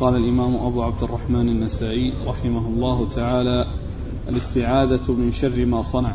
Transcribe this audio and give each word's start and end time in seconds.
قال 0.00 0.16
الإمام 0.16 0.56
أبو 0.56 0.82
عبد 0.82 1.02
الرحمن 1.02 1.48
النسائي 1.48 2.12
رحمه 2.26 2.68
الله 2.68 3.08
تعالى 3.08 3.66
الاستعاذة 4.28 5.12
من 5.12 5.32
شر 5.32 5.66
ما 5.66 5.82
صنع 5.82 6.12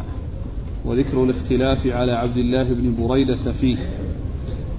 وذكر 0.86 1.24
الاختلاف 1.24 1.88
على 1.88 2.12
عبد 2.12 2.38
الله 2.38 2.64
بن 2.64 2.96
بريدة 3.08 3.52
فيه. 3.52 3.78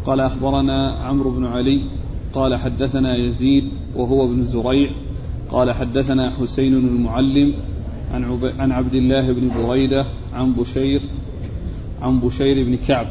قال 0.05 0.21
أخبرنا 0.21 0.93
عمرو 0.93 1.31
بن 1.31 1.47
علي 1.47 1.83
قال 2.33 2.57
حدثنا 2.57 3.17
يزيد 3.17 3.65
وهو 3.97 4.25
ابن 4.25 4.45
زريع 4.45 4.91
قال 5.51 5.73
حدثنا 5.73 6.31
حسين 6.31 6.75
المعلم 6.75 7.55
عن, 8.13 8.41
عن 8.59 8.73
عبد 8.73 8.95
الله 8.95 9.33
بن 9.33 9.51
بريدة 9.63 10.05
عن 10.35 10.53
بشير 10.53 11.01
عن 12.03 12.21
بشير 12.21 12.65
بن 12.65 12.77
كعب 12.77 13.07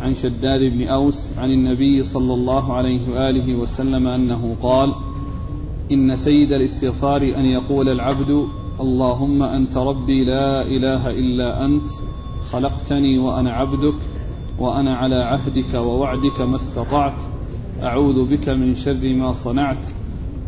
عن 0.00 0.14
شداد 0.14 0.60
بن 0.60 0.82
أوس 0.88 1.32
عن 1.38 1.50
النبي 1.50 2.02
صلى 2.02 2.34
الله 2.34 2.72
عليه 2.72 3.10
وآله 3.10 3.54
وسلم 3.54 4.06
أنه 4.06 4.56
قال 4.62 4.94
إن 5.92 6.16
سيد 6.16 6.52
الاستغفار 6.52 7.22
أن 7.22 7.44
يقول 7.44 7.88
العبد 7.88 8.46
اللهم 8.80 9.42
أنت 9.42 9.76
ربي 9.76 10.24
لا 10.24 10.62
إله 10.62 11.10
إلا 11.10 11.64
أنت 11.64 11.86
خلقتني 12.50 13.18
وأنا 13.18 13.52
عبدك 13.52 13.94
وأنا 14.58 14.96
على 14.96 15.14
عهدك 15.14 15.74
ووعدك 15.74 16.40
ما 16.40 16.56
استطعت 16.56 17.20
أعوذ 17.82 18.24
بك 18.24 18.48
من 18.48 18.74
شر 18.74 19.14
ما 19.14 19.32
صنعت 19.32 19.86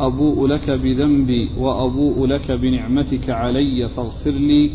أبوء 0.00 0.46
لك 0.46 0.70
بذنبي 0.70 1.50
وأبوء 1.58 2.26
لك 2.26 2.52
بنعمتك 2.52 3.30
علي 3.30 3.88
فاغفر 3.88 4.30
لي 4.30 4.70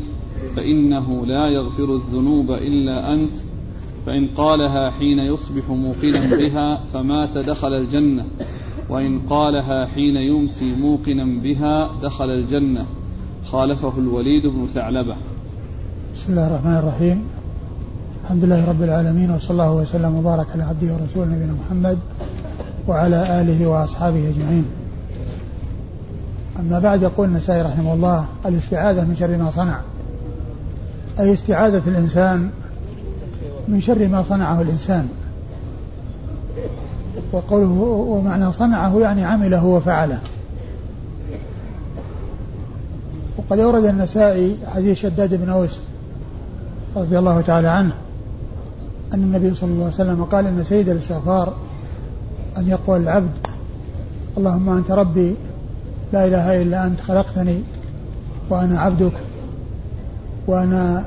فإنه 0.55 1.25
لا 1.25 1.47
يغفر 1.47 1.93
الذنوب 1.95 2.51
إلا 2.51 3.13
أنت. 3.13 3.35
فإن 4.05 4.27
قالها 4.27 4.91
حين 4.91 5.19
يصبح 5.19 5.69
موقنا 5.69 6.35
بها 6.35 6.79
فمات 6.93 7.37
دخل 7.37 7.73
الجنة 7.73 8.25
وإن 8.89 9.19
قالها 9.19 9.85
حين 9.85 10.15
يمسي 10.15 10.75
موقنا 10.75 11.41
بها 11.43 11.89
دخل 12.03 12.29
الجنة. 12.29 12.85
خالفه 13.45 13.93
الوليد 13.97 14.43
بن 14.45 14.67
ثعلبة. 14.67 15.15
بسم 16.15 16.25
الله 16.29 16.47
الرحمن 16.47 16.75
الرحيم. 16.75 17.23
الحمد 18.23 18.43
لله 18.43 18.69
رب 18.69 18.81
العالمين 18.81 19.31
وصلى 19.31 19.51
الله 19.51 19.71
وسلم 19.71 20.15
وبارك 20.15 20.47
على 20.53 20.63
عبده 20.63 20.93
ورسوله 20.93 21.25
نبينا 21.25 21.53
محمد 21.65 21.97
وعلى 22.87 23.41
آله 23.41 23.67
وأصحابه 23.67 24.29
أجمعين. 24.29 24.65
أما 26.59 26.79
بعد 26.79 27.01
يقول 27.01 27.27
النسائي 27.27 27.61
رحمه 27.61 27.93
الله 27.93 28.25
الاستعاذة 28.45 29.05
من 29.05 29.15
شر 29.15 29.37
ما 29.37 29.49
صنع 29.49 29.81
أي 31.19 31.33
استعاذة 31.33 31.89
الإنسان 31.89 32.49
من 33.67 33.81
شر 33.81 34.07
ما 34.07 34.23
صنعه 34.23 34.61
الإنسان. 34.61 35.07
وقوله 37.31 37.81
ومعنى 38.09 38.53
صنعه 38.53 38.99
يعني 38.99 39.25
عمله 39.25 39.65
وفعله. 39.65 40.19
وقد 43.37 43.59
أورد 43.59 43.85
النسائي 43.85 44.57
حديث 44.67 44.97
شداد 44.97 45.33
بن 45.33 45.49
أوس 45.49 45.79
رضي 46.95 47.19
الله 47.19 47.41
تعالى 47.41 47.67
عنه 47.67 47.93
أن 49.13 49.19
النبي 49.23 49.55
صلى 49.55 49.69
الله 49.69 49.83
عليه 49.83 49.93
وسلم 49.93 50.23
قال 50.23 50.47
إن 50.47 50.63
سيد 50.63 50.89
الاستغفار 50.89 51.53
أن 52.57 52.67
يقول 52.67 53.01
العبد 53.01 53.47
اللهم 54.37 54.69
أنت 54.69 54.91
ربي 54.91 55.35
لا 56.13 56.25
إله 56.25 56.61
إلا 56.61 56.87
أنت 56.87 56.99
خلقتني 57.01 57.61
وأنا 58.49 58.79
عبدك 58.79 59.13
وأنا 60.47 61.05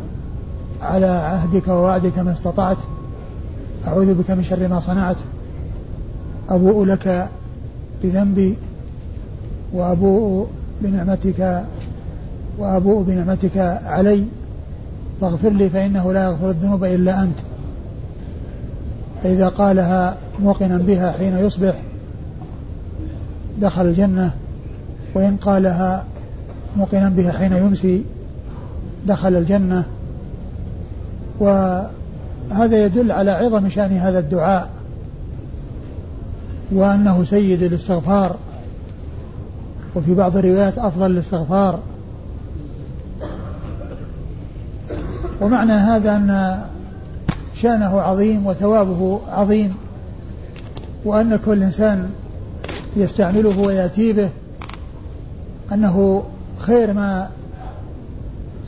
على 0.82 1.06
عهدك 1.06 1.68
ووعدك 1.68 2.18
ما 2.18 2.32
استطعت. 2.32 2.76
أعوذ 3.86 4.14
بك 4.14 4.30
من 4.30 4.44
شر 4.44 4.68
ما 4.68 4.80
صنعت. 4.80 5.16
أبوء 6.48 6.84
لك 6.84 7.28
بذنبي 8.02 8.56
وأبوء 9.72 10.46
بنعمتك 10.82 11.64
وأبوء 12.58 13.02
بنعمتك 13.02 13.58
علي. 13.84 14.24
فاغفر 15.20 15.50
لي 15.50 15.68
فإنه 15.70 16.12
لا 16.12 16.24
يغفر 16.24 16.50
الذنوب 16.50 16.84
إلا 16.84 17.22
أنت. 17.22 17.38
فإذا 19.22 19.48
قالها 19.48 20.16
موقنا 20.40 20.78
بها 20.78 21.12
حين 21.12 21.38
يصبح 21.38 21.74
دخل 23.60 23.86
الجنة. 23.86 24.30
وإن 25.14 25.36
قالها 25.36 26.04
موقنا 26.76 27.08
بها 27.08 27.32
حين 27.32 27.52
يمسي 27.52 28.04
دخل 29.06 29.36
الجنة. 29.36 29.84
وهذا 31.40 32.84
يدل 32.84 33.12
على 33.12 33.30
عظم 33.30 33.68
شأن 33.68 33.92
هذا 33.92 34.18
الدعاء 34.18 34.68
وأنه 36.72 37.24
سيد 37.24 37.62
الاستغفار 37.62 38.36
وفي 39.94 40.14
بعض 40.14 40.36
الروايات 40.36 40.78
أفضل 40.78 41.10
الاستغفار. 41.10 41.78
ومعنى 45.40 45.72
هذا 45.72 46.16
أن 46.16 46.58
شأنه 47.54 48.00
عظيم 48.00 48.46
وثوابه 48.46 49.20
عظيم 49.28 49.74
وأن 51.04 51.36
كل 51.36 51.62
إنسان 51.62 52.10
يستعمله 52.96 53.58
ويأتي 53.58 54.12
به 54.12 54.28
أنه 55.72 56.22
خير 56.58 56.92
ما 56.92 57.28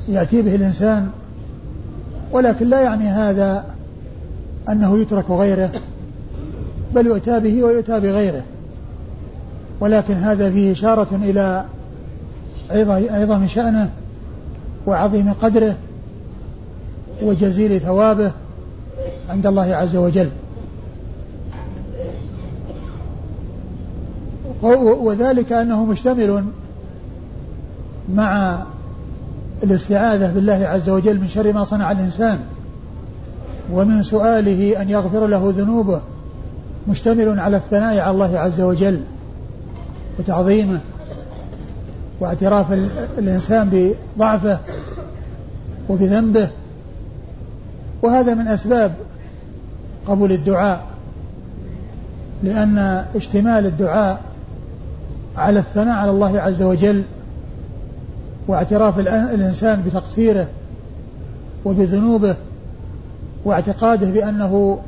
يأتي 0.08 0.42
به 0.42 0.54
الإنسان 0.54 1.10
ولكن 2.32 2.68
لا 2.68 2.80
يعني 2.80 3.08
هذا 3.08 3.64
أنه 4.68 4.98
يترك 4.98 5.30
غيره 5.30 5.70
بل 6.94 7.06
يؤتى 7.06 7.40
به 7.40 7.64
ويؤتى 7.64 8.00
بغيره. 8.00 8.42
ولكن 9.80 10.14
هذا 10.14 10.50
فيه 10.50 10.72
إشارة 10.72 11.08
إلى 11.22 11.64
عظم 13.10 13.46
شأنه 13.46 13.90
وعظيم 14.86 15.32
قدره 15.32 15.74
وجزيل 17.22 17.80
ثوابه 17.80 18.30
عند 19.28 19.46
الله 19.46 19.74
عز 19.74 19.96
وجل. 19.96 20.30
وذلك 25.02 25.52
أنه 25.52 25.84
مشتمل 25.84 26.44
مع 28.14 28.62
الاستعاذة 29.62 30.32
بالله 30.32 30.66
عز 30.66 30.90
وجل 30.90 31.20
من 31.20 31.28
شر 31.28 31.52
ما 31.52 31.64
صنع 31.64 31.92
الإنسان 31.92 32.38
ومن 33.72 34.02
سؤاله 34.02 34.82
أن 34.82 34.90
يغفر 34.90 35.26
له 35.26 35.54
ذنوبه 35.56 36.00
مشتمل 36.88 37.40
على 37.40 37.56
الثناء 37.56 37.98
على 37.98 38.10
الله 38.10 38.38
عز 38.38 38.60
وجل 38.60 39.00
وتعظيمه 40.18 40.80
واعتراف 42.20 42.72
الإنسان 43.18 43.94
بضعفه 44.16 44.58
وبذنبه. 45.88 46.48
وهذا 48.02 48.34
من 48.34 48.48
أسباب 48.48 48.92
قبول 50.06 50.32
الدعاء 50.32 50.84
لأن 52.42 53.04
اشتمال 53.16 53.66
الدعاء 53.66 54.20
على 55.36 55.58
الثناء 55.58 55.98
على 55.98 56.10
الله 56.10 56.40
عز 56.40 56.62
وجل 56.62 57.04
واعتراف 58.48 58.98
الإنسان 58.98 59.82
بتقصيره 59.82 60.48
وبذنوبه 61.64 62.36
واعتقاده 63.44 64.10
بأنه 64.10 64.78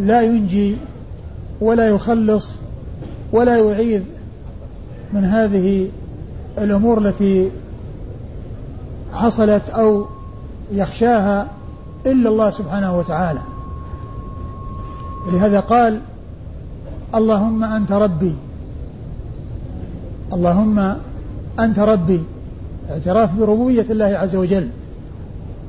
لا 0.00 0.22
ينجي 0.22 0.76
ولا 1.60 1.88
يخلص 1.88 2.56
ولا 3.32 3.56
يعيذ 3.56 4.02
من 5.12 5.24
هذه 5.24 5.90
الأمور 6.58 6.98
التي 6.98 7.50
حصلت 9.12 9.70
أو 9.70 10.06
يخشاها 10.72 11.46
إلا 12.06 12.28
الله 12.28 12.50
سبحانه 12.50 12.98
وتعالى. 12.98 13.40
لهذا 15.32 15.60
قال 15.60 16.00
اللهم 17.14 17.64
أنت 17.64 17.92
ربي 17.92 18.36
اللهم 20.32 20.96
أنت 21.60 21.78
ربي 21.78 22.22
اعتراف 22.90 23.34
بربوبية 23.34 23.86
الله 23.90 24.04
عز 24.04 24.36
وجل 24.36 24.68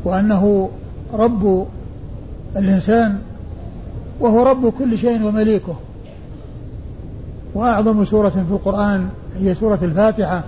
وأنه 0.04 0.70
رب 1.14 1.68
الإنسان 2.58 3.18
وهو 4.20 4.44
رب 4.44 4.70
كل 4.70 4.98
شيء 4.98 5.24
ومليكه. 5.24 5.76
وأعظم 7.56 8.06
سورة 8.06 8.30
في 8.30 8.52
القرآن 8.52 9.10
هي 9.40 9.54
سورة 9.54 9.80
الفاتحة 9.82 10.44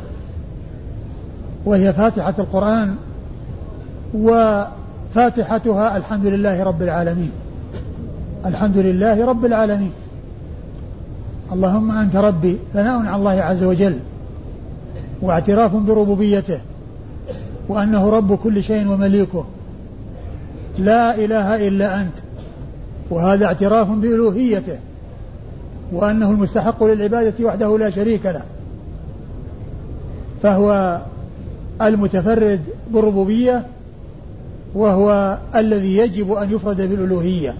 وهي 1.65 1.93
فاتحة 1.93 2.33
القرآن 2.39 2.95
وفاتحتها 4.13 5.97
الحمد 5.97 6.25
لله 6.25 6.63
رب 6.63 6.81
العالمين. 6.81 7.31
الحمد 8.45 8.77
لله 8.77 9.25
رب 9.25 9.45
العالمين. 9.45 9.91
اللهم 11.51 11.91
أنت 11.91 12.15
ربي 12.15 12.57
ثناء 12.73 13.05
على 13.05 13.15
الله 13.15 13.31
عز 13.31 13.63
وجل. 13.63 13.99
واعتراف 15.25 15.75
بربوبيته 15.75 16.59
وأنه 17.69 18.09
رب 18.09 18.35
كل 18.35 18.63
شيء 18.63 18.87
ومليكه. 18.87 19.45
لا 20.77 21.15
إله 21.15 21.67
إلا 21.67 22.01
أنت. 22.01 22.13
وهذا 23.09 23.45
اعتراف 23.45 23.89
بألوهيته 23.89 24.79
وأنه 25.91 26.31
المستحق 26.31 26.83
للعبادة 26.83 27.45
وحده 27.45 27.77
لا 27.77 27.89
شريك 27.89 28.25
له. 28.25 28.41
فهو 30.43 31.01
المتفرد 31.81 32.61
بالربوبية 32.91 33.65
وهو 34.75 35.37
الذي 35.55 35.97
يجب 35.97 36.31
أن 36.33 36.51
يفرد 36.51 36.81
بالألوهية. 36.81 37.53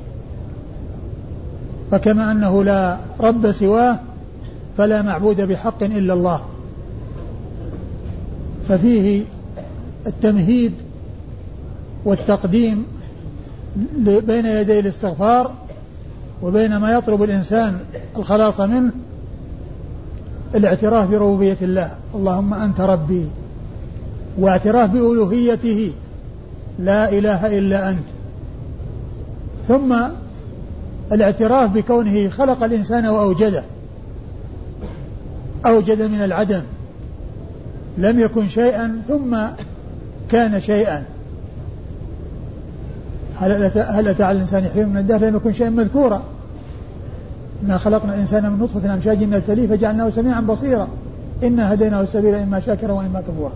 فكما 1.92 2.32
أنه 2.32 2.64
لا 2.64 2.98
رب 3.20 3.52
سواه 3.52 4.00
فلا 4.78 5.02
معبود 5.02 5.42
بحق 5.42 5.84
إلا 5.84 6.14
الله. 6.14 6.42
ففيه 8.70 9.24
التمهيد 10.08 10.74
والتقديم 12.06 12.86
بين 13.98 14.46
يدي 14.46 14.80
الاستغفار 14.80 15.52
وبين 16.42 16.78
ما 16.78 16.92
يطلب 16.92 17.24
الإنسان 17.24 17.80
الخلاص 18.18 18.60
منه 18.60 18.92
الاعتراف 20.56 21.10
بربوبية 21.10 21.58
الله. 21.62 21.92
اللهم 22.16 22.54
أنت 22.54 22.82
ربي. 22.82 23.28
واعتراف 24.40 24.90
بألوهيته. 24.90 25.94
لا 26.80 27.10
إله 27.10 27.58
إلا 27.58 27.90
أنت. 27.90 28.06
ثم 29.68 29.96
الاعتراف 31.12 31.72
بكونه 31.72 32.30
خلق 32.30 32.64
الإنسان 32.64 33.06
وأوجده. 33.06 33.64
أوجد 35.66 36.02
من 36.02 36.24
العدم. 36.24 36.62
لم 37.98 38.20
يكن 38.20 38.48
شيئا 38.48 39.02
ثم 39.08 39.38
كان 40.32 40.62
شيئا. 40.62 41.04
هل 43.40 43.52
هل 43.76 44.08
أتى 44.08 44.24
على 44.24 44.36
الإنسان 44.36 44.70
حين 44.74 44.90
من 44.90 44.98
الدهر؟ 44.98 45.26
لم 45.26 45.36
يكن 45.36 45.54
شيئا 45.54 45.70
مذكورا. 45.70 46.24
إنا 47.64 47.78
خلقنا 47.78 48.16
الإنسان 48.16 48.52
من 48.52 48.60
نطفة 48.60 48.94
أمشاج 48.94 49.24
نبتليه 49.24 49.68
فجعلناه 49.68 50.10
سميعا 50.10 50.42
بصيرا. 50.42 50.88
إنا 51.44 51.74
هديناه 51.74 52.02
السبيل 52.02 52.36
إما 52.36 52.60
شاكرا 52.60 52.92
وإما 52.92 53.22
كفورا. 53.22 53.52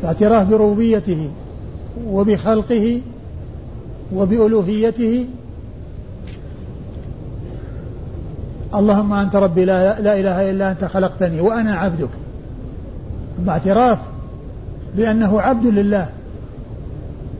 الاعتراف 0.00 0.48
بربوبيته 0.48 1.30
وبخلقه 2.06 3.00
وبألوهيته 4.14 5.26
اللهم 8.74 9.12
أنت 9.12 9.36
ربي 9.36 9.64
لا, 9.64 10.00
لا 10.00 10.20
إله 10.20 10.50
إلا 10.50 10.70
أنت 10.70 10.84
خلقتني 10.84 11.40
وأنا 11.40 11.74
عبدك. 11.74 12.08
ثم 13.36 13.50
اعتراف 13.50 13.98
بأنه 14.96 15.40
عبد 15.40 15.66
لله. 15.66 16.08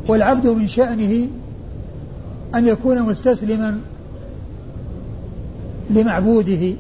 والعبد 0.09 0.47
من 0.47 0.69
شأنه 0.69 1.29
أن 2.55 2.69
يكون 2.69 3.03
مستسلما 3.03 3.79
لمعبوده. 5.91 6.73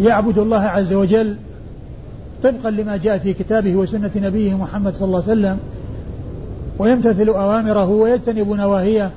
يعبد 0.00 0.38
الله 0.38 0.60
عز 0.60 0.92
وجل 0.92 1.36
طبقا 2.42 2.70
لما 2.70 2.96
جاء 2.96 3.18
في 3.18 3.32
كتابه 3.32 3.76
وسنة 3.76 4.10
نبيه 4.16 4.54
محمد 4.54 4.96
صلى 4.96 5.06
الله 5.06 5.22
عليه 5.22 5.32
وسلم 5.32 5.58
ويمتثل 6.78 7.28
أوامره 7.28 7.88
ويجتنب 7.88 8.48
نواهيه. 8.48 9.10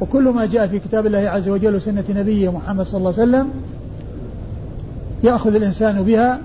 وكل 0.00 0.28
ما 0.28 0.46
جاء 0.46 0.66
في 0.66 0.78
كتاب 0.78 1.06
الله 1.06 1.18
عز 1.18 1.48
وجل 1.48 1.76
وسنة 1.76 2.04
نبيه 2.10 2.52
محمد 2.52 2.86
صلى 2.86 2.98
الله 2.98 3.12
عليه 3.12 3.22
وسلم 3.22 3.50
يأخذ 5.24 5.54
الإنسان 5.54 6.02
بها 6.02 6.40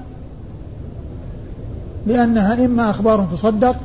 لأنها 2.07 2.65
إما 2.65 2.89
أخبار 2.89 3.27
تصدق 3.31 3.75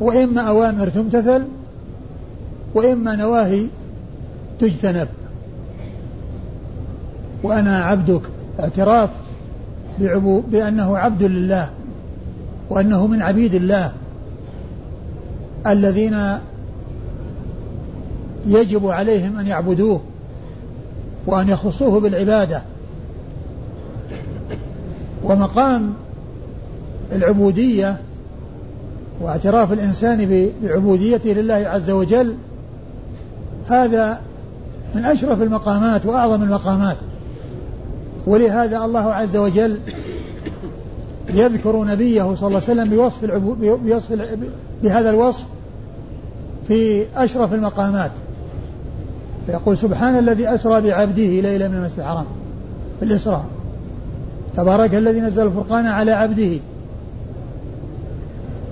وإما 0.00 0.40
أوامر 0.40 0.88
تمتثل 0.88 1.44
وإما 2.74 3.16
نواهي 3.16 3.66
تجتنب. 4.60 5.08
وأنا 7.42 7.78
عبدك 7.78 8.22
اعتراف 8.60 9.10
بأنه 10.50 10.98
عبد 10.98 11.22
لله 11.22 11.70
وأنه 12.70 13.06
من 13.06 13.22
عبيد 13.22 13.54
الله 13.54 13.92
الذين 15.66 16.38
يجب 18.46 18.86
عليهم 18.86 19.38
أن 19.38 19.46
يعبدوه 19.46 20.00
وأن 21.26 21.48
يخصوه 21.48 22.00
بالعبادة. 22.00 22.62
ومقام 25.24 25.92
العبودية 27.12 27.96
واعتراف 29.20 29.72
الإنسان 29.72 30.50
بعبوديته 30.62 31.30
لله 31.30 31.54
عز 31.54 31.90
وجل 31.90 32.34
هذا 33.68 34.20
من 34.94 35.04
أشرف 35.04 35.42
المقامات 35.42 36.06
وأعظم 36.06 36.42
المقامات. 36.42 36.96
ولهذا 38.26 38.84
الله 38.84 39.12
عز 39.12 39.36
وجل 39.36 39.80
يذكر 41.28 41.84
نبيه 41.84 42.22
صلى 42.22 42.32
الله 42.32 42.44
عليه 42.44 42.56
وسلم 42.56 42.90
بوصف 42.90 43.24
بوصف 43.62 44.12
بهذا 44.82 45.10
الوصف 45.10 45.44
في 46.68 47.06
أشرف 47.16 47.54
المقامات. 47.54 48.10
فيقول 49.46 49.78
سبحان 49.78 50.18
الذي 50.18 50.54
أسرى 50.54 50.80
بعبده 50.80 51.22
ليلة 51.22 51.68
من 51.68 51.74
المسجد 51.74 51.98
الحرام 51.98 52.24
في 52.98 53.04
الإسراء. 53.04 53.44
تبارك 54.56 54.94
الذي 54.94 55.20
نزل 55.20 55.46
الفرقان 55.46 55.86
على 55.86 56.12
عبده. 56.12 56.58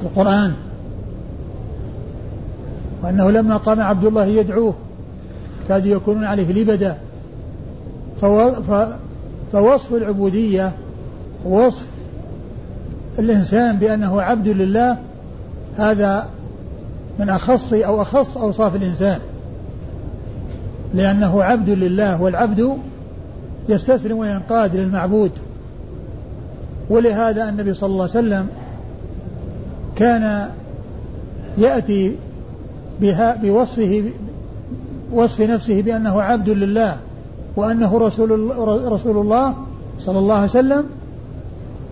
القرآن. 0.03 0.53
وأنه 3.03 3.31
لما 3.31 3.57
قام 3.57 3.81
عبد 3.81 4.05
الله 4.05 4.25
يدعوه 4.25 4.75
كادوا 5.69 5.97
يكونون 5.97 6.25
عليه 6.25 6.53
لبدا. 6.53 6.99
فوصف 9.53 9.95
العبودية 9.95 10.73
وصف 11.45 11.87
الإنسان 13.19 13.77
بأنه 13.77 14.23
عبد 14.23 14.49
لله 14.49 14.97
هذا 15.77 16.29
من 17.19 17.29
أخص 17.29 17.73
أو 17.73 18.03
أخص 18.03 18.37
أوصاف 18.37 18.77
الإنسان. 18.77 19.19
لأنه 20.95 21.43
عبد 21.43 21.71
لله 21.71 22.23
والعبد 22.23 22.77
يستسلم 23.69 24.19
وينقاد 24.19 24.77
للمعبود. 24.77 25.31
ولهذا 26.91 27.49
النبي 27.49 27.75
صلى 27.75 27.87
الله 27.87 28.03
عليه 28.03 28.11
وسلم 28.11 28.47
كان 29.97 30.49
يأتي 31.59 32.17
بها 33.01 33.37
بوصفه 33.37 34.05
وصف 35.13 35.41
نفسه 35.41 35.83
بأنه 35.83 36.23
عبد 36.23 36.49
لله 36.49 36.97
وأنه 37.57 37.99
رسول 37.99 38.31
رسول 38.93 39.19
الله 39.19 39.55
صلى 39.99 40.19
الله 40.19 40.35
عليه 40.35 40.45
وسلم 40.45 40.85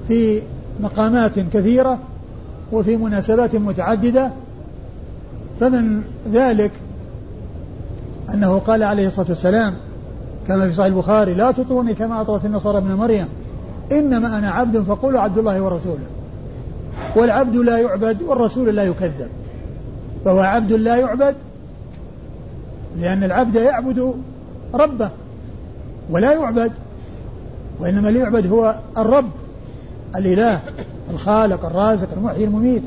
في 0.08 0.42
مقامات 0.80 1.38
كثيرة 1.38 1.98
وفي 2.72 2.96
مناسبات 2.96 3.56
متعددة. 3.56 4.30
فمن 5.60 6.02
ذلك 6.32 6.70
أنه 8.34 8.58
قال 8.58 8.82
عليه 8.82 9.06
الصلاة 9.06 9.26
والسلام 9.28 9.74
كما 10.48 10.66
في 10.68 10.72
صحيح 10.72 10.86
البخاري 10.86 11.34
لا 11.34 11.50
تطروني 11.50 11.94
كما 11.94 12.20
أطرت 12.20 12.44
النصارى 12.44 12.78
ابن 12.78 12.94
مريم 12.94 13.28
إنما 13.92 14.38
أنا 14.38 14.50
عبد 14.50 14.78
فقولوا 14.78 15.20
عبد 15.20 15.38
الله 15.38 15.62
ورسوله 15.62 16.06
والعبد 17.16 17.56
لا 17.56 17.78
يعبد 17.78 18.22
والرسول 18.22 18.76
لا 18.76 18.84
يكذب 18.84 19.28
فهو 20.24 20.40
عبد 20.40 20.72
لا 20.72 20.96
يعبد 20.96 21.34
لأن 23.00 23.24
العبد 23.24 23.54
يعبد 23.54 24.14
ربه 24.74 25.10
ولا 26.10 26.32
يعبد 26.32 26.72
وإنما 27.80 28.08
اللي 28.08 28.20
يعبد 28.20 28.46
هو 28.46 28.78
الرب 28.98 29.30
الإله 30.16 30.60
الخالق 31.10 31.64
الرازق 31.64 32.08
المحيي 32.16 32.44
المميت 32.44 32.82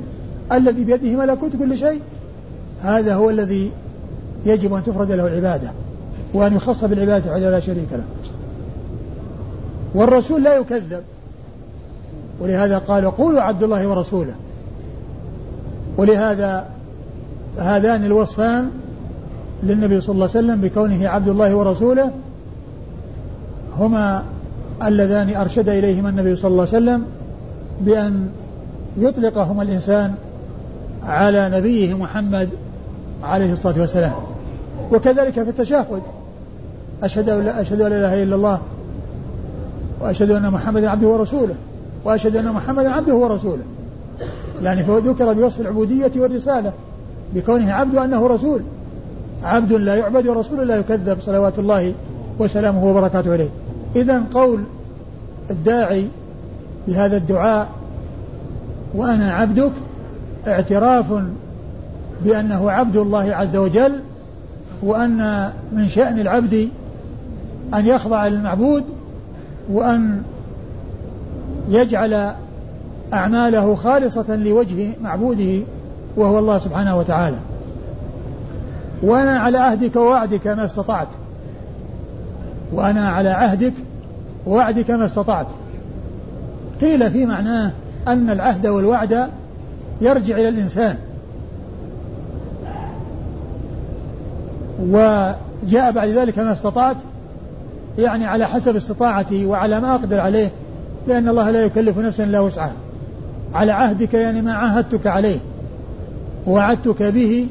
الذي 0.51 0.83
بيده 0.83 1.15
ملكوت 1.17 1.55
كل 1.55 1.77
شيء 1.77 2.01
هذا 2.81 3.15
هو 3.15 3.29
الذي 3.29 3.71
يجب 4.45 4.73
أن 4.73 4.83
تفرد 4.83 5.11
له 5.11 5.27
العبادة 5.27 5.71
وأن 6.33 6.53
يخص 6.55 6.83
بالعبادة 6.83 7.31
وحده 7.31 7.49
لا 7.49 7.59
شريك 7.59 7.93
له. 7.93 8.03
والرسول 9.95 10.43
لا 10.43 10.55
يكذب. 10.55 11.03
ولهذا 12.39 12.77
قال 12.77 13.11
قولوا 13.11 13.41
عبد 13.41 13.63
الله 13.63 13.87
ورسوله. 13.87 14.35
ولهذا 15.97 16.65
هذان 17.57 18.05
الوصفان 18.05 18.69
للنبي 19.63 20.01
صلى 20.01 20.13
الله 20.13 20.29
عليه 20.35 20.39
وسلم 20.47 20.61
بكونه 20.61 21.07
عبد 21.07 21.27
الله 21.27 21.55
ورسوله 21.55 22.11
هما 23.77 24.23
اللذان 24.83 25.35
أرشد 25.35 25.69
إليهما 25.69 26.09
النبي 26.09 26.35
صلى 26.35 26.51
الله 26.51 26.67
عليه 26.73 26.77
وسلم 26.77 27.05
بأن 27.81 28.29
يطلقهما 28.97 29.63
الإنسان 29.63 30.13
على 31.03 31.49
نبيه 31.49 31.97
محمد 31.97 32.49
عليه 33.23 33.53
الصلاة 33.53 33.79
والسلام. 33.79 34.13
وكذلك 34.91 35.33
في 35.33 35.49
التشهد. 35.49 36.01
أشهد 37.03 37.29
أن 37.29 37.45
لا 37.45 37.61
أشهد 37.61 37.81
أن 37.81 37.89
لا 37.89 37.97
إله 37.97 38.23
إلا 38.23 38.35
الله 38.35 38.61
وأشهد 40.01 40.31
أن 40.31 40.51
محمدا 40.51 40.89
عبده 40.89 41.07
ورسوله 41.07 41.55
وأشهد 42.05 42.35
أن 42.35 42.51
محمدا 42.51 42.89
عبده 42.89 43.15
ورسوله. 43.15 43.63
يعني 44.63 44.83
فهو 44.83 44.97
ذكر 44.97 45.33
بوصف 45.33 45.61
العبودية 45.61 46.11
والرسالة 46.15 46.71
بكونه 47.35 47.71
عبد 47.71 47.95
وأنه 47.95 48.27
رسول. 48.27 48.61
عبد 49.43 49.73
لا 49.73 49.95
يعبد 49.95 50.27
ورسول 50.27 50.67
لا 50.67 50.75
يكذب 50.75 51.17
صلوات 51.21 51.59
الله 51.59 51.93
وسلامه 52.39 52.85
وبركاته 52.85 53.33
عليه. 53.33 53.49
إذا 53.95 54.23
قول 54.33 54.63
الداعي 55.49 56.07
بهذا 56.87 57.17
الدعاء 57.17 57.69
وأنا 58.95 59.31
عبدك 59.31 59.71
اعتراف 60.47 61.05
بأنه 62.23 62.71
عبد 62.71 62.97
الله 62.97 63.35
عز 63.35 63.55
وجل 63.55 63.99
وأن 64.83 65.49
من 65.71 65.87
شأن 65.87 66.19
العبد 66.19 66.69
أن 67.73 67.87
يخضع 67.87 68.27
للمعبود 68.27 68.83
وأن 69.71 70.21
يجعل 71.69 72.33
أعماله 73.13 73.75
خالصة 73.75 74.35
لوجه 74.35 74.89
معبوده 75.01 75.61
وهو 76.17 76.39
الله 76.39 76.57
سبحانه 76.57 76.97
وتعالى. 76.97 77.37
وأنا 79.03 79.39
على 79.39 79.57
عهدك 79.57 79.95
ووعدك 79.95 80.47
ما 80.47 80.65
استطعت. 80.65 81.07
وأنا 82.73 83.09
على 83.09 83.29
عهدك 83.29 83.73
ووعدك 84.45 84.91
ما 84.91 85.05
استطعت. 85.05 85.47
قيل 86.81 87.11
في 87.11 87.25
معناه 87.25 87.71
أن 88.07 88.29
العهد 88.29 88.67
والوعد 88.67 89.27
يرجع 90.01 90.35
إلى 90.35 90.49
الإنسان. 90.49 90.95
وجاء 94.89 95.91
بعد 95.91 96.09
ذلك 96.09 96.39
ما 96.39 96.53
استطعت 96.53 96.97
يعني 97.99 98.25
على 98.25 98.47
حسب 98.47 98.75
استطاعتي 98.75 99.45
وعلى 99.45 99.79
ما 99.79 99.95
أقدر 99.95 100.19
عليه 100.19 100.49
لأن 101.07 101.29
الله 101.29 101.51
لا 101.51 101.63
يكلف 101.63 101.97
نفسا 101.97 102.23
إلا 102.23 102.39
وسعها. 102.39 102.73
على 103.53 103.71
عهدك 103.71 104.13
يعني 104.13 104.41
ما 104.41 104.53
عاهدتك 104.53 105.07
عليه. 105.07 105.37
ووعدتك 106.47 107.03
به 107.03 107.47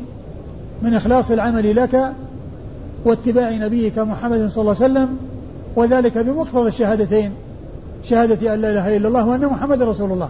من 0.82 0.94
إخلاص 0.94 1.30
العمل 1.30 1.76
لك 1.76 2.12
واتباع 3.04 3.50
نبيك 3.50 3.98
محمد 3.98 4.48
صلى 4.48 4.62
الله 4.62 4.74
عليه 4.82 4.92
وسلم 4.92 5.16
وذلك 5.76 6.18
بمقتضى 6.18 6.68
الشهادتين 6.68 7.32
شهادة 8.04 8.54
أن 8.54 8.60
لا 8.60 8.70
إله 8.72 8.96
إلا 8.96 9.08
الله 9.08 9.28
وأن 9.28 9.46
محمد 9.46 9.82
رسول 9.82 10.12
الله. 10.12 10.28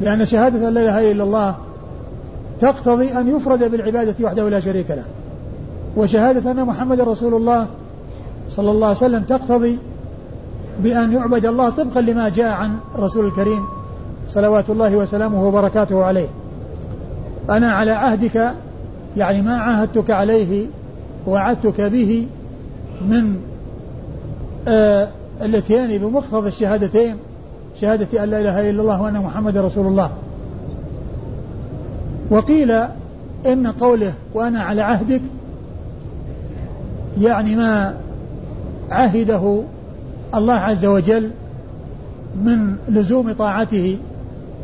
لأن 0.00 0.24
شهادة 0.24 0.68
أن 0.68 0.74
لا 0.74 0.80
إله 0.80 1.12
إلا 1.12 1.24
الله 1.24 1.56
تقتضي 2.60 3.12
أن 3.12 3.36
يفرد 3.36 3.70
بالعبادة 3.70 4.14
وحده 4.22 4.48
لا 4.48 4.60
شريك 4.60 4.90
له. 4.90 5.04
وشهادة 5.96 6.50
أن 6.50 6.64
محمد 6.64 7.00
رسول 7.00 7.34
الله 7.34 7.66
صلى 8.50 8.70
الله 8.70 8.86
عليه 8.86 8.96
وسلم 8.96 9.22
تقتضي 9.22 9.78
بأن 10.82 11.12
يعبد 11.12 11.46
الله 11.46 11.70
طبقا 11.70 12.00
لما 12.00 12.28
جاء 12.28 12.52
عن 12.52 12.76
الرسول 12.94 13.26
الكريم 13.26 13.64
صلوات 14.28 14.70
الله 14.70 14.96
وسلامه 14.96 15.48
وبركاته 15.48 16.04
عليه. 16.04 16.28
أنا 17.50 17.72
على 17.72 17.92
عهدك 17.92 18.52
يعني 19.16 19.42
ما 19.42 19.56
عاهدتك 19.56 20.10
عليه 20.10 20.66
وعدتك 21.26 21.80
به 21.80 22.26
من 23.08 23.36
آه 24.68 25.08
الاتيان 25.42 25.98
بمقتضى 25.98 26.48
الشهادتين 26.48 27.16
شهادة 27.80 28.24
أن 28.24 28.30
لا 28.30 28.40
إله 28.40 28.70
إلا 28.70 28.82
الله 28.82 29.02
وأن 29.02 29.14
محمد 29.14 29.56
رسول 29.56 29.86
الله. 29.86 30.10
وقيل 32.30 32.70
إن 33.46 33.66
قوله 33.80 34.12
وأنا 34.34 34.62
على 34.62 34.82
عهدك 34.82 35.20
يعني 37.18 37.56
ما 37.56 37.94
عهده 38.90 39.62
الله 40.34 40.54
عز 40.54 40.84
وجل 40.84 41.30
من 42.42 42.76
لزوم 42.88 43.32
طاعته 43.32 43.98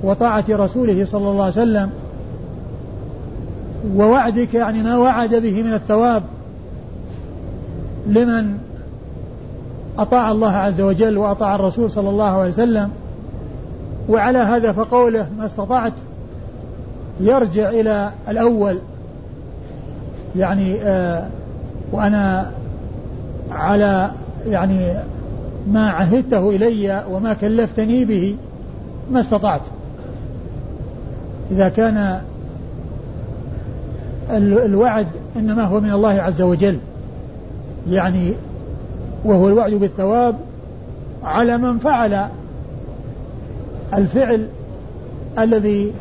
وطاعة 0.04 0.44
رسوله 0.50 1.04
صلى 1.04 1.30
الله 1.30 1.44
عليه 1.44 1.52
وسلم 1.52 1.90
ووعدك 3.96 4.54
يعني 4.54 4.82
ما 4.82 4.96
وعد 4.96 5.34
به 5.34 5.62
من 5.62 5.72
الثواب 5.72 6.22
لمن 8.06 8.58
أطاع 9.98 10.30
الله 10.30 10.52
عز 10.52 10.80
وجل 10.80 11.18
وأطاع 11.18 11.54
الرسول 11.54 11.90
صلى 11.90 12.08
الله 12.08 12.24
عليه 12.24 12.48
وسلم. 12.48 12.90
وعلى 14.08 14.38
هذا 14.38 14.72
فقوله 14.72 15.26
ما 15.38 15.46
استطعت 15.46 15.92
يرجع 17.20 17.70
إلى 17.70 18.10
الأول 18.28 18.78
يعني 20.36 20.76
آه 20.82 21.28
وأنا 21.92 22.50
على 23.50 24.10
يعني 24.46 24.92
ما 25.72 25.90
عهدته 25.90 26.50
إلي 26.50 27.04
وما 27.10 27.32
كلفتني 27.34 28.04
به 28.04 28.36
ما 29.10 29.20
استطعت. 29.20 29.62
إذا 31.50 31.68
كان 31.68 32.20
الوعد 34.30 35.06
إنما 35.36 35.64
هو 35.64 35.80
من 35.80 35.90
الله 35.90 36.22
عز 36.22 36.42
وجل. 36.42 36.78
يعني 37.88 38.32
وهو 39.24 39.48
الوعد 39.48 39.72
بالثواب 39.72 40.36
على 41.24 41.58
من 41.58 41.78
فعل 41.78 42.28
الفعل 43.94 44.48
الذي 45.38 45.92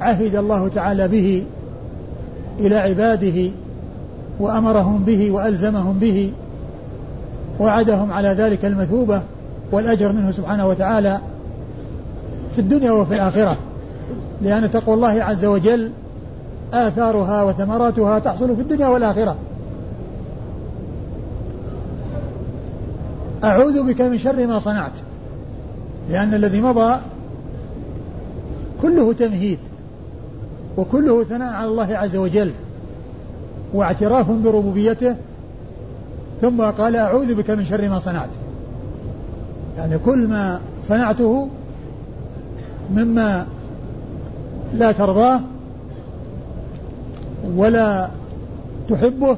عهد 0.00 0.36
الله 0.36 0.68
تعالى 0.68 1.08
به 1.08 1.44
إلى 2.58 2.76
عباده 2.76 3.50
وأمرهم 4.40 5.04
به 5.04 5.30
وألزمهم 5.30 5.98
به 5.98 6.32
وعدهم 7.60 8.12
على 8.12 8.28
ذلك 8.28 8.64
المثوبة 8.64 9.22
والأجر 9.72 10.12
منه 10.12 10.30
سبحانه 10.30 10.66
وتعالى 10.66 11.20
في 12.54 12.60
الدنيا 12.60 12.92
وفي 12.92 13.14
الآخرة. 13.14 13.56
لأن 14.42 14.70
تقوى 14.70 14.94
الله 14.94 15.22
عز 15.22 15.44
وجل 15.44 15.90
آثارها 16.72 17.42
وثمراتها 17.42 18.18
تحصل 18.18 18.56
في 18.56 18.62
الدنيا 18.62 18.88
والآخرة. 18.88 19.36
أعوذ 23.44 23.82
بك 23.82 24.00
من 24.00 24.18
شر 24.18 24.46
ما 24.46 24.58
صنعت. 24.58 24.92
لأن 26.10 26.34
الذي 26.34 26.60
مضى 26.60 27.00
كله 28.82 29.12
تمهيد 29.12 29.58
وكله 30.76 31.24
ثناء 31.24 31.52
على 31.54 31.68
الله 31.68 31.96
عز 31.96 32.16
وجل. 32.16 32.52
واعتراف 33.76 34.30
بربوبيته 34.30 35.16
ثم 36.40 36.62
قال 36.62 36.96
أعوذ 36.96 37.34
بك 37.34 37.50
من 37.50 37.64
شر 37.64 37.88
ما 37.88 37.98
صنعت. 37.98 38.28
يعني 39.76 39.98
كل 39.98 40.28
ما 40.28 40.60
صنعته 40.88 41.48
مما 42.94 43.46
لا 44.74 44.92
ترضاه 44.92 45.40
ولا 47.56 48.10
تحبه 48.88 49.36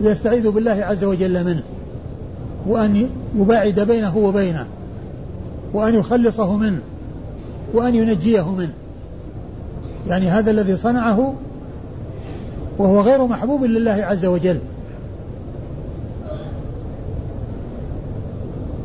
يستعيذ 0.00 0.50
بالله 0.50 0.70
عز 0.70 1.04
وجل 1.04 1.44
منه 1.44 1.62
وأن 2.66 3.08
يباعد 3.36 3.80
بينه 3.80 4.16
وبينه 4.16 4.66
وأن 5.72 5.94
يخلصه 5.94 6.56
منه 6.56 6.80
وأن 7.74 7.94
ينجيه 7.94 8.50
منه. 8.50 8.72
يعني 10.08 10.28
هذا 10.28 10.50
الذي 10.50 10.76
صنعه 10.76 11.34
وهو 12.78 13.00
غير 13.00 13.26
محبوب 13.26 13.64
لله 13.64 13.92
عز 13.92 14.26
وجل. 14.26 14.58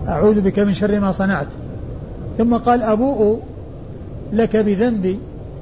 أعوذ 0.07 0.41
بك 0.41 0.59
من 0.59 0.73
شر 0.73 0.99
ما 0.99 1.11
صنعت. 1.11 1.47
ثم 2.37 2.57
قال 2.57 2.83
أبوء 2.83 3.39
لك 4.33 4.57
بذنبي. 4.57 5.19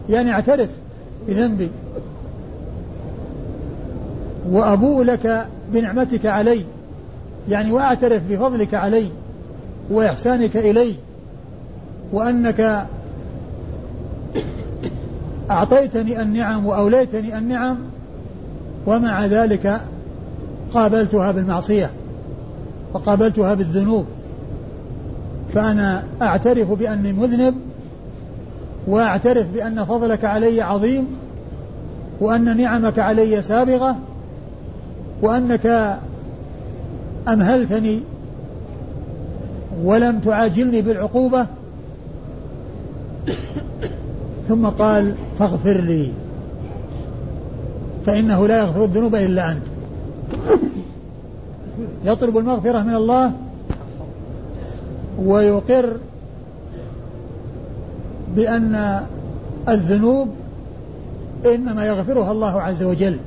يعني 0.10 0.32
اعترف 0.32 0.70
بذنبي. 1.28 1.70
وأبوء 4.52 5.04
لك 5.04 5.48
بنعمتك 5.74 6.26
علي. 6.26 6.66
يعني 7.50 7.72
وأعترف 7.72 8.22
بفضلك 8.30 8.74
علي 8.74 9.06
وإحسانك 9.92 10.58
إلي. 10.58 10.96
وأنك 12.14 12.88
أعطيتني 15.52 16.22
النعم 16.22 16.66
وأوليتني 16.66 17.38
النعم 17.38 17.78
ومع 18.86 19.26
ذلك 19.26 19.82
قابلتها 20.74 21.32
بالمعصية 21.32 21.92
وقابلتها 22.94 23.54
بالذنوب. 23.54 24.06
فأنا 25.54 26.04
أعترف 26.22 26.72
بأني 26.72 27.14
مذنب 27.14 27.56
وأعترف 28.88 29.48
بأن 29.54 29.86
فضلك 29.86 30.26
علي 30.26 30.62
عظيم 30.62 31.08
وأن 32.22 32.58
نعمك 32.58 33.00
علي 33.00 33.42
سابغة 33.42 33.96
وأنك 35.22 35.98
أمهلتني 37.28 38.02
ولم 39.84 40.20
تعاجلني 40.20 40.82
بالعقوبة. 40.82 41.46
ثم 44.48 44.66
قال 44.66 45.16
فاغفر 45.40 45.82
لي. 45.82 46.12
فإنه 48.10 48.48
لا 48.48 48.60
يغفر 48.60 48.84
الذنوب 48.84 49.16
إلا 49.16 49.52
أنت. 49.52 49.62
يطلب 52.06 52.38
المغفرة 52.38 52.82
من 52.82 52.96
الله 52.96 53.32
ويقر 55.20 55.98
بأن 58.36 59.00
الذنوب 59.70 60.28
إنما 61.46 61.86
يغفرها 61.86 62.32
الله 62.32 62.62
عز 62.62 62.84
وجل 62.84 63.18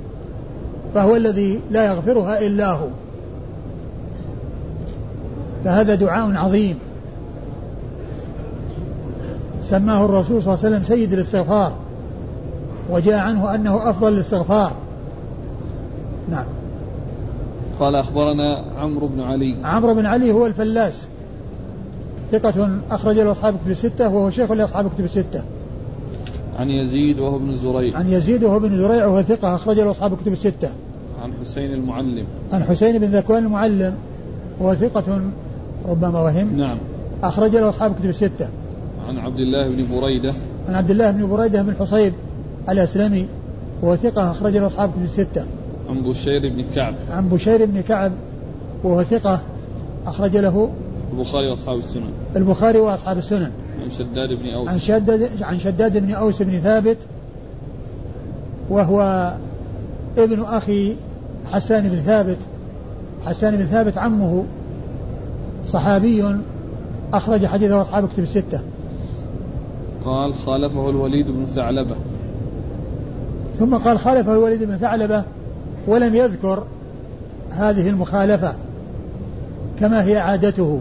فهو 0.95 1.17
الذي 1.17 1.61
لا 1.71 1.87
يغفرها 1.87 2.41
إلا 2.47 2.73
هو. 2.73 2.89
فهذا 5.65 5.95
دعاء 5.95 6.35
عظيم. 6.35 6.79
سماه 9.63 10.05
الرسول 10.05 10.43
صلى 10.43 10.55
الله 10.55 10.65
عليه 10.65 10.77
وسلم 10.77 10.83
سيد 10.83 11.13
الاستغفار. 11.13 11.73
وجاء 12.93 13.19
عنه 13.19 13.55
أنه 13.55 13.91
أفضل 13.91 14.09
الاستغفار. 14.09 14.73
نعم. 16.31 16.47
قال 17.81 17.95
أخبرنا 17.95 18.65
عمرو 18.79 19.07
بن 19.07 19.21
علي. 19.21 19.57
عمرو 19.65 19.95
بن 19.95 20.07
علي 20.07 20.33
هو 20.33 20.47
الفلاس. 20.47 21.07
ثقة 22.33 22.69
أخرج 22.91 23.19
له 23.19 23.31
أصحاب 23.31 23.55
كتب 23.57 23.71
الستة 23.71 24.09
وهو 24.09 24.31
شيخ 24.31 24.53
لأصحاب 24.53 24.91
كتب 24.95 25.05
الستة. 25.05 25.43
عن 26.57 26.71
يزيد 26.71 27.19
وهو 27.19 27.37
ابن 27.37 27.55
زريع. 27.55 27.99
عن 27.99 28.09
يزيد 28.09 28.45
وهو 28.45 28.57
ابن 28.57 28.79
زريع 28.79 29.07
وهو 29.07 29.23
ثقة 29.23 29.55
أخرج 29.55 29.81
له 29.81 29.91
أصحاب 29.91 30.17
كتب 30.17 30.33
الستة. 30.33 30.69
عن 31.23 31.33
حسين 31.43 31.73
المعلم. 31.73 32.25
عن 32.53 32.65
حسين 32.65 32.99
بن 32.99 33.07
ذكوان 33.07 33.45
المعلم 33.45 33.95
وهو 34.61 34.75
ثقة 34.75 35.21
ربما 35.89 36.21
وهم. 36.21 36.57
نعم. 36.57 36.79
أخرج 37.23 37.57
له 37.57 37.69
أصحاب 37.69 37.95
كتب 37.95 38.09
الستة. 38.09 38.49
عن 39.09 39.19
عبد 39.19 39.39
الله 39.39 39.69
بن 39.69 40.01
بريدة. 40.01 40.35
عن 40.69 40.75
عبد 40.75 40.91
الله 40.91 41.11
بن 41.11 41.29
بريدة 41.29 41.63
بن 41.63 41.77
حصيب 41.77 42.13
الأسلمي 42.69 43.27
وهو 43.83 43.97
ثقة 43.97 44.31
أخرج 44.31 44.57
له 44.57 44.67
أصحاب 44.67 44.91
كتب 44.91 45.03
الستة. 45.03 45.47
عن 45.89 46.03
بشير 46.03 46.49
بن 46.49 46.65
كعب. 46.75 46.95
عن 47.11 47.29
بشير 47.29 47.67
بن 47.67 47.81
كعب 47.81 48.13
وهو 48.85 49.03
ثقة 49.03 49.41
أخرج 50.07 50.37
له 50.37 50.71
البخاري 51.13 51.51
وأصحاب 51.51 51.79
السنن. 51.79 52.11
البخاري 52.37 52.79
وأصحاب 52.79 53.19
السنن. 53.19 53.51
عن 53.83 53.91
شداد 53.91 54.29
بن 54.29 54.49
أوس. 54.49 54.69
عن 54.69 54.79
شداد 54.79 55.43
عن 55.43 55.59
شداد 55.59 55.99
بن 55.99 56.15
أوس 56.15 56.43
بن 56.43 56.59
ثابت 56.59 56.97
وهو 58.71 59.33
ابن 60.19 60.43
أخي 60.43 60.97
حسان 61.51 61.89
بن 61.89 61.97
ثابت. 61.97 62.39
حسان 63.25 63.57
بن 63.57 63.65
ثابت 63.65 63.99
عمه 63.99 64.45
صحابي 65.67 66.37
أخرج 67.13 67.47
حديثه 67.47 67.81
أصحاب 67.81 68.09
كتب 68.09 68.23
الستة. 68.23 68.61
قال 70.05 70.35
خالفه 70.35 70.91
الوليد 70.91 71.27
بن 71.27 71.47
ثعلبة. 71.47 71.97
ثم 73.63 73.77
قال 73.77 73.99
خالفه 73.99 74.33
الوليد 74.33 74.65
بن 74.65 74.77
ثعلبة 74.77 75.23
ولم 75.87 76.15
يذكر 76.15 76.65
هذه 77.51 77.91
المخالفة 77.91 78.55
كما 79.81 80.05
هي 80.05 80.19
عادته 80.19 80.81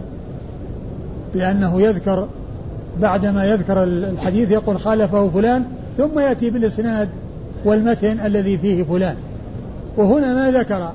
بأنه 1.34 1.82
يذكر 1.82 2.28
بعدما 3.00 3.44
يذكر 3.44 3.82
الحديث 3.82 4.50
يقول 4.50 4.80
خالفه 4.80 5.28
فلان 5.28 5.64
ثم 5.98 6.18
يأتي 6.18 6.50
بالإسناد 6.50 7.08
والمتن 7.64 8.20
الذي 8.20 8.58
فيه 8.58 8.84
فلان. 8.84 9.16
وهنا 9.96 10.34
ما 10.34 10.50
ذكر 10.50 10.92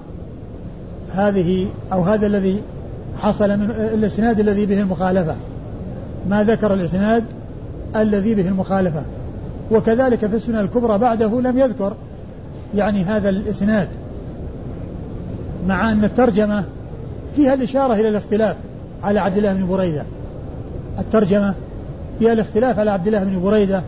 هذه 1.13 1.67
أو 1.93 2.01
هذا 2.01 2.27
الذي 2.27 2.61
حصل 3.17 3.49
من 3.49 3.71
الإسناد 3.71 4.39
الذي 4.39 4.65
به 4.65 4.81
المخالفة. 4.81 5.35
ما 6.29 6.43
ذكر 6.43 6.73
الإسناد 6.73 7.23
الذي 7.95 8.35
به 8.35 8.47
المخالفة. 8.47 9.01
وكذلك 9.71 10.19
في 10.19 10.35
السنة 10.35 10.61
الكبرى 10.61 10.97
بعده 10.97 11.41
لم 11.41 11.57
يذكر 11.57 11.95
يعني 12.75 13.03
هذا 13.03 13.29
الإسناد 13.29 13.87
مع 15.67 15.91
أن 15.91 16.03
الترجمة 16.03 16.63
فيها 17.35 17.53
الإشارة 17.53 17.93
إلى 17.93 18.09
الاختلاف 18.09 18.55
على 19.03 19.19
عبد 19.19 19.37
الله 19.37 19.53
بن 19.53 19.67
بريدة 19.67 20.03
الترجمة 20.99 21.53
فيها 22.19 22.33
الاختلاف 22.33 22.79
على 22.79 22.91
عبد 22.91 23.07
الله 23.07 23.23
بن 23.23 23.41
بريدة 23.41 23.83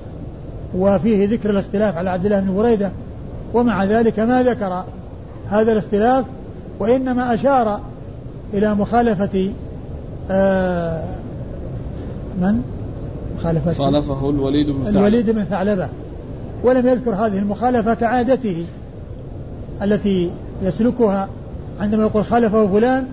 وفيه 0.75 1.29
ذكر 1.29 1.50
الاختلاف 1.50 1.98
على 1.98 2.09
عبد 2.09 2.25
الله 2.25 2.39
بن 2.39 2.55
بريدة 2.55 2.91
ومع 3.53 3.83
ذلك 3.83 4.19
ما 4.19 4.43
ذكر 4.43 4.83
هذا 5.50 5.71
الاختلاف 5.71 6.25
وإنما 6.79 7.33
أشار 7.33 7.79
إلى 8.53 8.75
مخالفة 8.75 9.51
آه 10.31 11.03
من؟ 12.42 12.61
مخالفة 13.40 13.74
خالفه 13.74 14.30
الوليد 14.30 14.70
بن 14.70 14.84
ثعلبة 14.84 15.00
الوليد 15.00 15.30
بن 15.30 15.44
ثعلبة. 15.44 15.90
ولم 16.64 16.88
يذكر 16.88 17.12
هذه 17.12 17.40
المخالفة 17.40 17.94
كعادته 17.94 18.66
التي 19.82 20.32
يسلكها 20.62 21.30
عندما 21.80 22.04
يقول 22.04 22.25
خالفه 22.25 22.68
فلان 22.68 23.08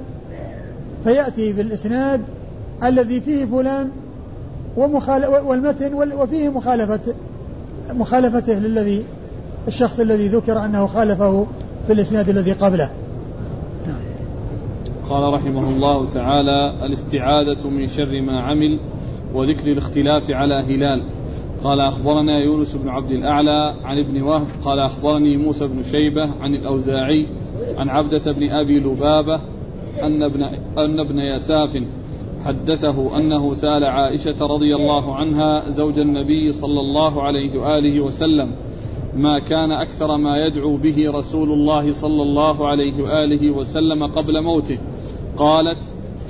فيأتي 1.04 1.52
بالإسناد 1.52 2.22
الذي 2.84 3.20
فيه 3.20 3.44
فلان 3.44 3.90
والمتن 5.46 5.94
وفيه 5.94 6.48
مخالفة 6.48 7.00
مخالفته 7.94 8.52
للذي 8.52 9.04
الشخص 9.68 10.00
الذي 10.00 10.28
ذكر 10.28 10.64
أنه 10.64 10.86
خالفه 10.86 11.46
في 11.86 11.92
الإسناد 11.92 12.28
الذي 12.28 12.52
قبله. 12.52 12.90
نعم. 13.86 14.00
قال 15.10 15.34
رحمه 15.34 15.70
الله 15.70 16.10
تعالى 16.10 16.86
الاستعاذة 16.86 17.68
من 17.68 17.86
شر 17.86 18.20
ما 18.20 18.40
عمل 18.40 18.78
وذكر 19.36 19.72
الاختلاف 19.72 20.30
على 20.30 20.54
هلال. 20.54 21.02
قال 21.64 21.80
أخبرنا 21.80 22.38
يونس 22.38 22.76
بن 22.76 22.88
عبد 22.88 23.10
الأعلى 23.10 23.74
عن 23.84 23.98
ابن 23.98 24.22
وهب 24.22 24.46
قال 24.64 24.78
أخبرني 24.78 25.36
موسى 25.36 25.66
بن 25.66 25.82
شيبة 25.82 26.30
عن 26.40 26.54
الأوزاعي 26.54 27.26
عن 27.76 27.88
عبدة 27.88 28.32
بن 28.32 28.50
أبي 28.50 28.80
لبابة 28.80 29.40
أن 30.02 30.22
ابن, 30.22 30.42
أن 30.78 31.00
ابن 31.00 31.18
يساف 31.18 31.82
حدثه 32.44 33.16
أنه 33.16 33.54
سأل 33.54 33.84
عائشة 33.84 34.46
رضي 34.46 34.74
الله 34.74 35.14
عنها 35.14 35.70
زوج 35.70 35.98
النبي 35.98 36.52
صلى 36.52 36.80
الله 36.80 37.22
عليه 37.22 37.58
وآله 37.60 38.00
وسلم 38.00 38.52
ما 39.16 39.38
كان 39.38 39.72
أكثر 39.72 40.16
ما 40.16 40.46
يدعو 40.46 40.76
به 40.76 41.10
رسول 41.10 41.52
الله 41.52 41.92
صلى 41.92 42.22
الله 42.22 42.68
عليه 42.68 43.02
وآله 43.02 43.50
وسلم 43.50 44.06
قبل 44.06 44.42
موته. 44.42 44.78
قالت 45.36 45.78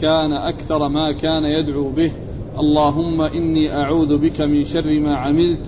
كان 0.00 0.32
أكثر 0.32 0.88
ما 0.88 1.12
كان 1.12 1.44
يدعو 1.44 1.90
به 1.90 2.12
اللهم 2.60 3.20
إني 3.20 3.82
أعوذ 3.82 4.18
بك 4.18 4.40
من 4.40 4.64
شر 4.64 5.00
ما 5.00 5.16
عملت 5.16 5.60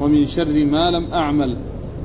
ومن 0.00 0.26
شر 0.26 0.64
ما 0.64 0.90
لم 0.90 1.14
أعمل. 1.14 1.56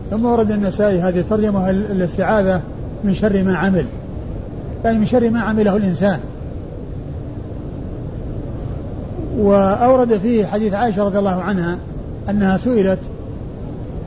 ثم 0.10 0.26
ورد 0.26 0.52
النسائي 0.52 1.00
هذه 1.00 1.20
الترجمة 1.20 1.70
الاستعاذة 1.70 2.62
من 3.04 3.14
شر 3.14 3.44
ما 3.44 3.58
عمل. 3.58 3.86
يعني 4.86 5.00
من 5.00 5.06
شر 5.06 5.30
ما 5.30 5.40
عمله 5.40 5.76
الإنسان. 5.76 6.20
وأورد 9.38 10.18
فيه 10.18 10.46
حديث 10.46 10.74
عائشة 10.74 11.04
رضي 11.04 11.20
الله 11.20 11.42
عنها 11.42 11.78
أنها 12.30 12.58
سئلت 12.58 13.00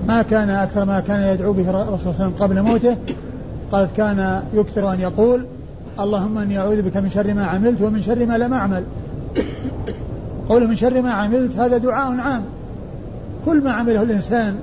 ما 0.08 0.22
كان 0.22 0.50
أكثر 0.50 0.84
ما 0.84 1.00
كان 1.00 1.34
يدعو 1.34 1.52
به 1.52 1.70
الرسول 1.70 1.98
صلى 1.98 2.10
الله 2.10 2.20
عليه 2.20 2.34
وسلم 2.34 2.44
قبل 2.44 2.62
موته؟ 2.62 2.96
قالت 3.72 3.96
كان 3.96 4.42
يكثر 4.54 4.92
أن 4.92 5.00
يقول 5.00 5.46
اللهم 6.00 6.38
إني 6.38 6.58
أعوذ 6.58 6.82
بك 6.82 6.96
من 6.96 7.10
شر 7.10 7.34
ما 7.34 7.44
عملت 7.44 7.80
ومن 7.82 8.02
شر 8.02 8.26
ما 8.26 8.38
لم 8.38 8.52
أعمل. 8.52 8.84
قوله 10.52 10.66
من 10.66 10.76
شر 10.76 11.02
ما 11.02 11.10
عملت 11.10 11.56
هذا 11.56 11.78
دعاء 11.78 12.20
عام. 12.20 12.44
كل 13.46 13.64
ما 13.64 13.72
عمله 13.72 14.02
الإنسان 14.02 14.54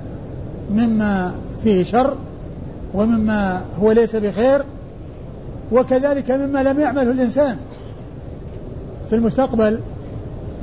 مما 0.70 1.34
فيه 1.64 1.84
شر 1.84 2.16
ومما 2.94 3.62
هو 3.80 3.92
ليس 3.92 4.16
بخير 4.16 4.62
وكذلك 5.72 6.30
مما 6.30 6.62
لم 6.62 6.80
يعمله 6.80 7.10
الإنسان. 7.10 7.56
في 9.10 9.16
المستقبل 9.16 9.80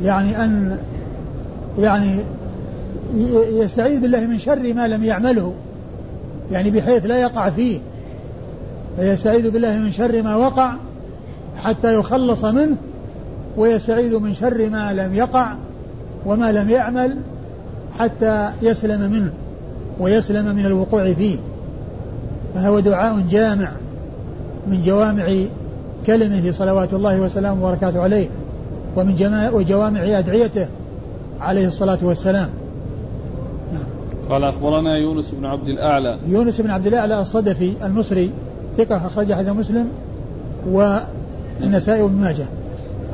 يعني 0.03 0.43
أن 0.43 0.77
يعني 1.79 2.19
يستعيذ 3.51 3.99
بالله 3.99 4.27
من 4.27 4.37
شر 4.37 4.73
ما 4.73 4.87
لم 4.87 5.03
يعمله 5.03 5.53
يعني 6.51 6.71
بحيث 6.71 7.05
لا 7.05 7.17
يقع 7.17 7.49
فيه. 7.49 7.79
فيستعيذ 8.97 9.51
بالله 9.51 9.77
من 9.77 9.91
شر 9.91 10.21
ما 10.21 10.35
وقع 10.35 10.73
حتى 11.57 11.95
يخلص 11.95 12.45
منه 12.45 12.77
ويستعيذ 13.57 14.19
من 14.19 14.33
شر 14.33 14.69
ما 14.69 14.93
لم 14.93 15.15
يقع 15.15 15.53
وما 16.25 16.51
لم 16.51 16.69
يعمل 16.69 17.17
حتى 17.99 18.49
يسلم 18.61 19.11
منه 19.11 19.33
ويسلم 19.99 20.55
من 20.55 20.65
الوقوع 20.65 21.13
فيه. 21.13 21.37
فهو 22.55 22.79
دعاء 22.79 23.19
جامع 23.29 23.71
من 24.67 24.81
جوامع 24.81 25.27
كلمه 26.05 26.51
صلوات 26.51 26.93
الله 26.93 27.21
وسلامه 27.21 27.65
وبركاته 27.65 28.01
عليه 28.01 28.27
ومن 28.95 29.15
وجوامع 29.53 30.19
أدعيته 30.19 30.67
عليه 31.41 31.67
الصلاة 31.67 31.97
والسلام. 32.01 32.49
قال 34.29 34.43
أخبرنا 34.43 34.95
يونس 34.95 35.31
بن 35.31 35.45
عبد 35.45 35.67
الأعلى. 35.67 36.17
يونس 36.27 36.61
بن 36.61 36.69
عبد 36.69 36.87
الأعلى 36.87 37.21
الصدفي 37.21 37.73
المصري 37.85 38.31
ثقة 38.77 39.07
أخرج 39.07 39.33
حديث 39.33 39.49
مسلم 39.49 39.87
والنسائي 40.69 42.01
وابن 42.01 42.15
ماجه. 42.15 42.45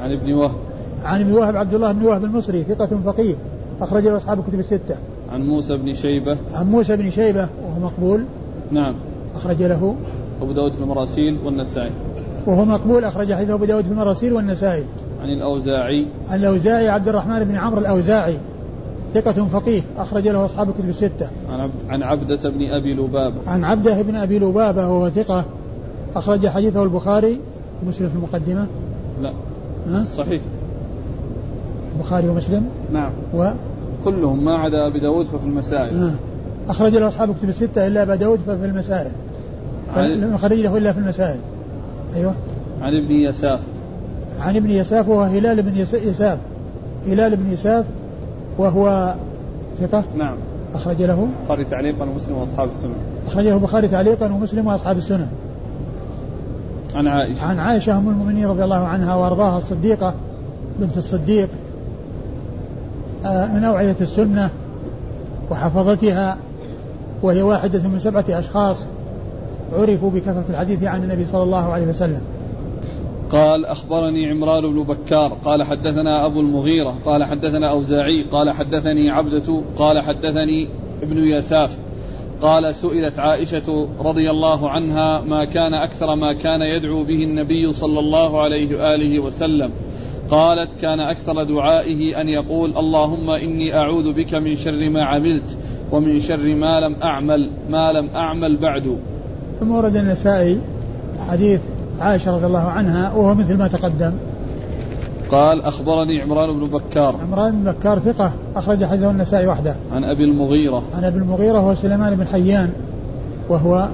عن 0.03 0.11
ابن 0.11 0.33
وهب 0.33 0.55
عن 1.03 1.21
ابن 1.21 1.33
وهب 1.33 1.55
عبد 1.55 1.73
الله 1.73 1.91
بن 1.91 2.05
وهب 2.05 2.23
المصري 2.23 2.63
ثقة 2.63 2.99
فقيه 3.05 3.35
أخرج 3.81 4.03
له 4.03 4.17
أصحاب 4.17 4.39
الكتب 4.39 4.59
الستة 4.59 4.95
عن 5.31 5.47
موسى 5.47 5.77
بن 5.77 5.93
شيبة 5.93 6.37
عن 6.53 6.71
موسى 6.71 6.97
بن 6.97 7.09
شيبة 7.09 7.49
وهو 7.63 7.79
مقبول 7.79 8.25
نعم 8.71 8.95
أخرج 9.35 9.63
له 9.63 9.95
أبو 10.41 10.51
داود 10.51 10.73
في 10.73 10.81
المراسيل 10.81 11.37
والنسائي 11.45 11.91
وهو 12.47 12.65
مقبول 12.65 13.03
أخرج 13.03 13.33
حديث 13.33 13.49
أبو 13.49 13.65
داود 13.65 13.83
في 13.83 13.91
المراسيل 13.91 14.33
والنسائي 14.33 14.83
عن 15.21 15.29
الأوزاعي 15.29 16.07
عن 16.29 16.39
الأوزاعي 16.39 16.89
عبد 16.89 17.07
الرحمن 17.07 17.43
بن 17.43 17.55
عمرو 17.55 17.79
الأوزاعي 17.79 18.37
ثقة 19.13 19.45
فقيه 19.47 19.81
أخرج 19.97 20.27
له 20.27 20.45
أصحاب 20.45 20.69
الكتب 20.69 20.89
الستة. 20.89 21.29
عن 21.49 21.59
عبد 21.59 21.73
عن 21.89 22.03
عبدة 22.03 22.49
بن 22.49 22.65
أبي 22.65 22.93
لبابة. 22.93 23.35
عن 23.47 23.63
عبدة 23.63 24.01
بن 24.01 24.15
أبي 24.15 24.39
لبابة 24.39 24.87
وهو 24.87 25.09
ثقة 25.09 25.45
أخرج 26.15 26.47
حديثه 26.47 26.83
البخاري 26.83 27.39
ومسلم 27.83 28.09
في 28.09 28.15
المقدمة. 28.15 28.67
لا. 29.21 29.33
ها؟ 29.87 30.05
صحيح. 30.17 30.41
البخاري 31.95 32.29
ومسلم. 32.29 32.65
نعم. 32.93 33.11
و 33.33 33.51
كلهم 34.05 34.45
ما 34.45 34.55
عدا 34.55 34.87
أبي 34.87 34.99
داود 34.99 35.25
ففي 35.25 35.45
المسائل. 35.45 35.95
ها. 35.95 36.15
أخرج 36.69 36.95
له 36.95 37.07
أصحاب 37.07 37.29
الكتب 37.29 37.49
الستة 37.49 37.87
إلا 37.87 38.03
أبا 38.03 38.15
داود 38.15 38.39
ففي 38.39 38.65
المسائل. 38.65 39.11
لم 39.97 40.33
يخرج 40.33 40.59
له 40.59 40.77
إلا 40.77 40.91
في 40.91 40.99
المسائل. 40.99 41.39
أيوه. 42.15 42.33
عن 42.81 42.93
ابن 42.93 43.11
يساف. 43.11 43.59
عن 44.39 44.55
ابن 44.55 44.69
يساف 44.69 45.09
وهو 45.09 45.21
هلال 45.21 45.61
بن 45.61 45.77
يساف. 45.77 46.37
هلال 47.07 47.35
بن 47.35 47.53
يساف 47.53 47.85
وهو 48.57 49.15
ثقة 49.79 50.03
نعم 50.17 50.35
أخرج 50.73 51.01
له 51.01 51.27
البخاري 51.39 51.65
تعليقا 51.65 52.03
ومسلم 52.03 52.37
وأصحاب 52.37 52.69
السنن 52.69 52.95
أخرجه 53.27 53.53
البخاري 53.53 53.87
تعليقا 53.87 54.25
ومسلم 54.25 54.67
وأصحاب 54.67 54.97
السنن 54.97 55.27
عن 56.95 57.07
عائشة. 57.07 57.45
عن 57.45 57.59
عائشة 57.59 57.97
أم 57.97 58.09
المؤمنين 58.09 58.45
رضي 58.45 58.63
الله 58.63 58.87
عنها 58.87 59.15
وأرضاها 59.15 59.57
الصديقة 59.57 60.13
بنت 60.79 60.97
الصديق 60.97 61.49
آه، 63.25 63.47
من 63.47 63.63
أوعية 63.63 63.95
السنة 64.01 64.49
وحفظتها 65.51 66.37
وهي 67.23 67.41
واحدة 67.41 67.87
من 67.87 67.99
سبعة 67.99 68.25
أشخاص 68.29 68.87
عرفوا 69.73 70.11
بكثرة 70.11 70.45
الحديث 70.49 70.83
عن 70.83 71.03
النبي 71.03 71.25
صلى 71.25 71.43
الله 71.43 71.73
عليه 71.73 71.87
وسلم. 71.87 72.21
قال 73.31 73.65
أخبرني 73.65 74.29
عمران 74.29 74.73
بن 74.73 74.83
بكار 74.83 75.37
قال 75.45 75.63
حدثنا 75.63 76.25
أبو 76.25 76.39
المغيرة 76.39 76.95
قال 77.05 77.23
حدثنا 77.23 77.71
أوزاعي 77.71 78.23
قال 78.31 78.51
حدثني 78.51 79.09
عبدة 79.09 79.61
قال 79.77 80.01
حدثني 80.01 80.69
ابن 81.03 81.17
يساف 81.17 81.77
قال 82.43 82.75
سئلت 82.75 83.19
عائشة 83.19 83.87
رضي 83.99 84.29
الله 84.29 84.69
عنها 84.69 85.21
ما 85.21 85.45
كان 85.45 85.73
أكثر 85.73 86.15
ما 86.15 86.33
كان 86.33 86.61
يدعو 86.61 87.03
به 87.03 87.23
النبي 87.23 87.73
صلى 87.73 87.99
الله 87.99 88.41
عليه 88.41 88.77
وآله 88.77 89.19
وسلم. 89.19 89.71
قالت 90.29 90.69
كان 90.81 90.99
أكثر 90.99 91.43
دعائه 91.43 92.21
أن 92.21 92.29
يقول 92.29 92.77
اللهم 92.77 93.29
إني 93.29 93.77
أعوذ 93.77 94.13
بك 94.13 94.35
من 94.35 94.55
شر 94.55 94.89
ما 94.89 95.03
عملت 95.03 95.57
ومن 95.91 96.19
شر 96.19 96.55
ما 96.55 96.79
لم 96.79 96.95
أعمل 97.03 97.49
ما 97.69 97.91
لم 97.91 98.09
أعمل 98.15 98.57
بعد. 98.57 98.97
ثم 99.59 99.71
ورد 99.71 99.95
النسائي 99.95 100.61
حديث 101.27 101.61
عائشة 101.99 102.35
رضي 102.35 102.45
الله 102.45 102.67
عنها 102.67 103.13
وهو 103.13 103.35
مثل 103.35 103.57
ما 103.57 103.67
تقدم. 103.67 104.13
قال 105.31 105.61
أخبرني 105.61 106.21
عمران 106.21 106.59
بن 106.59 106.67
بكار. 106.67 107.15
عمران 107.23 107.51
بن 107.51 107.71
بكار 107.71 107.99
ثقة 107.99 108.33
أخرج 108.55 108.85
حديثه 108.85 109.11
النسائي 109.11 109.47
وحده. 109.47 109.75
عن 109.91 110.03
أبي 110.03 110.23
المغيرة. 110.23 110.83
عن 110.97 111.03
أبي 111.03 111.17
المغيرة 111.17 111.57
هو 111.57 111.75
سليمان 111.75 112.15
بن 112.15 112.27
حيان 112.27 112.69
وهو 113.49 113.89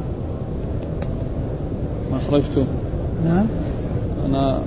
ما 2.11 2.17
أخرجته. 2.17 2.65
نعم. 3.25 3.45
أنا 4.25 4.61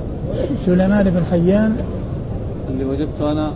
سليمان 0.66 1.10
بن 1.10 1.24
حيان. 1.24 1.76
اللي 2.68 2.84
وجدته 2.84 3.32
أنا 3.32 3.52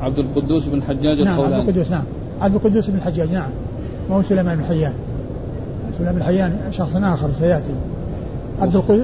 عبد 0.00 0.18
القدوس 0.18 0.66
بن 0.66 0.82
حجاج 0.82 1.20
نعم 1.20 1.34
الخولاني. 1.34 1.54
عبد 1.54 1.68
القدوس 1.68 1.90
نعم. 1.90 2.04
عبد 2.40 2.54
القدوس 2.54 2.90
بن 2.90 2.96
الحجاج 2.96 3.32
نعم. 3.32 3.50
ما 4.10 4.16
هو 4.16 4.22
سليمان 4.22 4.58
بن 4.58 4.64
حيان. 4.64 4.92
سليمان 5.98 6.14
بن 6.14 6.22
حيان 6.22 6.58
شخص 6.70 6.96
آخر 6.96 7.30
سيأتي. 7.30 7.74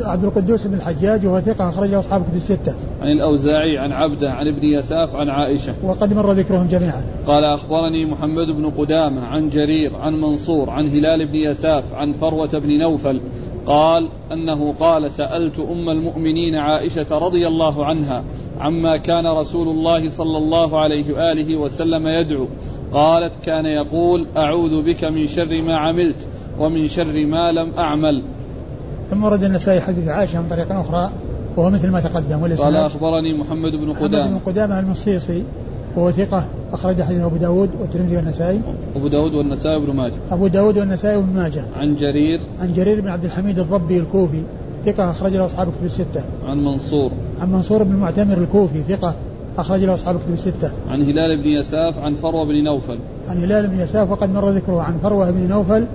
عبد 0.05 0.25
القدوس 0.25 0.67
بن 0.67 0.75
الحجاج 0.75 1.27
وهو 1.27 1.41
ثقة 1.41 1.69
أخرجه 1.69 1.99
أصحاب 1.99 2.23
كتب 2.23 2.37
الستة. 2.37 2.75
عن 3.01 3.09
الأوزاعي 3.09 3.79
عن 3.79 3.93
عبده 3.93 4.31
عن 4.31 4.49
ابن 4.49 4.65
يساف 4.65 5.17
عن 5.17 5.29
عائشة. 5.29 5.75
وقد 5.85 6.15
مر 6.15 6.33
ذكرهم 6.33 6.69
جميعا. 6.69 7.05
قال 7.27 7.45
أخبرني 7.45 8.07
محمد 8.07 8.47
بن 8.57 8.71
قدامة 8.71 9.27
عن 9.27 9.49
جرير 9.49 9.97
عن 9.97 10.21
منصور 10.21 10.71
عن 10.71 10.89
هلال 10.89 11.27
بن 11.27 11.35
يساف 11.35 11.95
عن 11.95 12.13
فروة 12.13 12.51
بن 12.59 12.79
نوفل 12.79 13.21
قال 13.67 14.09
أنه 14.33 14.73
قال 14.73 15.11
سألت 15.11 15.59
أم 15.59 15.91
المؤمنين 15.91 16.55
عائشة 16.55 17.19
رضي 17.19 17.47
الله 17.47 17.87
عنها 17.87 18.25
عما 18.61 18.97
كان 18.97 19.27
رسول 19.27 19.69
الله 19.69 20.09
صلى 20.09 20.39
الله 20.39 20.81
عليه 20.81 21.15
وآله 21.15 21.57
وسلم 21.57 22.07
يدعو 22.07 22.47
قالت 22.93 23.33
كان 23.45 23.67
يقول 23.67 24.27
أعوذ 24.37 24.83
بك 24.83 25.05
من 25.05 25.27
شر 25.27 25.63
ما 25.63 25.77
عملت 25.77 26.27
ومن 26.59 26.89
شر 26.89 27.27
ما 27.27 27.53
لم 27.53 27.73
أعمل 27.79 28.23
ثم 29.13 29.25
ورد 29.25 29.45
النسائي 29.45 29.81
حديث 29.81 30.09
عائشة 30.09 30.41
من 30.43 30.49
طريق 30.49 30.73
أخرى 30.73 31.11
وهو 31.57 31.71
مثل 31.71 31.91
ما 31.91 32.01
تقدم 32.01 32.41
قال 32.41 32.77
أخبرني 32.77 33.39
محمد 33.39 33.73
بن 33.73 33.93
قدامة. 33.93 34.21
محمد 34.21 34.33
بن 34.33 34.39
قدامة 34.39 34.81
المصيصي 34.81 35.45
وهو 35.97 36.11
ثقة 36.11 36.47
أخرج 36.73 37.03
حديث 37.03 37.21
أبو 37.21 37.37
داود 37.37 37.71
والترمذي 37.81 38.17
والنسائي. 38.17 38.61
أبو 38.97 39.09
داود 39.09 39.35
والنسائي 39.35 39.77
وابن 39.77 39.97
ماجه. 39.97 40.15
أبو 40.31 40.47
داود 40.47 40.79
والنسائي 40.79 41.17
وابن 41.17 41.35
ماجه. 41.35 41.65
عن 41.77 41.97
جرير. 41.97 42.41
عن 42.61 42.73
جرير 42.73 43.01
بن 43.01 43.09
عبد 43.09 43.25
الحميد 43.25 43.59
الضبي 43.59 43.99
الكوفي 43.99 44.43
ثقة 44.87 45.11
أخرج 45.11 45.33
له 45.33 45.47
أصحاب 45.47 45.69
كتب 45.69 45.85
الستة. 45.85 46.25
عن 46.45 46.65
منصور. 46.65 47.11
عن 47.41 47.53
منصور 47.53 47.83
بن 47.83 47.93
المعتمر 47.93 48.39
الكوفي 48.39 48.83
ثقة 48.83 49.15
أخرج 49.59 49.85
له 49.85 49.95
أصحاب 49.95 50.17
كتب 50.21 50.33
الستة. 50.33 50.73
عن 50.89 51.03
هلال 51.03 51.43
بن 51.43 51.49
يساف 51.49 51.99
عن 51.99 52.15
فروة 52.15 52.45
بن 52.45 52.65
نوفل. 52.65 52.99
عن 53.29 53.39
هلال 53.39 53.67
بن 53.67 53.81
يساف 53.81 54.11
وقد 54.11 54.31
مر 54.31 54.51
ذكره 54.51 54.83
عن 54.83 54.99
فروة 54.99 55.31
بن 55.31 55.49
نوفل 55.49 55.87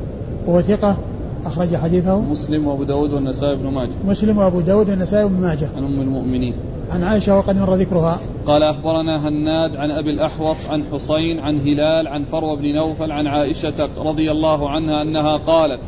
وهو 0.48 0.62
ثقة 0.62 0.98
أخرج 1.46 1.76
حديثه 1.76 2.20
مسلم 2.20 2.68
وأبو 2.68 2.84
داود 2.84 3.14
والنسائي 3.14 3.56
بن 3.56 3.68
ماجه. 3.68 3.92
مسلم 4.06 4.38
وأبو 4.38 4.62
داود 4.62 4.90
والنسائي 4.90 5.28
بن 5.28 5.42
ماجه. 5.42 5.70
عن 5.76 5.84
أم 5.84 6.02
المؤمنين. 6.02 6.54
عن 6.92 7.04
عائشة 7.04 7.38
وقد 7.38 7.58
مر 7.58 7.76
ذكرها. 7.76 8.20
قال 8.46 8.64
أخبرنا 8.64 9.28
هناد 9.28 9.76
عن 9.76 9.92
أبي 9.92 10.10
الأحوص 10.10 10.66
عن 10.66 10.84
حسين 10.84 11.40
عن 11.40 11.56
هلال 11.56 12.08
عن 12.08 12.24
فروة 12.24 12.56
بن 12.56 12.76
نوفل 12.76 13.12
عن 13.12 13.28
عائشة 13.28 13.90
رضي 13.98 14.32
الله 14.32 14.70
عنها 14.70 15.02
أنها 15.02 15.38
قالت 15.38 15.82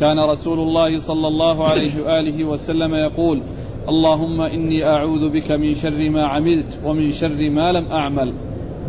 كان 0.00 0.18
رسول 0.30 0.60
الله 0.60 0.98
صلى 0.98 1.28
الله 1.28 1.68
عليه 1.68 2.02
وآله 2.04 2.44
وسلم 2.44 2.94
يقول 2.94 3.42
اللهم 3.88 4.40
إني 4.40 4.88
أعوذ 4.88 5.32
بك 5.32 5.52
من 5.52 5.74
شر 5.74 6.10
ما 6.10 6.26
عملت 6.26 6.78
ومن 6.84 7.10
شر 7.10 7.50
ما 7.50 7.72
لم 7.72 7.86
أعمل. 7.92 8.32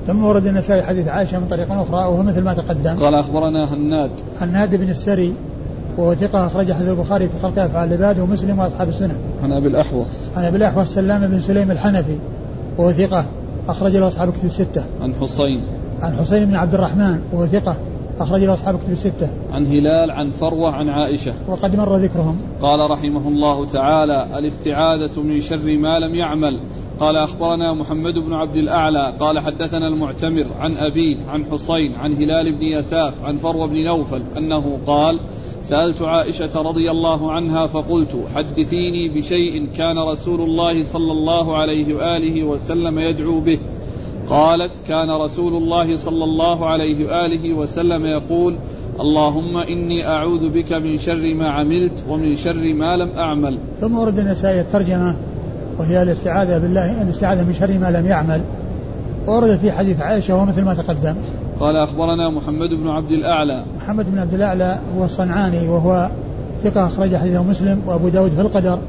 ثم 0.08 0.24
ورد 0.24 0.48
النسائي 0.48 0.82
حديث 0.82 1.08
عائشة 1.08 1.40
من 1.40 1.48
طريق 1.48 1.72
أخرى 1.72 1.98
وهو 1.98 2.24
مثل 2.24 2.44
ما 2.44 2.54
تقدم. 2.54 3.00
قال 3.00 3.16
أخبرنا 3.16 3.74
هناد. 3.74 4.12
هناد 4.40 4.76
بن 4.76 4.90
السري. 4.90 5.34
وهو 5.98 6.16
ثقة 6.16 6.46
أخرج 6.48 6.72
حديث 6.72 6.90
البخاري 6.90 7.30
في 7.30 7.40
خلق 7.44 7.60
أفعال 7.60 7.94
العباد 7.94 8.20
ومسلم 8.20 8.60
وأصحاب 8.60 8.90
السنة. 8.90 9.16
عن 9.44 9.52
أبي 9.52 9.68
الأحوص. 9.68 10.30
عن 10.36 10.44
أبي 10.44 10.58
الأحوص 10.58 10.94
سلام 10.94 11.28
بن 11.28 11.40
سليم 11.40 11.72
الحنفي 11.72 12.18
وهو 12.78 12.92
ثقة 12.92 13.26
أخرج 13.68 13.96
له 13.96 14.08
أصحاب 14.08 14.32
كتب 14.32 14.46
الستة. 14.46 14.86
عن 15.02 15.16
حسين. 15.16 15.64
عن 16.02 16.16
حسين 16.16 16.46
بن 16.46 16.56
عبد 16.56 16.74
الرحمن 16.74 17.20
وهو 17.34 17.46
ثقة 17.46 17.78
أخرج 18.20 18.44
له 18.44 18.54
أصحاب 18.54 18.80
كتب 18.80 18.92
الستة. 18.92 19.30
عن 19.52 19.66
هلال 19.66 20.12
عن 20.12 20.30
فروة 20.30 20.72
عن 20.72 20.90
عائشة. 20.90 21.34
وقد 21.48 21.76
مر 21.76 21.98
ذكرهم. 21.98 22.38
قال 22.62 22.92
رحمه 22.92 23.28
الله 23.28 23.66
تعالى 23.66 24.40
الاستعاذة 24.40 25.22
من 25.22 25.42
شر 25.42 25.78
ما 25.78 26.00
لم 26.00 26.16
يعمل 26.16 26.60
قال 27.00 27.18
أخبرنا 27.18 27.74
محمد 27.74 28.14
بن 28.14 28.34
عبد 28.34 28.56
الأعلى 28.56 29.14
قال 29.20 29.40
حدثنا 29.40 29.88
المعتمر 29.88 30.46
عن 30.60 30.78
أبيه 30.78 31.18
عن 31.28 31.46
حسين 31.46 31.96
عن 31.96 32.14
هلال 32.14 32.52
بن 32.52 32.64
يساف 32.64 33.24
عن 33.24 33.36
فروة 33.36 33.68
بن 33.68 33.84
نوفل 33.84 34.24
أنه 34.38 34.80
قال 34.88 35.20
سألت 35.70 36.02
عائشة 36.02 36.62
رضي 36.62 36.92
الله 36.92 37.32
عنها 37.32 37.68
فقلت 37.68 38.18
حدثيني 38.36 39.10
بشيء 39.10 39.68
كان 39.78 39.98
رسول 40.12 40.42
الله 40.42 40.84
صلى 40.84 41.12
الله 41.12 41.58
عليه 41.58 41.96
وآله 41.96 42.44
وسلم 42.44 43.00
يدعو 43.00 43.40
به. 43.40 43.60
قالت 44.30 44.72
كان 44.88 45.22
رسول 45.22 45.54
الله 45.58 45.96
صلى 45.96 46.24
الله 46.24 46.66
عليه 46.66 47.06
وآله 47.06 47.54
وسلم 47.54 48.06
يقول 48.06 48.56
اللهم 49.00 49.58
إني 49.58 50.08
أعوذ 50.08 50.50
بك 50.50 50.74
من 50.74 50.98
شر 50.98 51.34
ما 51.34 51.50
عملت 51.50 52.04
ومن 52.10 52.36
شر 52.36 52.74
ما 52.74 52.98
لم 52.98 53.10
أعمل. 53.10 53.60
ثم 53.80 53.98
ورد 53.98 54.20
النسائي 54.20 54.62
الترجمة 54.62 55.16
وهي 55.80 56.04
الاستعاذة 56.04 56.58
بالله 56.58 57.02
الاستعاذة 57.02 57.44
من 57.44 57.54
شر 57.54 57.78
ما 57.78 57.92
لم 57.92 58.06
يعمل. 58.06 58.42
ورد 59.28 59.58
في 59.58 59.72
حديث 59.72 60.00
عائشة 60.00 60.36
ومثل 60.36 60.66
ما 60.66 60.74
تقدم. 60.74 61.16
قال 61.60 61.76
أخبرنا 61.76 62.30
محمد 62.30 62.70
بن 62.70 62.88
عبد 62.88 63.12
الأعلى 63.12 63.66
محمد 63.78 64.12
بن 64.12 64.20
عبد 64.20 64.34
الأعلى 64.34 64.80
هو 64.98 65.04
الصنعاني 65.04 65.68
وهو 65.70 66.10
ثقة 66.64 66.88
أخرج 66.88 67.16
حديثه 67.16 67.44
مسلم 67.44 67.82
وأبو 67.88 68.10
داود 68.10 68.32
في 68.32 68.42
القدر 68.42 68.80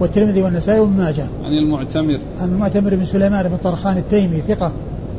والترمذي 0.00 0.42
والنسائي 0.42 0.80
وابن 0.80 0.92
ماجه. 0.92 1.26
عن 1.44 1.52
المعتمر. 1.52 2.18
عن 2.38 2.48
المعتمر 2.48 2.96
بن 2.96 3.04
سليمان 3.04 3.48
بن 3.48 3.56
طرخان 3.56 3.96
التيمي 3.96 4.40
ثقة 4.40 4.72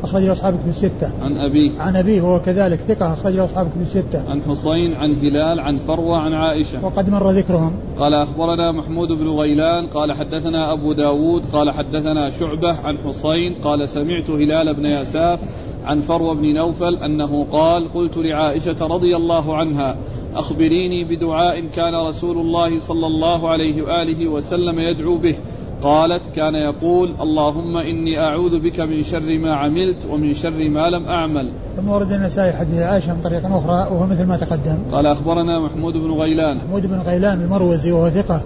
أخرج 0.03 0.23
له 0.23 0.31
أصحاب 0.31 0.53
كتب 0.53 0.69
الستة. 0.69 1.11
عن 1.21 1.37
أبيه. 1.37 1.79
عن 1.79 1.95
أبيه 1.95 2.21
وهو 2.21 2.39
كذلك 2.39 2.79
ثقة 2.79 3.13
أخرج 3.13 3.33
له 3.33 3.43
أصحاب 3.43 3.69
كتب 3.69 3.81
الستة. 3.81 4.31
عن 4.31 4.41
حصين 4.41 4.93
عن 4.93 5.13
هلال 5.13 5.59
عن 5.59 5.77
فروة 5.77 6.17
عن 6.17 6.33
عائشة. 6.33 6.85
وقد 6.85 7.09
مر 7.09 7.31
ذكرهم. 7.31 7.71
قال 7.97 8.13
أخبرنا 8.13 8.71
محمود 8.71 9.07
بن 9.07 9.29
غيلان 9.29 9.87
قال 9.87 10.13
حدثنا 10.13 10.73
أبو 10.73 10.93
داود 10.93 11.45
قال 11.53 11.71
حدثنا 11.71 12.29
شعبة 12.29 12.75
عن 12.83 12.97
حصين 12.97 13.53
قال 13.53 13.89
سمعت 13.89 14.29
هلال 14.29 14.73
بن 14.73 14.85
يساف 14.85 15.39
عن 15.85 16.01
فروة 16.01 16.33
بن 16.33 16.53
نوفل 16.53 16.95
أنه 16.95 17.45
قال 17.51 17.93
قلت 17.93 18.17
لعائشة 18.17 18.87
رضي 18.87 19.15
الله 19.15 19.55
عنها 19.55 19.95
أخبريني 20.35 21.15
بدعاء 21.15 21.63
كان 21.75 22.07
رسول 22.07 22.37
الله 22.37 22.79
صلى 22.79 23.07
الله 23.07 23.49
عليه 23.49 23.81
وآله 23.81 24.27
وسلم 24.27 24.79
يدعو 24.79 25.17
به. 25.17 25.35
قالت 25.83 26.21
كان 26.35 26.55
يقول 26.55 27.13
اللهم 27.21 27.77
إني 27.77 28.19
أعوذ 28.19 28.59
بك 28.59 28.79
من 28.79 29.03
شر 29.03 29.37
ما 29.37 29.53
عملت 29.53 30.07
ومن 30.11 30.33
شر 30.33 30.69
ما 30.69 30.89
لم 30.89 31.05
أعمل. 31.05 31.51
ثم 31.75 31.89
ورد 31.89 32.11
النسائي 32.11 32.53
حديث 32.53 32.79
عائشة 32.79 33.13
من 33.13 33.21
طريق 33.21 33.45
أخرى 33.45 33.95
وهو 33.95 34.07
مثل 34.07 34.25
ما 34.25 34.37
تقدم. 34.37 34.77
قال 34.91 35.05
أخبرنا 35.05 35.59
محمود 35.59 35.93
بن 35.93 36.11
غيلان. 36.11 36.57
محمود 36.57 36.85
بن 36.85 36.99
غيلان 36.99 37.41
المروزي 37.41 37.91
وهو 37.91 38.09
ثقة 38.09 38.41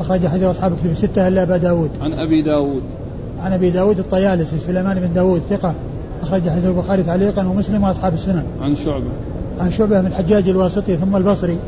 أخرج 0.00 0.26
حديث 0.26 0.44
أصحاب 0.44 0.76
كتب 0.76 0.90
الستة 0.90 1.28
إلا 1.28 1.42
أبا 1.42 1.56
داود. 1.56 1.90
عن 2.00 2.12
أبي 2.12 2.42
داود. 2.42 2.82
عن 3.38 3.52
أبي 3.52 3.70
داود 3.70 3.98
الطيالسي 3.98 4.58
سليمان 4.58 5.00
بن 5.00 5.12
داود 5.12 5.40
ثقة. 5.40 5.74
أخرج 6.24 6.48
حديث 6.48 6.66
البخاري 6.66 7.02
تعليقا 7.02 7.46
ومسلم 7.46 7.84
وأصحاب 7.84 8.14
السنن 8.14 8.44
عن 8.60 8.74
شعبة 8.74 9.10
عن 9.58 9.70
شعبة 9.70 10.00
بن 10.00 10.06
الحجاج 10.06 10.48
الواسطي 10.48 10.96
ثم 10.96 11.16
البصري 11.16 11.58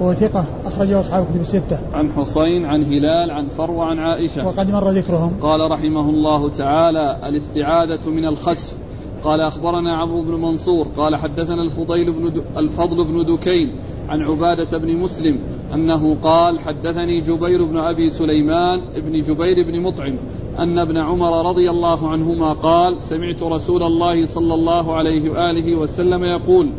وهو 0.00 0.12
ثقة 0.12 0.44
أخرجه 0.64 1.00
أصحاب 1.00 1.24
كتب 1.24 1.40
الستة. 1.40 1.78
عن 1.92 2.12
حصين 2.12 2.64
عن 2.64 2.82
هلال 2.82 3.30
عن 3.30 3.48
فروة 3.48 3.84
عن 3.84 3.98
عائشة. 3.98 4.46
وقد 4.46 4.70
مر 4.70 4.90
ذكرهم. 4.90 5.32
قال 5.40 5.70
رحمه 5.70 6.10
الله 6.10 6.50
تعالى 6.50 7.28
الاستعاذة 7.28 8.10
من 8.10 8.24
الخسف. 8.24 8.76
قال 9.24 9.40
أخبرنا 9.40 9.96
عمرو 9.96 10.22
بن 10.22 10.34
منصور 10.34 10.86
قال 10.96 11.16
حدثنا 11.16 11.62
الفضيل 11.62 12.12
بن 12.12 12.42
الفضل 12.56 13.04
بن 13.04 13.36
دكين 13.36 13.72
عن 14.08 14.22
عبادة 14.22 14.78
بن 14.78 14.96
مسلم 14.96 15.38
أنه 15.74 16.14
قال 16.14 16.60
حدثني 16.60 17.20
جبير 17.20 17.64
بن 17.64 17.78
أبي 17.78 18.10
سليمان 18.10 18.80
بن 18.96 19.20
جبير 19.20 19.66
بن 19.66 19.80
مطعم 19.80 20.14
أن 20.58 20.78
ابن 20.78 20.96
عمر 20.96 21.48
رضي 21.48 21.70
الله 21.70 22.08
عنهما 22.08 22.52
قال 22.52 23.02
سمعت 23.02 23.42
رسول 23.42 23.82
الله 23.82 24.26
صلى 24.26 24.54
الله 24.54 24.94
عليه 24.94 25.30
وآله 25.30 25.76
وسلم 25.76 26.24
يقول 26.24 26.70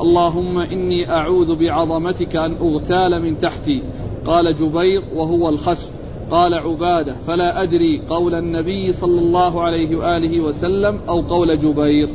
اللهم 0.00 0.58
إني 0.58 1.10
أعوذ 1.10 1.56
بعظمتك 1.56 2.36
أن 2.36 2.52
أغتال 2.52 3.22
من 3.22 3.38
تحتي. 3.38 3.82
قال 4.26 4.54
جبير 4.54 5.02
وهو 5.14 5.48
الخسف 5.48 5.90
قال 6.30 6.54
عبادة 6.54 7.14
فلا 7.26 7.62
أدري 7.62 8.02
قول 8.08 8.34
النبي 8.34 8.92
صلى 8.92 9.18
الله 9.18 9.62
عليه 9.62 9.96
وآله 9.96 10.40
وسلم 10.40 11.00
أو 11.08 11.20
قول 11.20 11.58
جبير. 11.58 12.08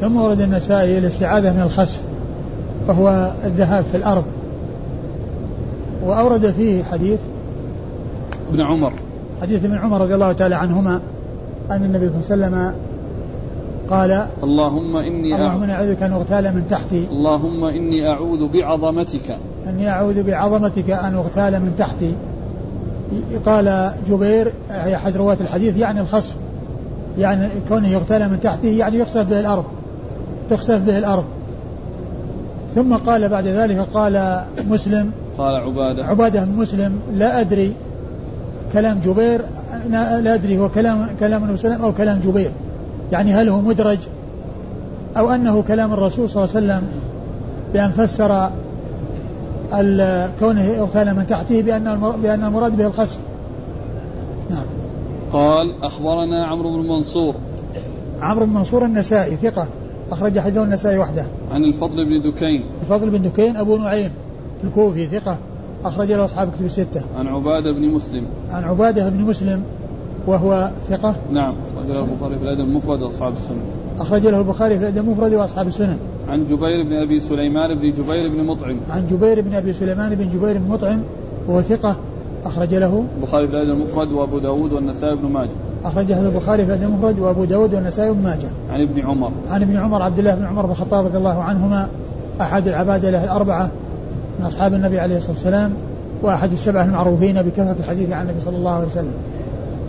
ثم 0.00 0.16
ورد 0.16 0.40
النسائي 0.40 0.98
الاستعاذة 0.98 1.52
من 1.52 1.62
الخسف 1.62 2.02
وهو 2.88 3.34
الذهاب 3.44 3.84
في 3.84 3.96
الأرض. 3.96 4.24
وأورد 6.04 6.50
فيه 6.50 6.82
حديث 6.82 7.20
ابن 8.50 8.60
عمر. 8.60 8.92
حديث 9.42 9.64
ابن 9.64 9.76
عمر 9.76 10.00
رضي 10.00 10.14
الله 10.14 10.32
تعالى 10.32 10.54
عنهما 10.54 11.00
أن 11.70 11.84
النبي 11.84 12.08
صلى 12.08 12.34
الله 12.34 12.46
عليه 12.46 12.56
وسلم 12.56 12.74
قال 13.90 14.26
اللهم 14.42 14.96
إني 14.96 15.36
اللهم 15.36 15.62
إني 15.62 15.72
أعوذ 15.72 15.94
بك 15.94 16.02
أن 16.02 16.12
أغتال 16.12 16.54
من 16.54 16.68
تحتي. 16.70 17.06
اللهم 17.10 17.64
إني 17.64 18.08
أعوذ 18.12 18.52
بعظمتك. 18.52 19.38
إني 19.66 19.88
أعوذ 19.88 20.22
بعظمتك 20.22 20.90
أن 20.90 21.14
أغتال 21.14 21.52
من 21.62 21.72
تحتي. 21.78 22.14
قال 23.46 23.92
جبير 24.08 24.52
أحد 24.70 25.16
رواة 25.16 25.36
الحديث 25.40 25.76
يعني 25.76 26.00
الخصف 26.00 26.36
يعني 27.18 27.48
كونه 27.68 27.88
يغتال 27.88 28.30
من 28.30 28.40
تحته 28.40 28.68
يعني 28.68 28.98
يخسف 28.98 29.28
به 29.28 29.40
الأرض. 29.40 29.64
تخسف 30.50 30.78
به 30.78 30.98
الأرض. 30.98 31.24
ثم 32.74 32.96
قال 32.96 33.28
بعد 33.28 33.46
ذلك 33.46 33.78
قال 33.94 34.42
مسلم 34.70 35.10
قال 35.38 35.54
عبادة. 35.56 36.04
عبادة 36.04 36.44
بن 36.44 36.52
مسلم 36.52 37.00
لا 37.12 37.40
أدري 37.40 37.72
كلام 38.72 39.00
جبير 39.04 39.42
لا 39.90 40.34
أدري 40.34 40.58
هو 40.58 40.68
كلام 40.68 41.08
كلام 41.20 41.44
النبي 41.44 41.56
صلى 41.56 41.66
الله 41.66 41.76
عليه 41.76 41.84
وسلم 41.84 41.84
أو 41.84 41.92
كلام 41.92 42.20
جبير. 42.20 42.50
يعني 43.12 43.32
هل 43.32 43.48
هو 43.48 43.60
مدرج 43.60 43.98
أو 45.16 45.30
أنه 45.30 45.62
كلام 45.62 45.92
الرسول 45.92 46.30
صلى 46.30 46.44
الله 46.44 46.56
عليه 46.56 46.66
وسلم 46.66 46.88
بأن 47.72 47.90
فسر 47.90 48.50
كونه 50.40 50.62
يغتال 50.62 51.16
من 51.16 51.26
تحته 51.26 51.62
بأن 51.62 52.00
بأن 52.22 52.44
المراد 52.44 52.76
به 52.76 52.86
الخسف 52.86 53.18
نعم. 54.50 54.64
قال 55.32 55.84
أخبرنا 55.84 56.46
عمرو 56.46 56.82
بن 56.82 56.88
منصور. 56.88 57.34
عمرو 58.20 58.46
بن 58.46 58.52
منصور 58.52 58.84
النسائي 58.84 59.36
ثقة 59.36 59.68
أخرج 60.10 60.38
حديثه 60.38 60.62
النسائي 60.62 60.98
وحده. 60.98 61.26
عن 61.52 61.64
الفضل 61.64 62.04
بن 62.04 62.30
دكين. 62.30 62.64
الفضل 62.82 63.10
بن 63.10 63.22
دكين 63.22 63.56
أبو 63.56 63.76
نعيم 63.76 64.10
الكوفي 64.64 65.06
ثقة. 65.06 65.38
أخرج 65.84 66.12
له 66.12 66.24
أصحاب 66.24 66.50
كتب 66.56 66.64
الستة. 66.64 67.02
عن 67.18 67.26
عبادة 67.26 67.72
بن 67.72 67.88
مسلم. 67.88 68.24
عن 68.50 68.64
عبادة 68.64 69.08
بن 69.08 69.20
مسلم 69.20 69.62
وهو 70.26 70.70
ثقة. 70.88 71.14
نعم 71.30 71.54
أخرج 71.76 71.90
له 71.90 72.00
البخاري 72.00 72.38
في 72.38 72.44
الأدب 72.44 72.60
المفرد 72.60 73.02
وأصحاب 73.02 73.32
السنن 73.32 73.60
أخرج 74.00 74.26
له 74.26 74.38
البخاري 74.38 74.78
في 74.78 74.80
الأدب 74.80 75.08
المفرد 75.08 75.34
وأصحاب 75.34 75.66
السنن 75.66 75.98
عن 76.28 76.44
جبير 76.44 76.82
بن 76.82 76.92
أبي 76.92 77.20
سليمان 77.20 77.74
بن 77.74 77.90
جبير 77.90 78.28
بن 78.28 78.44
مطعم. 78.44 78.76
عن 78.90 79.06
جبير 79.06 79.40
بن 79.40 79.54
أبي 79.54 79.72
سليمان 79.72 80.14
بن 80.14 80.28
جبير 80.28 80.58
بن 80.58 80.68
مطعم 80.68 81.00
وهو 81.48 81.62
ثقة. 81.62 81.96
أخرج 82.44 82.74
له 82.74 83.04
البخاري 83.16 83.48
في 83.48 83.54
الأدب 83.54 83.70
المفرد 83.70 84.12
وأبو 84.12 84.38
داود 84.38 84.72
والنسائي 84.72 85.16
بن 85.16 85.28
ماجه. 85.28 85.50
أخرج 85.84 86.12
هذا 86.12 86.28
البخاري 86.28 86.66
في 86.66 86.74
الأدب 86.74 86.82
المفرد 86.82 87.18
وأبو 87.18 87.44
داود 87.44 87.74
والنسائي 87.74 88.12
بن 88.12 88.22
ماجه. 88.22 88.48
عن 88.70 88.80
ابن 88.80 89.00
عمر. 89.00 89.32
عن 89.50 89.62
ابن 89.62 89.76
عمر 89.76 90.02
عبد 90.02 90.18
الله 90.18 90.34
بن 90.34 90.44
عمر 90.44 90.66
بن 90.66 90.70
الخطاب 90.70 91.04
رضي 91.04 91.18
الله 91.18 91.42
عنهما 91.42 91.88
أحد 92.40 92.68
العبادة 92.68 93.10
له 93.10 93.24
الأربعة 93.24 93.70
من 94.38 94.44
أصحاب 94.44 94.74
النبي 94.74 94.98
عليه 94.98 95.16
الصلاة 95.16 95.32
والسلام 95.32 95.74
وأحد 96.22 96.52
السبعة 96.52 96.84
المعروفين 96.84 97.42
بكثرة 97.42 97.76
الحديث 97.80 98.12
عن 98.12 98.28
النبي 98.28 98.40
صلى 98.44 98.56
الله 98.56 98.70
عليه 98.70 98.86
وسلم. 98.86 99.14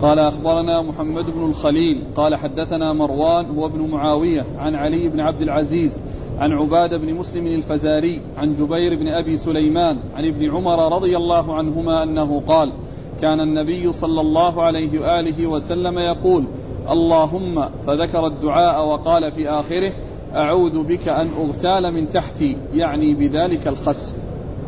قال 0.02 0.18
أخبرنا 0.18 0.82
محمد 0.82 1.24
بن 1.24 1.44
الخليل 1.44 2.04
قال 2.16 2.36
حدثنا 2.36 2.92
مروان 2.92 3.46
هو 3.46 3.66
ابن 3.66 3.80
معاوية 3.90 4.44
عن 4.58 4.74
علي 4.74 5.08
بن 5.08 5.20
عبد 5.20 5.40
العزيز 5.40 5.92
عن 6.38 6.52
عبادة 6.52 6.98
بن 6.98 7.14
مسلم 7.14 7.46
الفزاري 7.46 8.22
عن 8.36 8.54
جبير 8.54 8.96
بن 8.96 9.08
أبي 9.08 9.36
سليمان 9.36 9.98
عن 10.14 10.24
ابن 10.24 10.50
عمر 10.50 10.96
رضي 10.96 11.16
الله 11.16 11.54
عنهما 11.54 12.02
أنه 12.02 12.40
قال 12.40 12.72
كان 13.20 13.40
النبي 13.40 13.92
صلى 13.92 14.20
الله 14.20 14.62
عليه 14.62 15.00
وآله 15.00 15.46
وسلم 15.46 15.98
يقول 15.98 16.44
اللهم 16.90 17.68
فذكر 17.86 18.26
الدعاء 18.26 18.86
وقال 18.86 19.30
في 19.30 19.48
آخره 19.48 19.92
أعوذ 20.34 20.82
بك 20.82 21.08
أن 21.08 21.28
أغتال 21.28 21.94
من 21.94 22.10
تحتي 22.10 22.56
يعني 22.72 23.14
بذلك 23.14 23.68
الخسف 23.68 24.17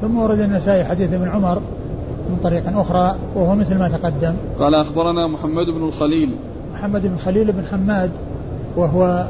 ثم 0.00 0.18
ورد 0.18 0.38
النسائي 0.38 0.84
حديث 0.84 1.12
ابن 1.12 1.28
عمر 1.28 1.62
من 2.30 2.36
طريق 2.42 2.78
أخرى 2.78 3.16
وهو 3.34 3.54
مثل 3.54 3.78
ما 3.78 3.88
تقدم. 3.88 4.34
قال 4.58 4.74
أخبرنا 4.74 5.26
محمد 5.26 5.66
بن 5.66 5.84
الخليل. 5.84 6.36
محمد 6.72 7.06
بن 7.06 7.16
خليل 7.16 7.52
بن 7.52 7.64
حماد 7.64 8.10
وهو 8.76 9.28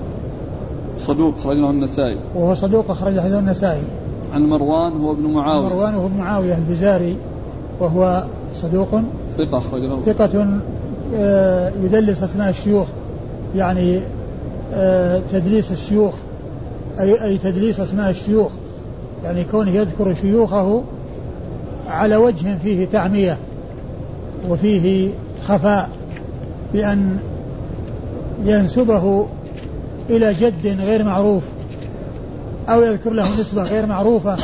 صدوق 0.99 1.35
أخرجه 1.39 1.71
النسائي. 1.71 2.19
وهو 2.35 2.55
صدوق 2.55 2.91
أخرج 2.91 3.19
حديث 3.19 3.39
النسائي. 3.39 3.83
عن 4.33 4.43
مروان 4.43 4.93
هو 5.01 5.13
ابن 5.13 5.23
معاوية. 5.23 5.69
مروان 5.69 5.95
هو 5.95 6.07
ابن 6.07 6.17
معاوية 6.17 6.59
البزاري 6.59 7.17
وهو 7.81 8.25
صدوق 8.55 8.89
ثقة 9.39 9.59
أخرج 9.59 9.81
له 9.81 10.01
ثقة 10.01 10.61
آه، 11.15 11.73
يدلس 11.83 12.23
أسماء 12.23 12.51
الشيوخ 12.51 12.87
يعني 13.55 14.01
آه، 14.73 15.23
تدليس 15.33 15.73
الشيوخ 15.73 16.15
أي 17.01 17.25
أي 17.25 17.39
تدليس 17.39 17.81
أسماء 17.81 18.11
الشيوخ. 18.11 18.51
يعني 19.25 19.45
كونه 19.45 19.71
يذكر 19.71 20.15
شيوخه 20.15 20.83
على 21.89 22.17
وجه 22.17 22.59
فيه 22.63 22.87
تعمية 22.87 23.39
وفيه 24.49 25.11
خفاء 25.47 25.91
بأن 26.73 27.17
ينسبه 28.45 29.27
إلى 30.11 30.35
جد 30.35 30.81
غير 30.81 31.05
معروف 31.05 31.43
أو 32.69 32.83
يذكر 32.83 33.11
له 33.11 33.41
نسبة 33.41 33.63
غير 33.63 33.87
معروفة 33.87 34.37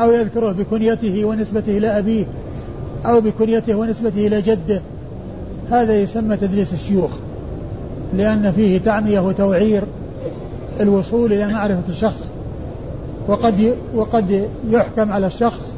أو 0.00 0.12
يذكره 0.12 0.52
بكنيته 0.52 1.24
ونسبته 1.24 1.78
إلى 1.78 1.98
أبيه 1.98 2.26
أو 3.06 3.20
بكنيته 3.20 3.74
ونسبته 3.74 4.26
إلى 4.26 4.42
جده. 4.42 4.80
هذا 5.70 6.00
يسمى 6.00 6.36
تدليس 6.36 6.72
الشيوخ 6.72 7.10
لأن 8.14 8.52
فيه 8.52 8.78
تعمية 8.78 9.20
وتوعير 9.20 9.84
الوصول 10.80 11.32
إلى 11.32 11.52
معرفة 11.52 11.88
الشخص 11.88 12.27
وقد 13.28 13.76
وقد 13.94 14.48
يحكم 14.68 15.12
على 15.12 15.26
الشخص 15.26 15.74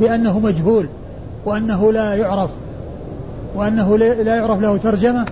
بأنه 0.00 0.38
مجهول 0.38 0.88
وأنه 1.44 1.92
لا 1.92 2.14
يعرف 2.14 2.50
وأنه 3.56 3.98
لا 3.98 4.36
يعرف 4.36 4.60
له 4.60 4.76
ترجمة 4.76 5.26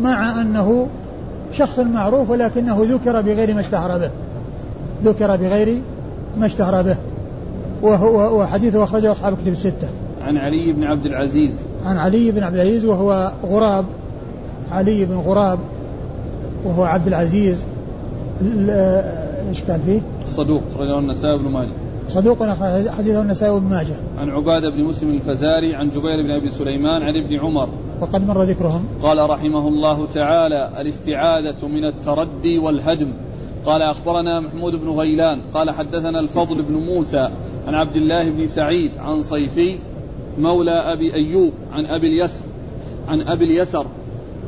مع 0.00 0.40
أنه 0.40 0.86
شخص 1.52 1.78
معروف 1.78 2.30
ولكنه 2.30 2.78
ذكر 2.82 3.20
بغير 3.20 3.54
ما 3.54 3.60
اشتهر 3.60 3.98
به 3.98 4.10
ذكر 5.04 5.36
بغير 5.36 5.80
ما 6.38 6.46
اشتهر 6.46 6.82
به 6.82 6.96
وهو 7.82 8.40
وحديثه 8.40 8.84
أخرجه 8.84 9.12
أصحاب 9.12 9.32
الكتب 9.32 9.52
الستة. 9.52 9.88
عن 10.26 10.36
علي 10.36 10.72
بن 10.72 10.84
عبد 10.84 11.06
العزيز. 11.06 11.52
عن 11.84 11.96
علي 11.96 12.30
بن 12.30 12.42
عبد 12.42 12.54
العزيز 12.54 12.84
وهو 12.84 13.32
غراب 13.44 13.84
علي 14.72 15.04
بن 15.04 15.14
غراب 15.14 15.58
وهو 16.64 16.84
عبد 16.84 17.06
العزيز 17.06 17.64
إيش 19.48 19.62
كان 19.62 19.80
فيه؟ 19.80 20.00
صدوق 20.26 20.62
أخرجه 20.70 20.98
النسائي 20.98 21.38
بن 21.38 21.48
ماجه 21.48 21.72
صدوق 22.08 22.42
حديثه 22.88 23.22
النسائي 23.22 23.60
بن 23.60 23.66
ماجه. 23.66 23.96
عن 24.18 24.30
عبادة 24.30 24.70
بن 24.70 24.84
مسلم 24.84 25.10
الفزاري 25.10 25.74
عن 25.74 25.88
جبير 25.88 26.22
بن 26.22 26.30
أبي 26.30 26.48
سليمان 26.48 27.02
عن 27.02 27.16
ابن 27.16 27.40
عمر. 27.40 27.68
وقد 28.00 28.26
مر 28.26 28.42
ذكرهم. 28.42 28.84
قال 29.02 29.30
رحمه 29.30 29.68
الله 29.68 30.06
تعالى 30.06 30.80
الإستعاذة 30.80 31.68
من 31.68 31.84
التردي 31.84 32.58
والهدم. 32.58 33.12
قال 33.64 33.82
أخبرنا 33.82 34.40
محمود 34.40 34.72
بن 34.72 34.88
غيلان 34.88 35.40
قال 35.54 35.70
حدثنا 35.70 36.20
الفضل 36.20 36.62
بن 36.62 36.74
موسى 36.74 37.28
عن 37.66 37.74
عبد 37.74 37.96
الله 37.96 38.30
بن 38.30 38.46
سعيد 38.46 38.90
عن 38.98 39.22
صيفي 39.22 39.78
مولى 40.38 40.92
أبي 40.92 41.14
أيوب 41.14 41.52
عن 41.72 41.86
أبي 41.86 42.06
اليسر 42.06 42.44
عن 43.08 43.20
أبي 43.20 43.44
اليسر 43.44 43.86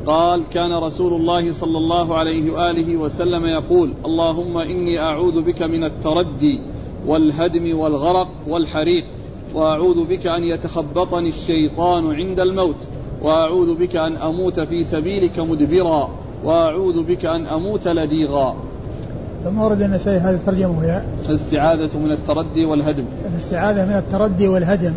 قال 0.07 0.43
كان 0.51 0.73
رسول 0.83 1.13
الله 1.13 1.53
صلى 1.53 1.77
الله 1.77 2.17
عليه 2.17 2.51
وآله 2.51 2.97
وسلم 2.97 3.45
يقول 3.45 3.93
اللهم 4.05 4.57
إني 4.57 4.99
أعوذ 4.99 5.41
بك 5.41 5.61
من 5.63 5.83
التردي 5.83 6.59
والهدم 7.07 7.79
والغرق 7.79 8.27
والحريق 8.47 9.05
وأعوذ 9.55 10.07
بك 10.07 10.27
أن 10.27 10.43
يتخبطني 10.43 11.29
الشيطان 11.29 12.15
عند 12.15 12.39
الموت 12.39 12.75
وأعوذ 13.21 13.75
بك 13.75 13.95
أن 13.95 14.15
أموت 14.15 14.59
في 14.59 14.83
سبيلك 14.83 15.39
مدبرا 15.39 16.09
وأعوذ 16.43 17.03
بك 17.03 17.25
أن 17.25 17.45
أموت 17.45 17.87
لديغا. 17.87 18.55
ثم 19.43 19.59
ورد 19.59 19.81
النسائي 19.81 20.17
هذه 20.17 20.35
الترجمة 20.35 20.77
وهي 20.77 21.03
الاستعاذة 21.29 21.99
من 21.99 22.11
التردي 22.11 22.65
والهدم. 22.65 23.05
الاستعاذة 23.25 23.85
من 23.85 23.95
التردي 23.95 24.47
والهدم 24.47 24.93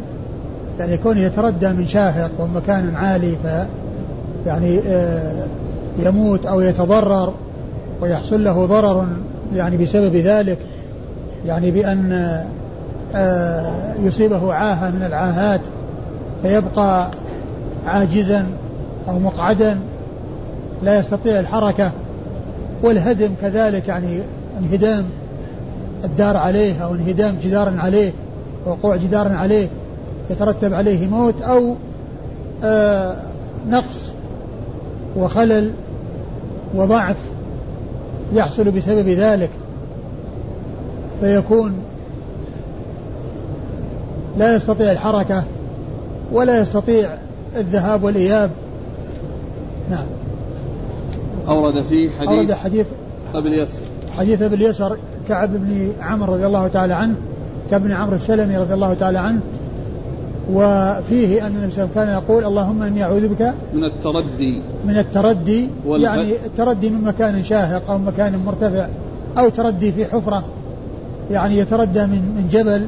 يعني 0.79 0.97
كونه 0.97 1.21
يتردى 1.21 1.69
من 1.69 1.87
شاهق 1.87 2.31
ومكان 2.41 2.95
عالي 2.95 3.37
ف 3.37 3.47
يعني 4.47 4.79
آه، 4.87 5.47
يموت 5.99 6.47
أو 6.47 6.61
يتضرر 6.61 7.33
ويحصل 8.01 8.45
له 8.45 8.67
ضرر 8.67 9.07
يعني 9.55 9.77
بسبب 9.77 10.17
ذلك 10.17 10.59
يعني 11.47 11.71
بأن 11.71 12.13
آه، 13.15 13.95
يصيبه 14.03 14.55
عاهة 14.55 14.91
من 14.91 15.03
العاهات 15.03 15.61
فيبقى 16.43 17.11
عاجزا 17.87 18.47
أو 19.09 19.19
مقعدا 19.19 19.79
لا 20.83 20.99
يستطيع 20.99 21.41
الحركة 21.41 21.91
والهدم 22.83 23.31
كذلك 23.43 23.89
يعني 23.89 24.21
انهدام 24.59 25.05
الدار 26.05 26.37
عليه 26.37 26.85
أو 26.85 26.95
انهدام 26.95 27.37
جدار 27.43 27.75
عليه 27.79 28.13
وقوع 28.67 28.97
جدار 28.97 29.29
عليه 29.29 29.69
يترتب 30.31 30.75
عليه 30.75 31.09
موت 31.09 31.43
أو 31.43 31.75
آه 32.65 33.17
نقص 33.69 34.15
وخلل 35.17 35.73
وضعف 36.75 37.17
يحصل 38.33 38.71
بسبب 38.71 39.09
ذلك 39.09 39.51
فيكون 41.21 41.73
لا 44.39 44.55
يستطيع 44.55 44.93
الحركة 44.93 45.45
ولا 46.33 46.61
يستطيع 46.61 47.19
الذهاب 47.57 48.05
والإياب. 48.05 48.51
نعم. 49.91 50.07
أورد 51.49 51.83
فيه 51.83 52.11
حديث 52.11 52.29
أورد 52.29 52.53
حديث 52.53 52.87
أبي 53.35 53.49
اليسر. 53.49 53.81
حديث 54.17 54.43
أبي 54.43 54.55
اليسر 54.55 54.97
كعب 55.29 55.51
بن 55.53 55.93
عمرو 56.01 56.35
رضي 56.35 56.47
الله 56.47 56.69
تعالى 56.69 56.95
عنه 56.95 57.15
كعب 57.71 57.83
بن 57.83 57.93
عمرو 57.93 58.17
السلمي 58.17 58.57
رضي 58.57 58.75
الله 58.75 58.95
تعالى 58.95 59.19
عنه 59.19 59.41
وفيه 60.49 61.47
أن 61.47 61.57
النبي 61.57 61.71
صلى 61.71 61.85
الله 61.85 61.91
عليه 61.91 61.91
وسلم 61.91 61.91
كان 61.95 62.09
يقول 62.09 62.45
اللهم 62.45 62.83
إني 62.83 63.05
أعوذ 63.05 63.29
بك 63.29 63.55
من 63.75 63.85
التردي. 63.85 64.63
من 64.85 64.99
التردي. 64.99 65.69
يعني 65.87 66.33
التردي 66.47 66.91
من 66.91 67.03
مكان 67.05 67.43
شاهق 67.43 67.91
أو 67.91 67.99
مكان 67.99 68.45
مرتفع 68.47 68.87
أو 69.39 69.49
تردي 69.49 69.93
في 69.93 70.05
حفرة 70.05 70.45
يعني 71.31 71.59
يتردى 71.59 72.07
من 72.07 72.35
من 72.37 72.49
جبل 72.51 72.87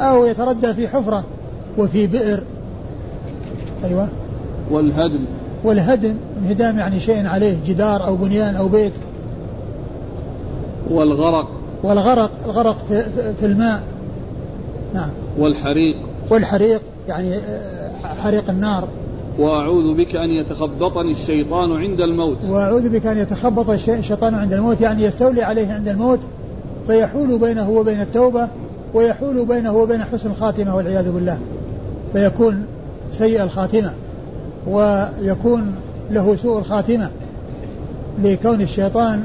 أو 0.00 0.26
يتردى 0.26 0.74
في 0.74 0.88
حفرة 0.88 1.24
وفي 1.78 2.06
بئر. 2.06 2.42
أيوة. 3.84 4.08
والهدم. 4.70 5.20
والهدم 5.64 6.14
انهدام 6.42 6.78
يعني 6.78 7.00
شيء 7.00 7.26
عليه 7.26 7.56
جدار 7.66 8.06
أو 8.06 8.16
بنيان 8.16 8.56
أو 8.56 8.68
بيت. 8.68 8.92
والغرق. 10.90 11.48
والغرق 11.82 12.30
الغرق 12.44 12.78
في, 12.88 13.02
في 13.40 13.46
الماء. 13.46 13.82
نعم. 14.94 15.10
والحريق. 15.38 15.96
والحريق 16.30 16.80
يعني 17.08 17.34
آه، 17.34 17.90
حريق 18.22 18.50
النار. 18.50 18.88
وأعوذ 19.38 19.96
بك 19.96 20.16
أن 20.16 20.30
يتخبطني 20.30 21.12
الشيطان 21.12 21.72
عند 21.72 22.00
الموت. 22.00 22.44
وأعوذ 22.44 22.88
بك 22.88 23.06
أن 23.06 23.18
يتخبط 23.18 23.70
الشيطان 23.70 24.34
عند 24.34 24.52
الموت 24.52 24.80
يعني 24.80 25.02
يستولي 25.02 25.42
عليه 25.42 25.72
عند 25.72 25.88
الموت 25.88 26.20
فيحول 26.86 27.38
بينه 27.38 27.70
وبين 27.70 28.00
التوبة 28.00 28.48
ويحول 28.94 29.46
بينه 29.46 29.76
وبين 29.76 30.02
حسن 30.04 30.30
الخاتمة 30.30 30.76
والعياذ 30.76 31.12
بالله. 31.12 31.38
فيكون 32.12 32.66
سيء 33.12 33.42
الخاتمة 33.42 33.92
ويكون 34.66 35.74
له 36.10 36.36
سوء 36.36 36.58
الخاتمة 36.58 37.10
لكون 38.22 38.60
الشيطان 38.60 39.24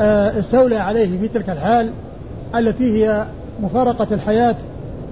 آه، 0.00 0.38
استولى 0.38 0.76
عليه 0.76 1.18
في 1.20 1.28
تلك 1.28 1.50
الحال 1.50 1.90
التي 2.54 3.04
هي 3.04 3.26
مفارقة 3.62 4.06
الحياة 4.14 4.56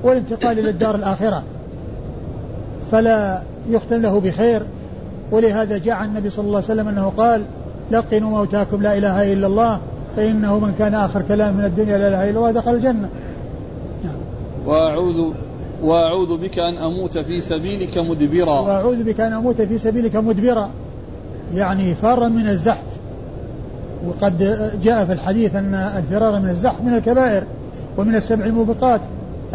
والانتقال 0.02 0.58
إلى 0.58 0.70
الدار 0.70 0.94
الآخرة. 0.94 1.42
فلا 2.92 3.42
يختم 3.70 4.02
له 4.02 4.20
بخير. 4.20 4.62
ولهذا 5.32 5.78
جاء 5.78 5.94
عن 5.94 6.08
النبي 6.08 6.30
صلى 6.30 6.44
الله 6.44 6.56
عليه 6.56 6.64
وسلم 6.64 6.88
أنه 6.88 7.12
قال 7.16 7.44
لقنوا 7.90 8.30
موتاكم 8.30 8.82
لا 8.82 8.98
إله 8.98 9.32
إلا 9.32 9.46
الله 9.46 9.78
فإنه 10.16 10.58
من 10.58 10.74
كان 10.78 10.94
آخر 10.94 11.22
كلام 11.22 11.56
من 11.56 11.64
الدنيا 11.64 11.98
لا 11.98 12.08
إله 12.08 12.30
إلا 12.30 12.38
الله 12.38 12.50
دخل 12.50 12.74
الجنة. 12.74 13.08
نعم. 14.04 14.16
وأعوذ 14.66 15.34
وأعوذ 15.82 16.42
بك 16.42 16.58
أن 16.58 16.76
أموت 16.78 17.18
في 17.18 17.40
سبيلك 17.40 17.98
مدبرا. 17.98 18.60
وأعوذ 18.60 19.04
بك 19.04 19.20
أن 19.20 19.32
أموت 19.32 19.62
في 19.62 19.78
سبيلك 19.78 20.16
مدبرا. 20.16 20.70
يعني 21.54 21.94
فارا 21.94 22.28
من 22.28 22.48
الزحف. 22.48 22.86
وقد 24.06 24.38
جاء 24.82 25.04
في 25.04 25.12
الحديث 25.12 25.56
أن 25.56 25.74
الفرار 25.74 26.40
من 26.40 26.48
الزحف 26.48 26.80
من 26.80 26.94
الكبائر 26.94 27.44
ومن 27.98 28.14
السبع 28.14 28.44
الموبقات. 28.44 29.00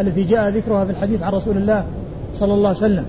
التي 0.00 0.24
جاء 0.24 0.48
ذكرها 0.48 0.84
في 0.84 0.90
الحديث 0.90 1.22
عن 1.22 1.32
رسول 1.32 1.56
الله 1.56 1.84
صلى 2.34 2.54
الله 2.54 2.68
عليه 2.68 2.78
وسلم. 2.78 3.04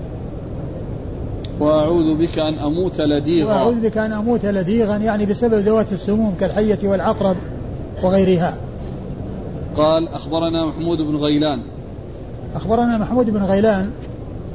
وأعوذ 1.60 2.18
بك 2.18 2.38
أن 2.38 2.58
أموت 2.58 3.00
لديغا. 3.00 3.48
وأعوذ 3.48 3.80
بك 3.80 3.98
أن 3.98 4.12
أموت 4.12 4.46
لديغا 4.46 4.96
يعني 4.96 5.26
بسبب 5.26 5.54
ذوات 5.54 5.92
السموم 5.92 6.34
كالحية 6.40 6.78
والعقرب 6.84 7.36
وغيرها. 8.02 8.54
قال 9.76 10.08
أخبرنا 10.08 10.66
محمود 10.66 10.98
بن 10.98 11.16
غيلان. 11.16 11.60
أخبرنا 12.54 12.98
محمود 12.98 13.30
بن 13.30 13.42
غيلان 13.42 13.90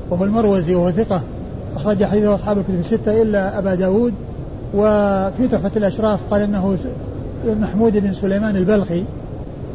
وهو 0.09 0.23
المروزي 0.23 0.75
وهو 0.75 0.91
ثقة 0.91 1.21
أخرج 1.75 2.03
حديثه 2.03 2.35
أصحاب 2.35 2.57
الكتب 2.57 2.79
الستة 2.79 3.21
إلا 3.21 3.59
أبا 3.59 3.75
داود 3.75 4.13
وفي 4.73 5.47
تحفة 5.51 5.71
الأشراف 5.75 6.19
قال 6.31 6.41
إنه 6.41 6.77
محمود 7.45 7.97
بن 7.97 8.13
سليمان 8.13 8.55
البلخي 8.55 9.03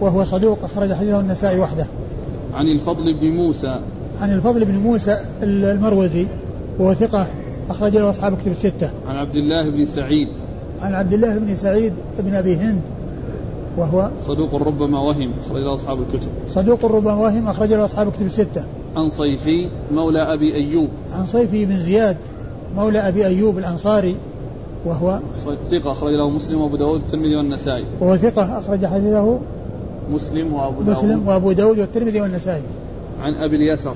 وهو 0.01 0.25
صدوق 0.25 0.59
أخرج 0.65 0.93
حديثه 0.93 1.21
النسائي 1.21 1.61
وحده. 1.61 1.87
عن 2.55 2.69
الفضل 2.69 3.15
بن 3.21 3.31
موسى. 3.31 3.81
عن 4.21 4.33
الفضل 4.33 4.65
بن 4.65 4.79
موسى 4.79 5.17
المروزي 5.43 6.27
وهو 6.79 6.95
ثقة 6.95 7.27
أخرج 7.69 7.97
له 7.97 8.11
أصحاب 8.11 8.33
الكتب 8.33 8.51
الستة. 8.51 8.91
عن 9.09 9.17
عبد 9.17 9.37
الله 9.37 9.71
بن 9.71 9.85
سعيد. 9.85 10.29
عن 10.81 10.95
عبد 10.95 11.13
الله 11.13 11.39
بن 11.39 11.57
سعيد 11.57 11.93
بن 12.19 12.35
أبي 12.35 12.57
هند 12.57 12.81
وهو 13.79 14.11
صدوق 14.27 14.55
ربما 14.55 15.01
وهم 15.01 15.31
أخرج 15.47 15.63
له 15.63 15.75
أصحاب 15.75 16.01
الكتب. 16.01 16.29
صدوق 16.49 16.85
ربما 16.85 17.15
وهم 17.15 17.49
أخرج 17.49 17.73
له 17.73 17.85
أصحاب 17.85 18.09
الكتب 18.09 18.27
الستة. 18.27 18.65
عن 18.97 19.09
صيفي 19.09 19.71
مولى 19.93 20.23
أبي 20.35 20.55
أيوب. 20.55 20.89
عن 21.13 21.27
صيفي 21.27 21.67
بن 21.67 21.77
زياد 21.77 22.17
مولى 22.77 22.99
أبي 22.99 23.27
أيوب 23.27 23.59
الأنصاري 23.59 24.17
وهو 24.87 25.21
ثقة 25.65 25.91
أخرج 25.91 26.13
له 26.13 26.31
مسلم 26.31 26.61
وأبو 26.61 26.77
داود 26.77 27.01
والترمذي 27.01 27.37
والنسائي. 27.37 27.85
وهو 28.01 28.17
ثقة 28.17 28.59
أخرج 28.59 28.87
حديثه 28.87 29.39
مسلم 30.11 30.53
وأبو 30.53 30.83
داود. 30.83 30.97
مسلم 30.97 31.29
وأبو 31.29 31.53
داود 31.53 31.79
والترمذي 31.79 32.21
والنسائي. 32.21 32.63
عن 33.21 33.35
أبي 33.35 33.57
اليسر. 33.57 33.95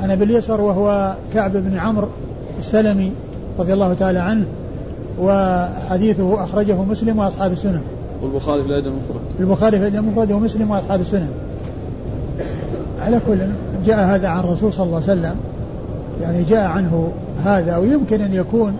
عن 0.00 0.10
أبي 0.10 0.24
اليسر 0.24 0.60
وهو 0.60 1.16
كعب 1.34 1.56
بن 1.56 1.78
عمرو 1.78 2.08
السلمي 2.58 3.12
رضي 3.58 3.72
الله 3.72 3.94
تعالى 3.94 4.18
عنه 4.18 4.46
وحديثه 5.20 6.44
أخرجه 6.44 6.82
مسلم 6.82 7.18
وأصحاب 7.18 7.52
السنن. 7.52 7.80
والبخاري 8.22 8.62
في 8.62 8.68
الأدب 8.68 8.86
المفرد. 8.86 9.20
البخاري 9.40 9.78
في 9.78 9.88
الأدب 9.88 10.04
المفرد 10.04 10.32
ومسلم 10.32 10.70
وأصحاب 10.70 11.00
السنن. 11.00 11.30
على 13.00 13.20
كل 13.26 13.38
جاء 13.86 14.04
هذا 14.04 14.28
عن 14.28 14.44
الرسول 14.44 14.72
صلى 14.72 14.86
الله 14.86 14.96
عليه 14.96 15.20
وسلم. 15.20 15.36
يعني 16.22 16.42
جاء 16.42 16.64
عنه 16.64 17.12
هذا 17.44 17.76
ويمكن 17.76 18.20
أن 18.20 18.34
يكون 18.34 18.76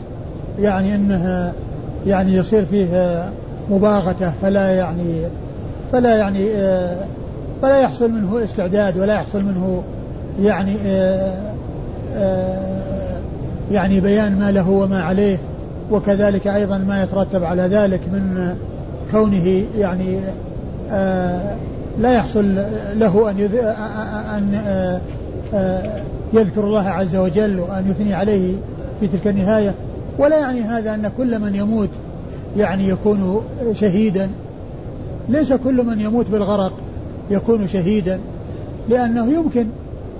يعني 0.59 0.95
أنه 0.95 1.53
يعني 2.07 2.35
يصير 2.35 2.65
فيه 2.65 3.25
مباغتة 3.71 4.33
فلا 4.43 4.71
يعني 4.71 5.23
فلا 5.93 6.17
يعني 6.17 6.49
فلا 7.63 7.81
يحصل 7.81 8.11
منه 8.11 8.45
استعداد 8.45 8.99
ولا 8.99 9.15
يحصل 9.15 9.45
منه 9.45 9.83
يعني 10.43 10.77
يعني 13.73 14.01
بيان 14.01 14.39
ما 14.39 14.51
له 14.51 14.71
وما 14.71 15.03
عليه. 15.03 15.39
وكذلك 15.91 16.47
أيضا 16.47 16.79
ما 16.79 17.03
يترتب 17.03 17.45
على 17.45 17.63
ذلك 17.63 18.01
من 18.13 18.55
كونه 19.11 19.65
يعني 19.79 20.21
لا 21.99 22.13
يحصل 22.13 22.55
له 22.95 23.31
أن 23.31 23.41
أن 24.37 24.59
يذكر 26.33 26.65
الله 26.65 26.89
عز 26.89 27.17
وجل 27.17 27.61
وأن 27.61 27.91
يثني 27.91 28.15
عليه 28.15 28.55
في 29.01 29.07
تلك 29.07 29.27
النهاية. 29.27 29.75
ولا 30.19 30.39
يعني 30.39 30.61
هذا 30.61 30.95
أن 30.95 31.11
كل 31.17 31.39
من 31.39 31.55
يموت 31.55 31.91
يعني 32.57 32.89
يكون 32.89 33.41
شهيدا. 33.73 34.31
ليس 35.29 35.53
كل 35.53 35.85
من 35.87 36.01
يموت 36.01 36.31
بالغرق 36.31 36.73
يكون 37.31 37.69
شهيدا 37.69 38.21
لأنه 38.89 39.33
يمكن 39.33 39.67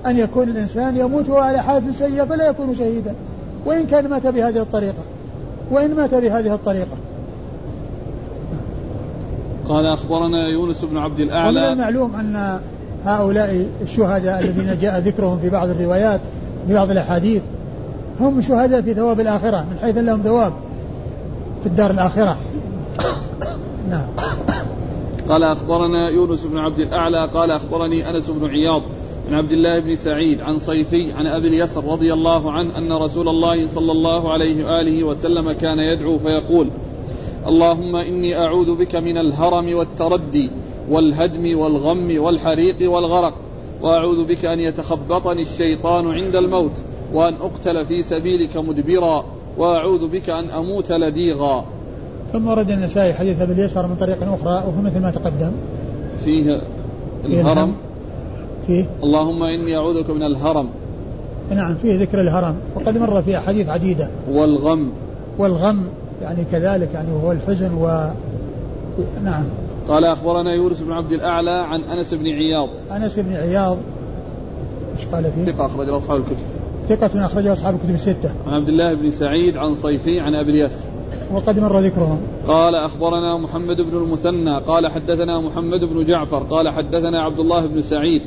أن 0.05 0.19
يكون 0.19 0.49
الإنسان 0.49 0.97
يموت 0.97 1.29
على 1.29 1.63
حالة 1.63 1.91
سيئة 1.91 2.23
فلا 2.23 2.49
يكون 2.49 2.75
شهيدا. 2.75 3.15
وإن 3.65 3.85
كان 3.85 4.09
مات 4.09 4.27
بهذه 4.27 4.61
الطريقة 4.61 5.03
وإن 5.71 5.95
مات 5.95 6.15
بهذه 6.15 6.53
الطريقة. 6.53 6.97
قال 9.69 9.85
أخبرنا 9.85 10.47
يونس 10.47 10.85
بن 10.85 10.97
عبد 10.97 11.19
الأعلى. 11.19 11.59
ومن 11.59 11.73
المعلوم 11.73 12.15
أن 12.15 12.59
هؤلاء 13.05 13.67
الشهداء 13.81 14.39
الذين 14.39 14.77
جاء 14.81 14.99
ذكرهم 14.99 15.39
في 15.39 15.49
بعض 15.49 15.69
الروايات 15.69 16.21
في 16.67 16.73
بعض 16.73 16.91
الأحاديث 16.91 17.41
هم 18.19 18.41
شهداء 18.41 18.81
في 18.81 18.93
ثواب 18.93 19.19
الآخرة 19.19 19.65
من 19.71 19.79
حيث 19.79 19.97
لهم 19.97 20.21
ثواب 20.21 20.53
في 21.63 21.69
الدار 21.69 21.91
الآخرة. 21.91 22.37
نعم. 23.89 24.07
قال 25.29 25.43
أخبرنا 25.43 26.09
يونس 26.09 26.45
بن 26.45 26.57
عبد 26.57 26.79
الأعلى 26.79 27.25
قال 27.25 27.51
أخبرني 27.51 28.09
أنس 28.09 28.29
بن 28.29 28.49
عياض 28.49 28.81
عن 29.27 29.33
عبد 29.33 29.51
الله 29.51 29.79
بن 29.79 29.95
سعيد 29.95 30.41
عن 30.41 30.57
صيفي 30.57 31.11
عن 31.11 31.27
أبي 31.27 31.47
اليسر 31.47 31.85
رضي 31.85 32.13
الله 32.13 32.51
عنه 32.51 32.77
أن 32.77 32.93
رسول 32.93 33.29
الله 33.29 33.67
صلى 33.67 33.91
الله 33.91 34.31
عليه 34.31 34.65
وآله 34.65 35.03
وسلم 35.03 35.51
كان 35.51 35.79
يدعو 35.79 36.17
فيقول 36.17 36.69
اللهم 37.47 37.95
إني 37.95 38.37
أعوذ 38.37 38.75
بك 38.75 38.95
من 38.95 39.17
الهرم 39.17 39.73
والتردي 39.73 40.49
والهدم 40.89 41.59
والغم 41.59 42.19
والحريق 42.19 42.91
والغرق 42.91 43.33
وأعوذ 43.81 44.27
بك 44.27 44.45
أن 44.45 44.59
يتخبطني 44.59 45.41
الشيطان 45.41 46.11
عند 46.11 46.35
الموت 46.35 46.73
وأن 47.13 47.33
أقتل 47.33 47.85
في 47.85 48.01
سبيلك 48.01 48.57
مدبرا 48.57 49.25
وأعوذ 49.57 50.11
بك 50.11 50.29
أن 50.29 50.49
أموت 50.49 50.91
لديغا. 50.91 51.65
ثم 52.33 52.47
ورد 52.47 52.71
النسائي 52.71 53.13
حديث 53.13 53.41
أبي 53.41 53.53
اليسر 53.53 53.87
من 53.87 53.95
طريق 53.95 54.17
أخرى 54.23 54.67
وهو 54.67 54.81
مثل 54.81 54.99
ما 54.99 55.11
تقدم. 55.11 55.51
فيه 56.23 56.61
الهرم. 57.25 57.73
فيه. 58.67 58.85
اللهم 59.03 59.43
إني 59.43 59.77
اعوذ 59.77 60.03
بك 60.03 60.09
من 60.09 60.23
الهرم. 60.23 60.69
نعم 61.49 61.75
فيه 61.75 62.01
ذكر 62.01 62.21
الهرم. 62.21 62.55
وقد 62.75 62.97
مر 62.97 63.21
في 63.21 63.37
أحاديث 63.37 63.69
عديدة. 63.69 64.09
والغم. 64.31 64.91
والغم 65.37 65.85
يعني 66.21 66.43
كذلك 66.51 66.93
يعني 66.93 67.11
وهو 67.11 67.31
الحزن 67.31 67.73
و 67.73 68.11
نعم. 69.23 69.45
قال 69.87 70.05
أخبرنا 70.05 70.53
يونس 70.53 70.81
بن 70.81 70.91
عبد 70.91 71.11
الأعلى 71.11 71.51
عن 71.51 71.81
أنس 71.81 72.13
بن 72.13 72.27
عياض. 72.27 72.69
أنس 72.91 73.19
بن 73.19 73.33
عياض. 73.33 73.77
إيش 74.97 75.05
قال 75.05 75.31
فيه؟ 75.31 75.51
ثقة 75.51 75.65
أخرج 75.65 75.89
أصحاب 75.89 76.17
الكتب. 76.17 76.35
ثقة 76.89 77.25
أخرجه 77.25 77.51
أصحاب 77.51 77.75
الكتب 77.75 77.93
الستة. 77.93 78.31
عن 78.47 78.53
عبد 78.53 78.69
الله 78.69 78.93
بن 78.93 79.09
سعيد 79.09 79.57
عن 79.57 79.75
صيفي 79.75 80.19
عن 80.19 80.35
أبي 80.35 80.51
اليسر. 80.51 80.85
وقد 81.33 81.59
مر 81.59 81.79
ذكرهم. 81.79 82.19
قال 82.47 82.75
أخبرنا 82.75 83.37
محمد 83.37 83.77
بن 83.81 83.97
المثنى 83.97 84.59
قال 84.59 84.87
حدثنا 84.87 85.41
محمد 85.41 85.79
بن 85.79 86.03
جعفر 86.03 86.43
قال 86.43 86.69
حدثنا 86.69 87.21
عبد 87.21 87.39
الله 87.39 87.65
بن 87.67 87.81
سعيد 87.81 88.21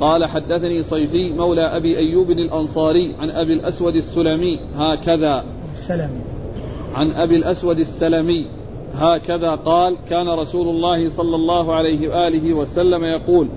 قال 0.00 0.26
حدثني 0.26 0.82
صيفي 0.82 1.32
مولى 1.32 1.76
أبي 1.76 1.98
أيوب 1.98 2.30
الأنصاري 2.30 3.14
عن 3.20 3.30
أبي 3.30 3.52
الأسود 3.52 3.94
السلمي 3.94 4.58
هكذا. 4.76 5.44
السلمي. 5.74 6.20
عن 6.94 7.10
أبي 7.10 7.36
الأسود 7.36 7.78
السلمي 7.78 8.46
هكذا 8.94 9.54
قال 9.54 9.96
كان 10.08 10.28
رسول 10.28 10.68
الله 10.68 11.08
صلى 11.08 11.36
الله 11.36 11.74
عليه 11.74 12.08
وآله 12.08 12.54
وسلم 12.54 13.04
يقول 13.04 13.48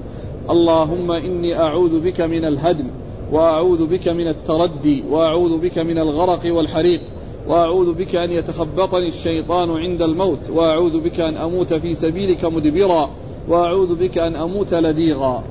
اللهم 0.49 1.11
إني 1.11 1.61
أعوذ 1.61 1.99
بك 1.99 2.21
من 2.21 2.45
الهدم 2.45 2.87
وأعوذ 3.31 3.87
بك 3.87 4.07
من 4.07 4.27
التردي 4.27 5.03
وأعوذ 5.09 5.61
بك 5.61 5.77
من 5.77 5.97
الغرق 5.97 6.55
والحريق. 6.55 7.01
وأعوذ 7.47 7.93
بك 7.93 8.15
أن 8.15 8.31
يتخبطني 8.31 9.07
الشيطان 9.07 9.71
عند 9.71 10.01
الموت 10.01 10.49
وأعوذ 10.49 11.03
بك 11.03 11.19
أن 11.19 11.37
أموت 11.37 11.73
في 11.73 11.95
سبيلك 11.95 12.45
مدبرا 12.45 13.09
وأعوذ 13.47 13.95
بك 13.95 14.17
أن 14.17 14.35
أموت 14.35 14.73
لديغا. 14.73 15.43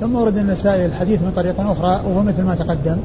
ثم 0.00 0.16
ورد 0.16 0.38
النسائي 0.38 0.86
الحديث 0.86 1.22
من 1.22 1.32
طريق 1.36 1.60
أخرى 1.60 2.10
وهو 2.10 2.22
مثل 2.22 2.42
ما 2.42 2.54
تقدم. 2.54 2.98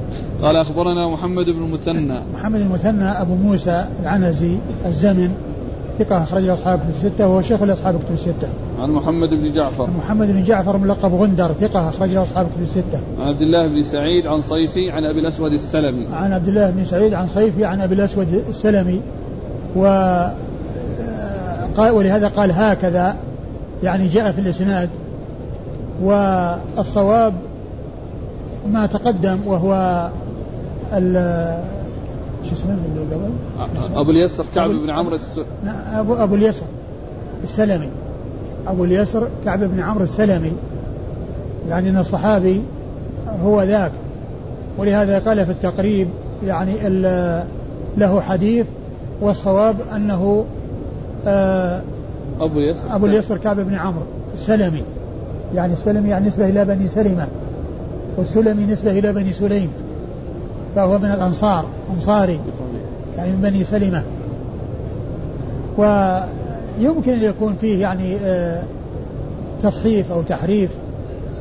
قال 0.44 0.56
أخبرنا 0.56 1.10
محمد 1.10 1.46
بن 1.50 1.64
المثنى. 1.64 2.22
محمد 2.34 2.60
المثنى 2.60 3.04
أبو 3.04 3.36
موسى 3.36 3.86
العنزي 4.02 4.58
الزمن 4.86 5.32
ثقة 6.00 6.24
أخرج 6.24 6.48
أصحاب 6.48 6.80
كتب 6.80 6.90
الستة 6.90 7.28
وهو 7.28 7.42
شيخ 7.42 7.64
لأصحاب 7.64 8.00
كتب 8.00 8.14
الستة. 8.14 8.50
عن 8.78 8.92
محمد 8.92 9.30
بن 9.30 9.52
جعفر. 9.52 9.90
محمد 9.90 10.28
بن 10.28 10.44
جعفر 10.44 10.78
ملقب 10.78 11.14
غندر 11.14 11.54
ثقة 11.54 11.90
أخرج 11.90 12.16
أصحاب 12.16 12.46
كتب 12.46 12.62
الستة. 12.62 13.02
عن 13.20 13.28
عبد 13.28 13.42
الله 13.42 13.68
بن 13.68 13.82
سعيد 13.82 14.28
عن 14.28 14.42
صيفي 14.42 14.92
عن 14.92 15.06
أبي 15.06 15.20
الأسود 15.20 15.52
السلمي. 15.52 16.08
عن 16.14 16.34
عبد 16.34 16.48
الله 16.48 16.70
بن 16.70 16.86
سعيد 16.86 17.14
عن 17.14 17.28
صيفي 17.28 17.66
عن 17.66 17.82
أبي 17.82 17.96
الأسود 17.96 18.44
السلمي 18.50 19.02
و 19.76 19.86
قال 21.78 21.92
ولهذا 21.92 22.28
قال 22.28 22.52
هكذا 22.52 23.16
يعني 23.84 24.08
جاء 24.08 24.32
في 24.32 24.42
الإسناد 24.42 24.90
والصواب 26.02 27.34
ما 28.68 28.86
تقدم 28.86 29.40
وهو 29.46 30.10
شو 32.44 32.54
اسمه 32.54 32.78
اللي 32.86 33.16
قبل؟ 33.16 33.32
أبو 33.96 34.12
اليسر 34.12 34.46
كعب 34.56 34.70
بن 34.70 34.90
عمرو 34.90 35.16
الس... 35.16 35.40
ابو 35.94 36.14
أبو 36.14 36.36
اليسر 36.36 36.66
السلمي 37.44 37.92
أبو 38.68 38.84
اليسر 38.84 39.28
كعب 39.46 39.60
بن 39.64 39.80
عمرو 39.80 40.04
السلمي. 40.04 40.52
يعني 41.70 41.90
إن 41.90 41.98
الصحابي 41.98 42.62
هو 43.44 43.64
ذاك. 43.64 43.92
ولهذا 44.78 45.20
قال 45.20 45.46
في 45.46 45.52
التقريب 45.52 46.08
يعني 46.46 46.74
له 47.98 48.22
حديث 48.22 48.66
والصواب 49.22 49.76
أنه 49.96 50.46
آه 51.28 51.82
أبو 52.40 52.60
اليسر 52.60 52.96
أبو 52.96 53.06
اليسر 53.06 53.38
كعب 53.38 53.60
بن 53.60 53.74
عمرو 53.74 54.04
السلمي. 54.34 54.84
يعني 55.56 55.74
السلمي 55.74 56.10
يعني 56.10 56.28
نسبة 56.28 56.50
إلى 56.50 56.66
بني 56.66 56.88
سلمة 56.88 57.28
والسلمي 58.18 58.66
نسبة 58.66 59.00
إلى 59.00 59.14
بني 59.14 59.34
سليم. 59.34 59.70
فهو 60.76 61.00
من 61.00 61.12
الأنصار 61.12 61.66
أنصاري 61.94 62.40
يعني 63.18 63.32
من 63.32 63.42
بني 63.42 63.64
سلمة. 63.64 64.04
ويمكن 66.80 67.14
أن 67.14 67.24
يكون 67.24 67.56
فيه 67.62 67.82
يعني 67.82 68.16
آه، 68.16 68.64
تصحيف 69.64 70.12
أو 70.12 70.22
تحريف. 70.22 70.70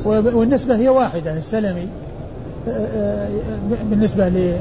والنسبة 0.05 0.75
هي 0.75 0.89
واحدة 0.89 1.37
السلمي 1.37 1.87
آه، 2.67 2.71
آه، 2.71 3.29
بالنسبة 3.89 4.53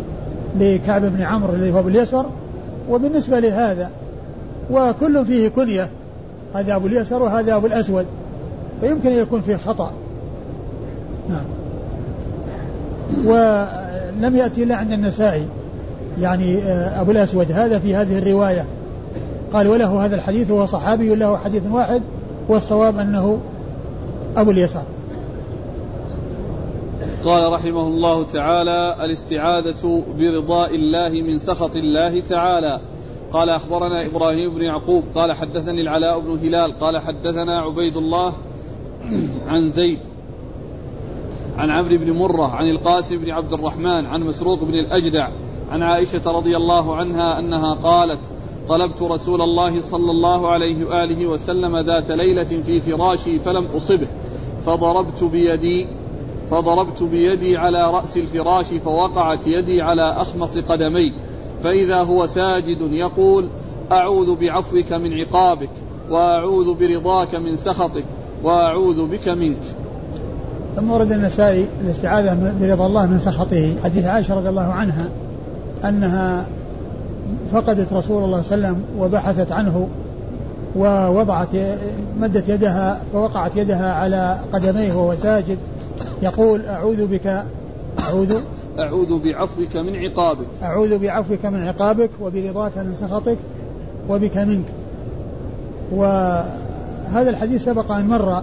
لكعب 0.61 1.05
بن 1.05 1.23
عمرو 1.23 1.55
الذي 1.55 1.73
هو 1.73 1.83
باليسر 1.83 2.27
وبالنسبة 2.91 3.39
لهذا. 3.39 3.91
وكل 4.71 5.27
فيه 5.27 5.49
كنية 5.49 5.89
هذا 6.55 6.77
أبو 6.77 6.87
اليسر 6.87 7.23
وهذا 7.23 7.57
أبو 7.57 7.67
الأسود. 7.67 8.07
فيمكن 8.81 9.09
أن 9.09 9.17
يكون 9.17 9.41
فيه 9.41 9.57
خطأ. 9.57 9.93
نعم. 11.31 11.45
و 13.27 13.65
لم 14.21 14.37
يأتي 14.37 14.63
إلا 14.63 14.77
عند 14.77 14.93
النسائي. 14.93 15.47
يعني 16.21 16.59
أبو 17.01 17.11
الأسود 17.11 17.53
هذا 17.53 17.79
في 17.79 17.97
هذه 17.97 18.19
الرواية. 18.19 18.67
قال 19.57 19.69
وله 19.69 20.05
هذا 20.05 20.17
الحديث 20.17 20.51
وهو 20.51 20.67
صحابي 20.67 21.15
له 21.15 21.37
حديث 21.37 21.63
واحد 21.71 22.03
والصواب 22.49 22.99
أنه 22.99 23.41
أبو 24.37 24.51
اليسار. 24.51 24.85
قال 27.25 27.53
رحمه 27.53 27.87
الله 27.87 28.23
تعالى 28.23 29.05
الاستعاذة 29.05 30.05
برضاء 30.19 30.75
الله 30.75 31.23
من 31.23 31.39
سخط 31.39 31.77
الله 31.77 32.21
تعالى. 32.21 32.81
قال 33.33 33.51
أخبرنا 33.51 34.07
إبراهيم 34.07 34.55
بن 34.55 34.63
يعقوب 34.63 35.05
قال 35.15 35.33
حدثني 35.33 35.81
العلاء 35.81 36.21
بن 36.21 36.31
هلال 36.31 36.79
قال 36.79 36.99
حدثنا 36.99 37.61
عبيد 37.61 37.97
الله 37.97 38.35
عن 39.49 39.65
زيد 39.65 39.99
عن 41.57 41.71
عمرو 41.71 41.99
بن 41.99 42.13
مرة 42.13 42.47
عن 42.47 42.67
القاسم 42.71 43.19
بن 43.19 43.31
عبد 43.31 43.53
الرحمن 43.53 44.07
عن 44.07 44.23
مسروق 44.23 44.65
بن 44.65 44.75
الأجدع 44.75 45.29
عن 45.71 45.83
عائشة 45.83 46.23
رضي 46.27 46.57
الله 46.57 46.97
عنها 46.97 47.39
أنها 47.39 47.75
قالت 47.75 48.21
طلبت 48.69 49.03
رسول 49.03 49.43
الله 49.43 49.81
صلى 49.81 50.11
الله 50.11 50.51
عليه 50.51 50.85
وآله 50.85 51.27
وسلم 51.27 51.79
ذات 51.79 52.11
ليلة 52.11 52.63
في 52.63 52.81
فراشي 52.81 53.39
فلم 53.39 53.67
أصبه. 53.67 54.09
فضربت 54.67 55.25
بيدي 55.25 55.89
فضربت 56.51 57.03
بيدي 57.03 57.57
على 57.57 57.91
رأس 57.91 58.17
الفراش 58.17 58.75
فوقعت 58.75 59.47
يدي 59.47 59.83
على 59.83 60.03
أخمص 60.03 60.59
قدمي. 60.59 61.13
فإذا 61.63 62.03
هو 62.03 62.27
ساجد 62.27 62.81
يقول 62.81 63.51
أعوذ 63.93 64.41
بعفوك 64.41 64.93
من 64.93 65.13
عقابك 65.13 65.71
وأعوذ 66.11 66.79
برضاك 66.79 67.35
من 67.35 67.57
سخطك 67.57 68.05
وأعوذ 68.45 69.07
بك 69.11 69.29
منك. 69.29 69.63
ثم 70.77 70.91
ورد 70.91 71.13
النسائي 71.13 71.69
الاستعاذة 71.81 72.57
برضا 72.61 72.87
الله 72.87 73.07
من 73.07 73.19
سخطه 73.19 73.77
حديث 73.85 74.05
عائشة 74.05 74.35
رضي 74.35 74.49
الله 74.49 74.63
عنها 74.63 75.09
أنها 75.85 76.47
فقدت 77.53 77.93
رسول 77.93 78.25
الله 78.25 78.43
صلى 78.43 78.55
الله 78.55 78.69
عليه 78.69 78.77
وسلم 78.77 78.85
وبحثت 78.99 79.53
عنه 79.53 79.89
ووضعت 80.77 81.49
مدت 82.21 82.49
يدها 82.49 83.01
فوقعت 83.13 83.57
يدها 83.57 83.93
على 83.93 84.39
قدميه 84.53 84.93
وهو 84.93 85.17
ساجد 85.17 85.59
يقول 86.23 86.67
أعوذ 86.67 87.07
بك 87.07 87.43
أعوذ 88.01 88.37
أعوذ 88.79 89.23
بعفوك 89.25 89.77
من 89.77 89.97
عقابك. 89.97 90.47
أعوذ 90.63 90.99
بعفوك 90.99 91.47
من 91.47 91.69
عقابك 91.69 92.11
وبرضاك 92.21 92.79
من 92.79 92.95
سخطك 92.95 93.37
وبك 94.09 94.37
منك. 94.37 94.65
وهذا 95.93 97.31
الحديث 97.31 97.65
سبق 97.65 97.93
أن 97.93 98.07
مر. 98.07 98.43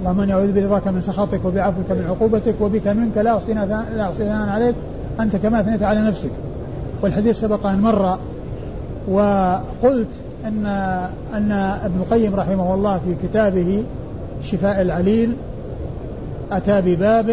اللهم 0.00 0.20
إني 0.20 0.32
أعوذ 0.32 0.60
برضاك 0.60 0.88
من 0.88 1.00
سخطك 1.00 1.44
وبعفوك 1.44 1.90
من 1.90 2.06
عقوبتك 2.08 2.54
وبك 2.60 2.88
منك 2.88 3.18
لا 3.18 3.36
أحصي 3.36 3.54
لا 3.54 4.02
أحصي 4.02 4.30
عليك. 4.30 4.74
أنت 5.20 5.36
كما 5.36 5.60
اثنيت 5.60 5.82
على 5.82 6.00
نفسك. 6.00 6.30
والحديث 7.02 7.40
سبق 7.40 7.66
أن 7.66 7.80
مر 7.80 8.18
وقلت 9.08 10.08
أن 10.44 10.66
أن 11.34 11.52
ابن 11.84 12.00
القيم 12.00 12.34
رحمه 12.34 12.74
الله 12.74 12.98
في 12.98 13.28
كتابه 13.28 13.84
شفاء 14.42 14.80
العليل 14.80 15.36
أتى 16.52 16.80
بباب 16.80 17.30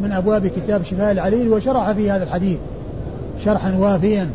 من 0.00 0.12
أبواب 0.12 0.46
كتاب 0.46 0.82
شفاء 0.84 1.12
العليل 1.12 1.48
وشرح 1.48 1.92
في 1.92 2.10
هذا 2.10 2.22
الحديث 2.22 2.58
شرحا 3.44 3.76
وافيا. 3.78 4.30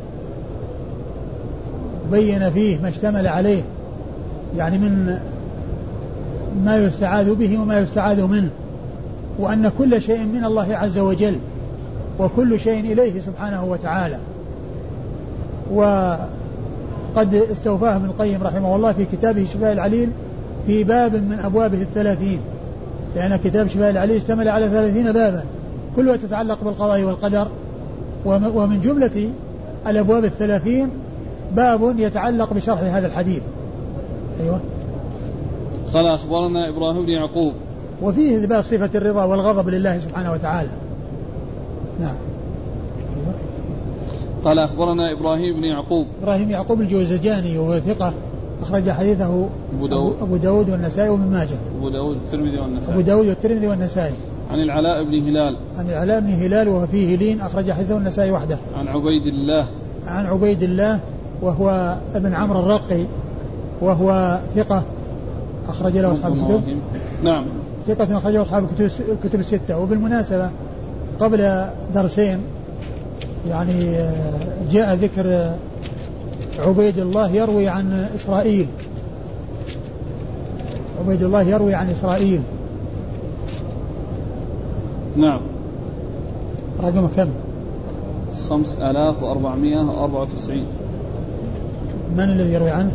بين 2.11 2.49
فيه 2.49 2.81
ما 2.81 2.89
اشتمل 2.89 3.27
عليه 3.27 3.61
يعني 4.57 4.77
من 4.77 5.19
ما 6.65 6.77
يستعاذ 6.77 7.35
به 7.35 7.59
وما 7.61 7.79
يستعاذ 7.79 8.23
منه 8.27 8.49
وأن 9.39 9.69
كل 9.77 10.01
شيء 10.01 10.25
من 10.25 10.45
الله 10.45 10.75
عز 10.75 10.97
وجل 10.99 11.35
وكل 12.19 12.59
شيء 12.59 12.79
إليه 12.93 13.21
سبحانه 13.21 13.65
وتعالى. 13.65 14.17
وقد 15.73 17.33
استوفاه 17.33 17.95
ابن 17.95 18.05
القيم 18.05 18.43
رحمه 18.43 18.75
الله 18.75 18.91
في 18.93 19.05
كتابه 19.05 19.45
شفاء 19.45 19.73
العليل 19.73 20.09
في 20.67 20.83
باب 20.83 21.13
من 21.13 21.39
أبوابه 21.43 21.81
الثلاثين. 21.81 22.39
لأن 23.15 23.35
كتاب 23.35 23.67
شفاء 23.67 23.89
العليل 23.89 24.15
اشتمل 24.15 24.49
على 24.49 24.69
ثلاثين 24.69 25.11
بابا. 25.11 25.43
كلها 25.95 26.15
تتعلق 26.15 26.63
بالقضاء 26.63 27.03
والقدر. 27.03 27.47
ومن 28.25 28.79
جملة 28.79 29.31
الأبواب 29.87 30.25
الثلاثين 30.25 30.89
باب 31.55 31.99
يتعلق 31.99 32.53
بشرح 32.53 32.79
هذا 32.81 33.07
الحديث. 33.07 33.41
أيوة. 34.41 34.59
قال 35.93 36.07
أخبرنا 36.07 36.69
إبراهيم 36.69 37.05
بن 37.05 37.09
يعقوب. 37.09 37.53
وفيه 38.01 38.37
إثبات 38.37 38.63
صفة 38.63 38.89
الرضا 38.95 39.23
والغضب 39.23 39.69
لله 39.69 39.99
سبحانه 39.99 40.31
وتعالى. 40.31 40.69
نعم. 42.01 42.15
قال 44.45 44.59
أخبرنا 44.59 45.11
إبراهيم 45.11 45.55
بن 45.55 45.63
يعقوب. 45.63 46.07
إبراهيم 46.23 46.49
يعقوب 46.49 46.81
الجوزجاني 46.81 47.57
وهو 47.57 47.79
ثقة 47.79 48.13
أخرج 48.61 48.89
حديثه 48.89 49.49
أبو 49.75 49.87
داود. 49.87 50.15
أبو 50.21 50.37
داود 50.37 50.69
والنسائي 50.69 51.09
وابن 51.09 51.31
ماجه. 51.31 51.57
أبو 51.77 51.89
داود 51.89 52.17
والترمذي 52.17 52.57
والنسائي. 52.57 52.93
أبو 52.93 53.01
داود 53.01 53.27
والترمذي 53.27 53.67
والنسائي. 53.67 54.13
عن 54.51 54.59
العلاء 54.59 55.03
بن 55.03 55.27
هلال. 55.27 55.57
عن 55.77 55.89
العلاء 55.89 56.19
بن 56.19 56.29
هلال 56.29 56.67
وهو 56.67 56.87
فيه 56.87 57.15
لين 57.15 57.41
أخرج 57.41 57.71
حديثه 57.71 57.97
النسائي 57.97 58.31
وحده. 58.31 58.57
عن 58.75 58.87
عبيد 58.87 59.25
الله. 59.27 59.69
عن 60.07 60.25
عبيد 60.25 60.63
الله 60.63 60.99
وهو 61.41 61.97
ابن 62.15 62.33
عمرو 62.33 62.59
الرقي 62.59 63.03
وهو 63.81 64.39
ثقة 64.55 64.83
أخرج 65.67 65.97
له 65.97 66.11
أصحاب 66.11 66.33
الكتب. 66.33 66.77
نعم. 67.23 67.45
ثقة 67.87 68.17
أخرج 68.17 68.33
له 68.33 68.41
أصحاب 68.41 68.63
الكتب 68.63 68.91
الكتب 69.09 69.39
الستة. 69.39 69.79
وبالمناسبة 69.79 70.49
قبل 71.19 71.65
درسين 71.95 72.39
يعني 73.47 73.97
جاء 74.71 74.95
ذكر 74.95 75.53
عبيد 76.59 76.97
الله 76.97 77.31
يروي 77.31 77.67
عن 77.67 78.07
إسرائيل. 78.15 78.67
عبيد 80.99 81.23
الله 81.23 81.41
يروي 81.41 81.73
عن 81.73 81.89
إسرائيل. 81.89 82.41
نعم. 85.17 85.39
رقم 86.83 87.07
كم؟ 87.07 87.29
خمس 88.49 88.77
آلاف 88.77 89.23
وأربعمائة 89.23 89.83
وأربعة 89.83 90.21
وتسعين. 90.21 90.65
من 92.17 92.23
الذي 92.23 92.53
يروي 92.53 92.69
عنه؟ 92.69 92.91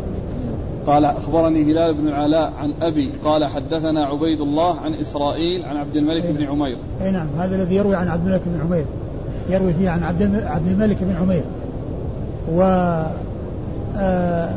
قال 0.87 1.05
أخبرني 1.05 1.63
هلال 1.63 1.93
بن 1.93 2.07
العلاء 2.07 2.53
عن 2.53 2.73
أبي. 2.81 3.11
قال 3.25 3.45
حدثنا 3.45 4.05
عبيد 4.05 4.41
الله 4.41 4.79
عن 4.79 4.93
إسرائيل 4.93 5.65
عن 5.65 5.77
عبد 5.77 5.95
الملك 5.95 6.25
بن 6.25 6.43
عمير. 6.43 6.77
أي 7.01 7.11
نعم. 7.11 7.27
هذا 7.37 7.55
الذي 7.55 7.75
يروي 7.75 7.95
عن 7.95 8.07
عبد 8.07 8.25
الملك 8.25 8.41
بن 8.45 8.61
عمير. 8.61 8.85
يروي 9.49 9.73
فيه 9.73 9.89
عن 9.89 10.03
عبد 10.03 10.43
عبد 10.45 10.67
الملك 10.67 10.97
بن 11.01 11.15
عمير. 11.15 11.43
و 12.53 12.61
آه، 13.97 14.49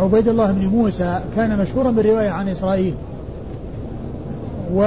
عبيد 0.00 0.28
الله 0.28 0.52
بن 0.52 0.66
موسى 0.66 1.20
كان 1.36 1.58
مشهورا 1.58 1.90
بالرواية 1.90 2.30
عن 2.30 2.48
إسرائيل. 2.48 2.94
و 4.74 4.82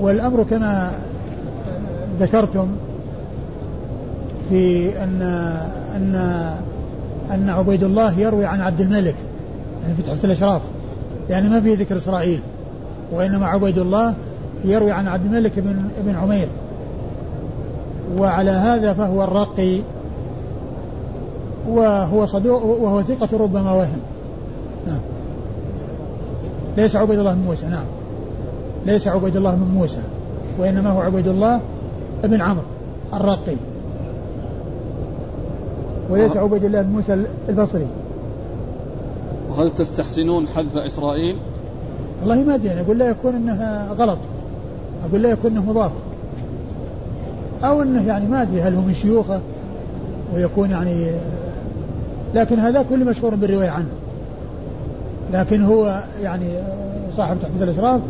والأمر 0.00 0.42
كما 0.42 0.92
ذكرتم 2.20 2.68
في 4.48 4.88
أن 5.04 5.22
أن 5.96 6.14
أن 7.30 7.50
عبيد 7.50 7.84
الله 7.84 8.18
يروي 8.18 8.44
عن 8.44 8.60
عبد 8.60 8.80
الملك 8.80 9.14
يعني 9.82 9.94
في 9.94 10.02
تحفة 10.02 10.24
الأشراف 10.24 10.62
يعني 11.30 11.48
ما 11.48 11.60
في 11.60 11.74
ذكر 11.74 11.96
إسرائيل 11.96 12.40
وإنما 13.12 13.46
عبيد 13.46 13.78
الله 13.78 14.14
يروي 14.64 14.92
عن 14.92 15.06
عبد 15.06 15.24
الملك 15.24 15.52
بن 15.58 15.84
ابن 15.98 16.14
عمير. 16.14 16.48
وعلى 18.18 18.50
هذا 18.50 18.92
فهو 18.92 19.24
الرقي 19.24 19.80
وهو 21.68 22.26
صدوق 22.26 22.64
وهو 22.64 23.02
ثقة 23.02 23.38
ربما 23.38 23.72
وهم. 23.72 24.00
نعم. 24.86 25.00
ليس 26.76 26.96
عبيد 26.96 27.18
الله 27.18 27.34
بن 27.34 27.40
موسى 27.40 27.66
نعم. 27.66 27.86
ليس 28.86 29.08
عبيد 29.08 29.36
الله 29.36 29.54
بن 29.54 29.74
موسى 29.74 30.02
وإنما 30.58 30.90
هو 30.90 31.00
عبيد 31.00 31.28
الله 31.28 31.60
بن 32.24 32.40
عمرو 32.40 32.64
الرقي. 33.14 33.56
وليس 36.10 36.36
آه. 36.36 36.40
عبيد 36.40 36.64
الله 36.64 36.82
بن 36.82 36.90
موسى 36.90 37.24
البصري. 37.48 37.86
وهل 39.50 39.70
تستحسنون 39.70 40.48
حذف 40.48 40.76
إسرائيل؟ 40.76 41.36
والله 42.20 42.42
ما 42.42 42.54
أدري 42.54 42.80
أقول 42.80 42.98
لا 42.98 43.10
يكون 43.10 43.34
أنها 43.34 43.92
غلط. 43.92 44.18
أقول 45.08 45.22
لا 45.22 45.30
يكون 45.30 45.50
أنه 45.50 45.64
مضاف. 45.64 45.92
أو 47.64 47.82
أنه 47.82 48.06
يعني 48.06 48.28
ما 48.28 48.42
أدري 48.42 48.62
هل 48.62 48.74
هو 48.74 48.82
من 48.82 48.94
شيوخه 48.94 49.40
ويكون 50.34 50.70
يعني 50.70 51.10
لكن 52.34 52.58
هذا 52.58 52.82
كله 52.82 53.04
مشهور 53.04 53.34
بالرواية 53.34 53.70
عنه. 53.70 53.88
لكن 55.32 55.62
هو 55.62 56.04
يعني 56.22 56.46
صاحب 57.12 57.36
تحفيظ 57.42 57.62
الإشراف 57.62 58.00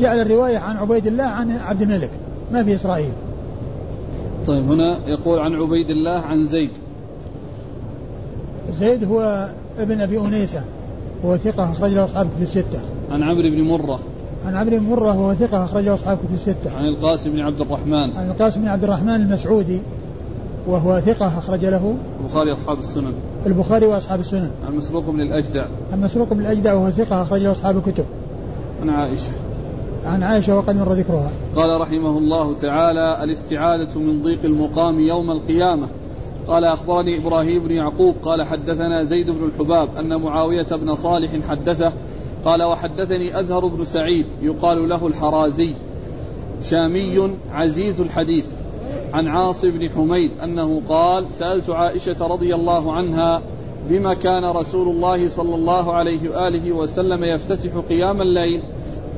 جعل 0.00 0.20
الرواية 0.20 0.58
عن 0.58 0.76
عبيد 0.76 1.06
الله 1.06 1.24
عن 1.24 1.50
عبد 1.50 1.82
الملك 1.82 2.10
ما 2.52 2.64
في 2.64 2.74
إسرائيل. 2.74 3.12
طيب 4.46 4.70
هنا 4.70 5.08
يقول 5.08 5.38
عن 5.38 5.54
عبيد 5.54 5.90
الله 5.90 6.20
عن 6.20 6.46
زيد. 6.46 6.70
زيد 8.72 9.04
هو 9.04 9.50
ابن 9.78 10.00
أبي 10.00 10.20
أنيسة 10.20 10.60
وهو 11.22 11.36
ثقة 11.36 11.72
أخرج 11.72 11.92
له 11.92 12.04
أصحاب 12.04 12.26
كتب 12.30 12.42
الستة. 12.42 12.80
عن 13.10 13.22
عمرو 13.22 13.50
بن 13.50 13.62
مرة. 13.62 14.00
عن 14.44 14.56
عمرو 14.56 14.78
بن 14.78 14.86
مرة 14.86 15.20
وهو 15.20 15.34
ثقة 15.34 15.64
أخرج 15.64 15.84
له 15.84 15.94
أصحاب 15.94 16.18
كتب 16.18 16.34
الستة. 16.34 16.76
عن 16.76 16.84
القاسم 16.84 17.30
بن 17.30 17.40
عبد 17.40 17.60
الرحمن. 17.60 18.16
عن 18.16 18.30
القاسم 18.30 18.60
بن 18.60 18.68
عبد 18.68 18.84
الرحمن 18.84 19.14
المسعودي 19.14 19.80
وهو 20.66 21.00
ثقة 21.00 21.38
أخرج 21.38 21.64
له. 21.64 21.94
البخاري 22.20 22.52
أصحاب 22.52 22.78
السنن. 22.78 23.12
البخاري 23.46 23.86
وأصحاب 23.86 24.20
السنن. 24.20 24.50
عن 24.66 24.76
مسروق 24.76 25.10
بن 25.10 25.20
الأجدع. 25.20 25.64
عن 25.92 26.00
مسروق 26.00 26.34
بن 26.34 26.40
الأجدع 26.40 26.74
وهو 26.74 26.90
ثقة 26.90 27.22
أخرج 27.22 27.42
له 27.42 27.52
أصحاب 27.52 27.76
الكتب. 27.76 28.04
عن 28.82 28.90
عائشة. 28.90 29.32
عن 30.04 30.22
عائشة 30.22 30.56
وقد 30.56 30.76
مر 30.76 30.92
ذكرها. 30.92 31.30
قال 31.56 31.80
رحمه 31.80 32.18
الله 32.18 32.54
تعالى 32.54 33.24
الاستعاذة 33.24 33.98
من 33.98 34.22
ضيق 34.22 34.44
المقام 34.44 35.00
يوم 35.00 35.30
القيامة. 35.30 35.88
قال 36.48 36.64
أخبرني 36.64 37.18
إبراهيم 37.18 37.68
بن 37.68 37.70
يعقوب 37.70 38.14
قال 38.22 38.42
حدثنا 38.42 39.04
زيد 39.04 39.30
بن 39.30 39.44
الحباب 39.44 39.88
أن 39.98 40.22
معاوية 40.22 40.66
بن 40.76 40.94
صالح 40.94 41.30
حدثه 41.48 41.92
قال 42.44 42.62
وحدثني 42.62 43.40
أزهر 43.40 43.66
بن 43.66 43.84
سعيد 43.84 44.26
يقال 44.42 44.88
له 44.88 45.06
الحرازي 45.06 45.74
شامي 46.64 47.30
عزيز 47.52 48.00
الحديث 48.00 48.46
عن 49.12 49.28
عاصم 49.28 49.70
بن 49.70 49.90
حميد 49.90 50.30
أنه 50.42 50.86
قال 50.88 51.26
سألت 51.32 51.70
عائشة 51.70 52.26
رضي 52.26 52.54
الله 52.54 52.92
عنها 52.92 53.42
بما 53.88 54.14
كان 54.14 54.44
رسول 54.44 54.88
الله 54.88 55.28
صلى 55.28 55.54
الله 55.54 55.92
عليه 55.92 56.30
وآله 56.30 56.72
وسلم 56.72 57.24
يفتتح 57.24 57.76
قيام 57.88 58.22
الليل 58.22 58.62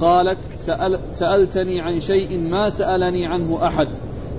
قالت 0.00 0.38
سأل 0.56 1.00
سألتني 1.12 1.80
عن 1.80 2.00
شيء 2.00 2.38
ما 2.38 2.70
سألني 2.70 3.26
عنه 3.26 3.66
أحد 3.66 3.88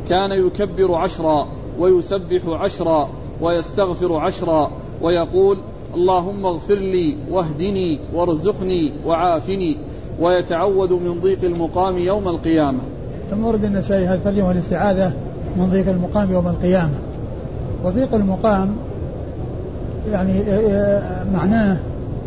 كان 0.10 0.32
يكبر 0.32 0.94
عشرا 0.94 1.48
ويسبح 1.80 2.48
عشرا 2.48 3.10
ويستغفر 3.42 4.16
عشرا 4.16 4.72
ويقول 5.02 5.58
اللهم 5.96 6.46
اغفر 6.46 6.76
لي 6.76 7.18
واهدني 7.32 8.00
وارزقني 8.14 8.94
وعافني 9.06 9.78
ويتعوذ 10.20 10.94
من 10.94 11.20
ضيق 11.22 11.44
المقام 11.44 11.98
يوم 11.98 12.28
القيامة. 12.28 12.80
ثم 13.32 13.46
ورد 13.46 13.64
النسائي 13.66 14.08
هذا 14.08 14.16
الترجمة 14.16 14.52
الاستعاذة 14.52 15.14
من 15.58 15.70
ضيق 15.70 15.90
المقام 15.90 16.32
يوم 16.32 16.48
القيامة؟ 16.48 17.00
وضيق 17.84 18.16
المقام 18.16 18.76
يعني 20.12 20.42
آه، 20.42 20.60
آه، 20.70 21.24
معناه 21.34 21.78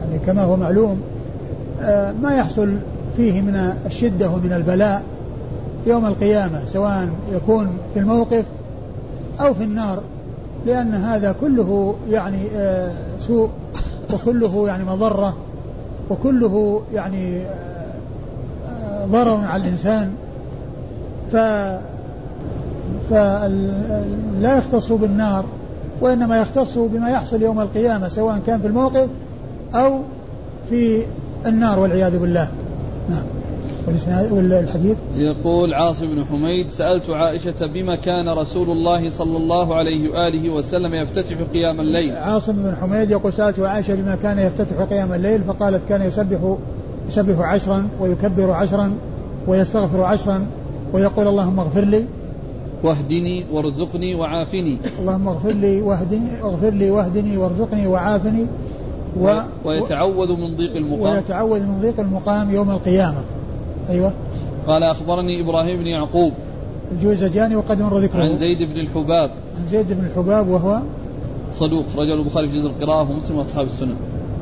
يعني 0.01 0.19
كما 0.27 0.43
هو 0.43 0.57
معلوم 0.57 1.01
آه، 1.83 2.13
ما 2.23 2.37
يحصل 2.37 2.77
فيه 3.17 3.41
من 3.41 3.77
الشدة 3.87 4.31
ومن 4.31 4.53
البلاء 4.53 5.03
يوم 5.87 6.07
القيامة 6.07 6.65
سواء 6.67 7.09
يكون 7.33 7.69
في 7.95 8.01
الموقف 8.01 8.45
أو 9.41 9.55
في 9.55 9.65
النار. 9.65 10.03
لأن 10.67 10.95
هذا 10.95 11.35
كله 11.41 11.95
يعني 12.11 12.39
سوء 13.19 13.49
وكله 14.15 14.69
يعني 14.69 14.85
مضرة 14.85 15.37
وكله 16.11 16.83
يعني 16.95 17.43
ضرر 19.07 19.37
على 19.37 19.63
الإنسان. 19.63 20.11
ف 21.33 21.37
فلا 23.11 24.59
يختص 24.59 24.93
بالنار 24.93 25.45
وإنما 26.01 26.41
يختص 26.41 26.79
بما 26.79 27.11
يحصل 27.11 27.43
يوم 27.43 27.61
القيامة 27.61 28.09
سواء 28.09 28.41
كان 28.47 28.61
في 28.61 28.67
الموقف 28.67 29.09
أو 29.75 30.01
في 30.71 31.03
النار 31.47 31.79
والعياذ 31.79 32.19
بالله. 32.19 32.49
نعم. 33.11 33.25
والحديث؟ 33.89 34.97
يقول 35.15 35.75
عاصم 35.75 36.07
بن 36.07 36.25
حميد 36.25 36.69
سألت 36.69 37.11
عائشة 37.11 37.67
بما 37.67 37.97
كان 37.97 38.29
رسول 38.29 38.71
الله 38.71 39.11
صلى 39.11 39.37
الله 39.37 39.75
عليه 39.75 40.11
وآله 40.11 40.51
وسلم 40.51 40.95
يفتتح 40.95 41.37
قيام 41.55 41.81
الليل. 41.81 42.17
عاصم 42.17 42.53
بن 42.53 42.77
حميد 42.81 43.11
يقول 43.11 43.33
سألت 43.33 43.61
عائشة 43.61 43.95
بما 43.95 44.17
كان 44.17 44.39
يفتتح 44.39 44.83
قيام 44.83 45.13
الليل 45.13 45.43
فقالت 45.43 45.83
كان 45.89 46.03
يسبح 46.03 46.57
يسبح 47.09 47.39
عشرا 47.39 47.89
ويكبر 48.01 48.51
عشرا 48.51 48.93
ويستغفر 49.47 50.03
عشرا 50.03 50.47
ويقول 50.93 51.29
اللهم 51.29 51.61
اغفر 51.61 51.85
لي. 51.85 52.05
واهدني 52.85 53.47
وارزقني 53.53 54.15
وعافني. 54.15 54.79
اللهم 55.01 55.29
اغفر 55.29 55.53
لي 55.53 55.81
واهدني 55.83 56.43
اغفر 56.43 56.71
لي 56.71 56.91
واهدني 56.91 57.37
وارزقني 57.37 57.87
وعافني. 57.87 58.47
و 59.21 59.41
ويتعوذ 59.65 60.29
من 60.29 60.57
ضيق 60.57 60.77
المقام. 60.77 61.15
ويتعوذ 61.15 61.61
من 61.61 61.81
ضيق 61.81 62.01
المقام 62.01 62.51
يوم 62.51 62.71
القيامة. 62.71 63.25
أيوة. 63.89 64.13
قال 64.67 64.83
أخبرني 64.83 65.41
إبراهيم 65.41 65.79
بن 65.79 65.87
يعقوب 65.87 66.33
الجوزجاني 66.93 67.57
وقد 67.57 67.83
مر 67.83 67.99
ذكره. 67.99 68.23
عن 68.23 68.37
زيد 68.37 68.59
بن 68.63 68.81
الحباب. 68.81 69.31
عن 69.59 69.67
زيد 69.71 69.93
بن 69.93 70.07
الحباب 70.07 70.49
وهو 70.49 70.81
صدوق 71.53 71.85
رجل 71.97 72.19
البخاري 72.21 72.49
في 72.49 72.59
جزء 72.59 72.67
القراءة 72.67 73.11
ومسلم 73.11 73.37
وأصحاب 73.37 73.67
السنن 73.67 73.95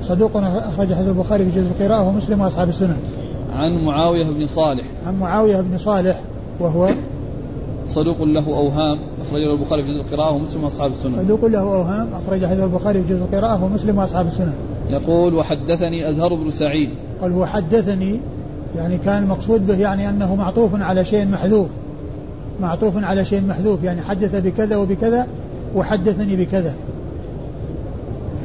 صدوق 0.02 0.36
أخرج 0.36 0.94
حديث 0.94 1.08
البخاري 1.08 1.44
في 1.44 1.50
جزء 1.50 1.66
القراءة 1.70 2.08
ومسلم 2.08 2.40
وأصحاب 2.40 2.68
السنن 2.68 2.96
عن 3.56 3.86
معاوية 3.86 4.24
بن 4.24 4.46
صالح. 4.46 4.86
عن 5.06 5.18
معاوية 5.18 5.60
بن 5.60 5.78
صالح 5.78 6.20
وهو 6.60 6.90
صدوق 7.88 8.22
له 8.22 8.46
أوهام 8.46 8.98
أخرجه 9.20 9.52
البخاري 9.52 9.82
في 9.82 9.88
جزء 9.88 10.00
القراءة 10.00 10.34
ومسلم 10.34 10.64
وأصحاب 10.64 10.90
السنن 10.90 11.12
صدوق 11.12 11.44
له 11.44 11.58
أوهام 11.58 12.08
أخرج 12.14 12.46
حديث 12.46 12.64
البخاري 12.64 13.02
في 13.02 13.14
جزء 13.14 13.24
القراءة 13.24 13.64
ومسلم 13.64 13.98
وأصحاب 13.98 14.26
السنن 14.26 14.52
يقول 14.88 15.34
وحدثني 15.34 16.10
أزهر 16.10 16.34
بن 16.34 16.50
سعيد. 16.50 16.90
قال 17.20 17.32
وحدثني 17.32 18.20
يعني 18.76 18.98
كان 18.98 19.22
المقصود 19.22 19.66
به 19.66 19.78
يعني 19.78 20.08
أنه 20.08 20.34
معطوف 20.34 20.70
على 20.74 21.04
شيء 21.04 21.26
محذوف. 21.26 21.68
معطوف 22.60 23.04
على 23.04 23.24
شيء 23.24 23.44
محذوف 23.46 23.82
يعني 23.84 24.02
حدث 24.02 24.36
بكذا 24.36 24.76
وبكذا 24.76 25.26
وحدثني 25.74 26.36
بكذا. 26.36 26.74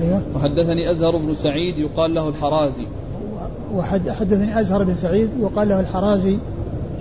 أيوة. 0.01 0.21
وحدثني 0.35 0.91
أزهر 0.91 1.17
بن 1.17 1.35
سعيد 1.35 1.77
يقال 1.77 2.13
له 2.13 2.29
الحرازي. 2.29 2.87
وحدثني 3.75 4.59
أزهر 4.59 4.83
بن 4.83 4.95
سعيد 4.95 5.29
يقال 5.41 5.69
له 5.69 5.79
الحرازي 5.79 6.37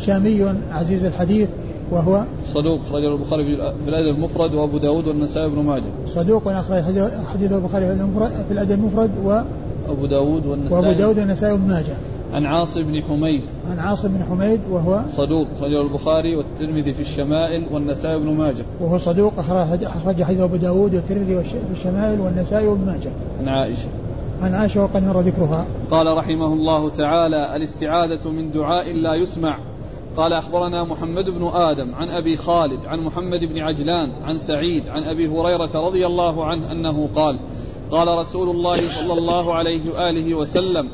شامي 0.01 0.45
عزيز 0.73 1.05
الحديث 1.05 1.49
وهو 1.91 2.25
صدوق 2.47 2.81
رجل 2.93 3.13
البخاري 3.13 3.45
في 3.85 3.89
الأدب 3.89 4.17
المفرد 4.17 4.55
وأبو 4.55 4.79
داود 4.79 5.07
والنسائي 5.07 5.51
بن 5.51 5.63
ماجه. 5.63 5.85
صدوق 6.07 6.49
أخرج 6.49 6.83
حديث 7.33 7.53
البخاري 7.53 7.97
في 8.49 8.53
الأدب 8.53 8.71
المفرد 8.71 9.11
و 9.25 9.41
أبو 9.89 10.07
داود 10.07 10.47
والنسائي. 10.47 10.75
وأبو 10.75 10.99
داود 10.99 11.19
والنسائي 11.19 11.57
بن 11.57 11.69
ماجه. 11.69 11.95
عن 12.33 12.47
عاصم 12.47 12.83
بن 12.83 13.03
حميد. 13.03 13.43
عن 13.71 13.79
عاصم 13.79 14.09
بن 14.09 14.25
حميد 14.25 14.61
وهو 14.71 15.03
صدوق 15.17 15.47
رجل 15.61 15.81
البخاري 15.81 16.37
والترمذي 16.37 16.93
في 16.93 17.01
الشمائل 17.01 17.67
والنسائي 17.73 18.19
بن 18.19 18.31
ماجه. 18.31 18.65
وهو 18.81 18.99
صدوق 18.99 19.33
أخرج 19.39 20.23
حديث 20.23 20.41
أبو 20.41 20.57
داود 20.57 20.95
والترمذي 20.95 21.45
في 21.45 21.73
الشمائل 21.73 22.21
والنسائي 22.21 22.67
وابن 22.67 22.87
ماجه. 22.87 23.13
عن 23.41 23.49
عائشة. 23.49 23.89
عن 24.43 24.55
عائشة 24.55 24.83
وقد 24.83 25.05
مر 25.05 25.21
ذكرها. 25.21 25.67
قال 25.91 26.17
رحمه 26.17 26.53
الله 26.53 26.91
تعالى 26.91 27.57
الاستعاذة 27.57 28.31
من 28.31 28.53
دعاء 28.53 28.93
لا 28.93 29.15
يسمع. 29.15 29.59
قال 30.17 30.33
أخبرنا 30.33 30.85
محمد 30.85 31.25
بن 31.25 31.47
آدم 31.47 31.95
عن 31.95 32.09
أبي 32.09 32.37
خالد 32.37 32.87
عن 32.87 33.01
محمد 33.01 33.45
بن 33.45 33.59
عجلان 33.59 34.13
عن 34.25 34.39
سعيد 34.39 34.89
عن 34.89 35.03
أبي 35.03 35.29
هريرة 35.29 35.87
رضي 35.87 36.07
الله 36.07 36.45
عنه 36.45 36.73
أنه 36.73 37.09
قال 37.15 37.39
قال 37.91 38.19
رسول 38.19 38.51
الله 38.51 38.89
صلى 38.89 39.13
الله 39.13 39.55
عليه 39.55 39.81
وآله 39.95 40.35
وسلم 40.35 40.89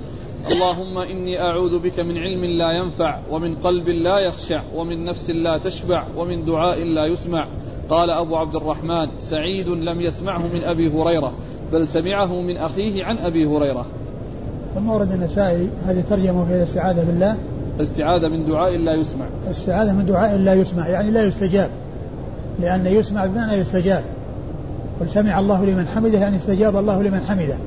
اللهم 0.51 0.99
إني 0.99 1.43
أعوذ 1.43 1.78
بك 1.78 2.01
من 2.01 2.18
علم 2.18 2.45
لا 2.45 2.72
ينفع 2.72 3.18
ومن 3.30 3.55
قلب 3.55 3.88
لا 3.88 4.18
يخشع 4.18 4.62
ومن 4.74 5.05
نفس 5.05 5.30
لا 5.30 5.59
تشبع 5.59 6.05
ومن 6.16 6.45
دعاء 6.45 6.84
لا 6.84 7.07
يسمع. 7.07 7.49
قال 7.88 8.11
أبو 8.11 8.36
عبد 8.36 8.57
الرحمن 8.57 9.07
سعيد 9.18 9.68
لم 9.68 10.01
يسمعه 10.01 10.43
من 10.43 10.62
أبي 10.64 10.88
هريرة 10.88 11.32
بل 11.72 11.88
سمعه 11.88 12.40
من 12.40 12.57
أخيه 12.57 13.05
عن 13.05 13.18
أبي 13.18 13.47
هريرة. 13.47 13.86
ثم 14.74 14.90
ورد 14.90 15.12
النسائي 15.12 15.70
هذه 15.84 16.01
ترجمة 16.01 16.45
في 16.45 16.57
الاستعاذة 16.57 17.05
بالله. 17.05 17.36
الاستعاذة 17.76 18.28
من 18.28 18.47
دعاء 18.47 18.76
لا 18.78 18.95
يسمع. 18.95 19.26
الاستعاذة 19.47 19.93
من 19.93 20.07
دعاء 20.07 20.38
لا 20.38 20.55
يسمع 20.55 20.88
يعني 20.88 21.11
لا 21.11 21.24
يستجاب. 21.24 21.70
لأن 22.61 22.86
يسمع 22.86 23.26
بمعنى 23.26 23.53
يستجاب. 23.53 24.05
قل 25.01 25.11
سمع 25.11 25.38
الله 25.38 25.64
لمن 25.64 25.86
حمده 25.86 26.18
يعني 26.18 26.36
استجاب 26.36 26.76
الله 26.76 27.03
لمن 27.03 27.20
حمده. 27.20 27.59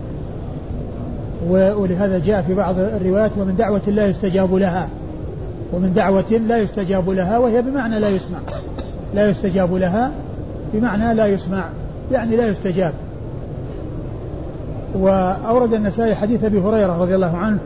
ولهذا 1.49 2.19
جاء 2.19 2.41
في 2.41 2.53
بعض 2.53 2.79
الروايات 2.79 3.31
ومن 3.37 3.55
دعوة 3.55 3.81
لا 3.87 4.07
يستجاب 4.07 4.55
لها. 4.55 4.89
ومن 5.73 5.93
دعوة 5.93 6.41
لا 6.47 6.57
يستجاب 6.57 7.09
لها 7.09 7.37
وهي 7.37 7.61
بمعنى 7.61 7.99
لا 7.99 8.09
يسمع. 8.09 8.39
لا 9.15 9.29
يستجاب 9.29 9.73
لها 9.73 10.11
بمعنى 10.73 11.13
لا 11.13 11.25
يسمع 11.25 11.65
يعني 12.11 12.35
لا 12.35 12.47
يستجاب. 12.47 12.93
وأورد 14.95 15.73
النسائي 15.73 16.15
حديث 16.15 16.43
أبي 16.43 16.59
هريرة 16.59 16.97
رضي 16.97 17.15
الله 17.15 17.37
عنه 17.37 17.57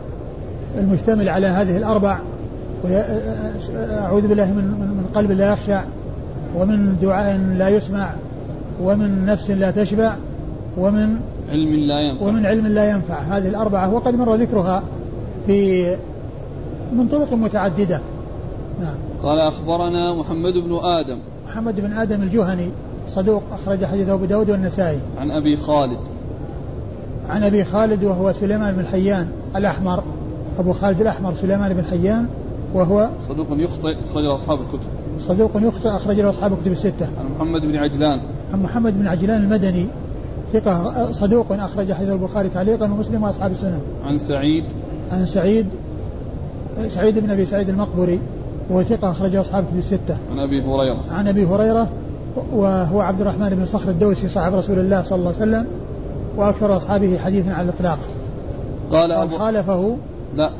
المشتمل 0.78 1.28
على 1.28 1.46
هذه 1.46 1.76
الأربع 1.76 2.18
أعوذ 3.98 4.28
بالله 4.28 4.46
من 4.46 4.64
من 4.64 5.06
قلب 5.14 5.30
لا 5.30 5.52
يخشع 5.52 5.82
ومن 6.56 6.96
دعاء 7.02 7.40
لا 7.58 7.68
يسمع 7.68 8.10
ومن 8.82 9.24
نفس 9.26 9.50
لا 9.50 9.70
تشبع 9.70 10.14
ومن 10.78 11.16
علم 11.50 11.74
لا 11.74 12.00
ينفع. 12.00 12.26
ومن 12.26 12.46
علم 12.46 12.66
لا 12.66 12.90
ينفع. 12.90 13.18
هذه 13.18 13.48
الأربعة 13.48 13.94
وقد 13.94 14.14
مر 14.14 14.34
ذكرها 14.34 14.82
في 15.46 15.96
من 16.92 17.08
طرق 17.08 17.32
متعددة. 17.32 18.00
نعم. 18.80 18.94
قال 19.22 19.38
أخبرنا 19.38 20.14
محمد 20.14 20.52
بن 20.52 20.74
آدم. 20.74 21.18
محمد 21.48 21.80
بن 21.80 21.92
آدم 21.92 22.22
الجهني 22.22 22.70
صدوق 23.08 23.42
أخرج 23.52 23.84
حديثه 23.84 24.12
أبو 24.12 24.24
داود 24.24 24.50
والنسائي. 24.50 25.00
عن 25.18 25.30
أبي 25.30 25.56
خالد. 25.56 25.98
عن 27.28 27.42
أبي 27.42 27.64
خالد 27.64 28.04
وهو 28.04 28.32
سليمان 28.32 28.74
بن 28.74 28.86
حيان 28.86 29.28
الأحمر. 29.56 30.02
أبو 30.58 30.72
خالد 30.72 31.00
الأحمر 31.00 31.32
سليمان 31.32 31.74
بن 31.74 31.84
حيان 31.84 32.26
وهو 32.74 33.08
صدوق 33.28 33.46
يخطئ 33.50 33.94
أخرج 34.04 34.24
له 34.24 34.34
أصحاب 34.34 34.58
الكتب. 34.60 34.88
صدوق 35.28 35.50
يخطئ 35.56 35.88
أخرج 35.88 36.20
له 36.20 36.28
أصحاب 36.28 36.52
الكتب 36.52 36.72
الستة. 36.72 37.06
عن 37.06 37.26
محمد 37.36 37.62
بن 37.62 37.76
عجلان. 37.76 38.20
عن 38.52 38.62
محمد 38.62 38.98
بن 38.98 39.06
عجلان 39.06 39.42
المدني. 39.42 39.86
ثقة 40.52 41.12
صدوق 41.12 41.52
أخرج 41.52 41.92
حديث 41.92 42.08
البخاري 42.08 42.48
تعليقا 42.48 42.84
ومسلم 42.84 43.22
وأصحاب 43.22 43.50
السنن 43.50 43.80
عن 44.04 44.18
سعيد. 44.18 44.64
عن 45.12 45.26
سعيد 45.26 45.66
سعيد 46.88 47.18
بن 47.18 47.30
أبي 47.30 47.44
سعيد 47.44 47.68
المقبري 47.68 48.20
وهو 48.70 48.82
ثقة 48.82 49.10
أخرجه 49.10 49.40
أصحاب 49.40 49.64
الكتب 49.64 49.78
الستة. 49.78 50.18
عن 50.30 50.38
أبي 50.38 50.62
هريرة. 50.62 51.00
عن 51.10 51.28
أبي 51.28 51.46
هريرة 51.46 51.88
وهو 52.52 53.00
عبد 53.00 53.20
الرحمن 53.20 53.48
بن 53.48 53.66
صخر 53.66 53.90
الدوسي 53.90 54.28
صاحب 54.28 54.54
رسول 54.54 54.78
الله 54.78 55.02
صلى 55.02 55.18
الله 55.18 55.32
عليه 55.40 55.42
وسلم 55.42 55.66
وأكثر 56.36 56.76
أصحابه 56.76 57.18
حديثا 57.18 57.50
على 57.50 57.68
الإطلاق. 57.68 57.98
قال 58.90 59.12
أبو 59.12 59.38
خالفه 59.38 59.96
لا. 60.34 60.50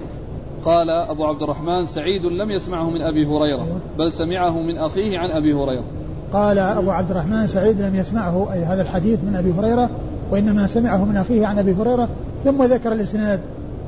قال 0.64 0.90
أبو 0.90 1.24
عبد 1.24 1.42
الرحمن 1.42 1.84
سعيد 1.84 2.24
لم 2.24 2.50
يسمعه 2.50 2.90
من 2.90 3.02
أبي 3.02 3.26
هريرة 3.26 3.44
أيوة. 3.44 3.80
بل 3.98 4.12
سمعه 4.12 4.62
من 4.62 4.78
أخيه 4.78 5.18
عن 5.18 5.30
أبي 5.30 5.54
هريرة. 5.54 5.84
قال 6.32 6.58
أبو 6.58 6.90
عبد 6.90 7.10
الرحمن 7.10 7.46
سعيد 7.46 7.80
لم 7.80 7.94
يسمعه 7.94 8.52
أي 8.52 8.64
هذا 8.64 8.82
الحديث 8.82 9.24
من 9.24 9.36
أبي 9.36 9.52
هريرة 9.52 9.90
وإنما 10.30 10.66
سمعه 10.66 11.04
من 11.04 11.16
أخيه 11.16 11.46
عن 11.46 11.58
أبي 11.58 11.72
هريرة 11.72 12.08
ثم 12.44 12.62
ذكر 12.62 12.92
الإسناد 12.92 13.40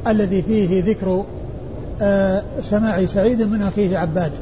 الذي 0.07 0.43
فيه 0.43 0.83
ذكر 0.83 1.25
آه 2.01 2.43
سماع 2.61 3.07
سعيد 3.07 3.43
من 3.43 3.63
أخيه 3.63 3.99
عباد. 3.99 4.33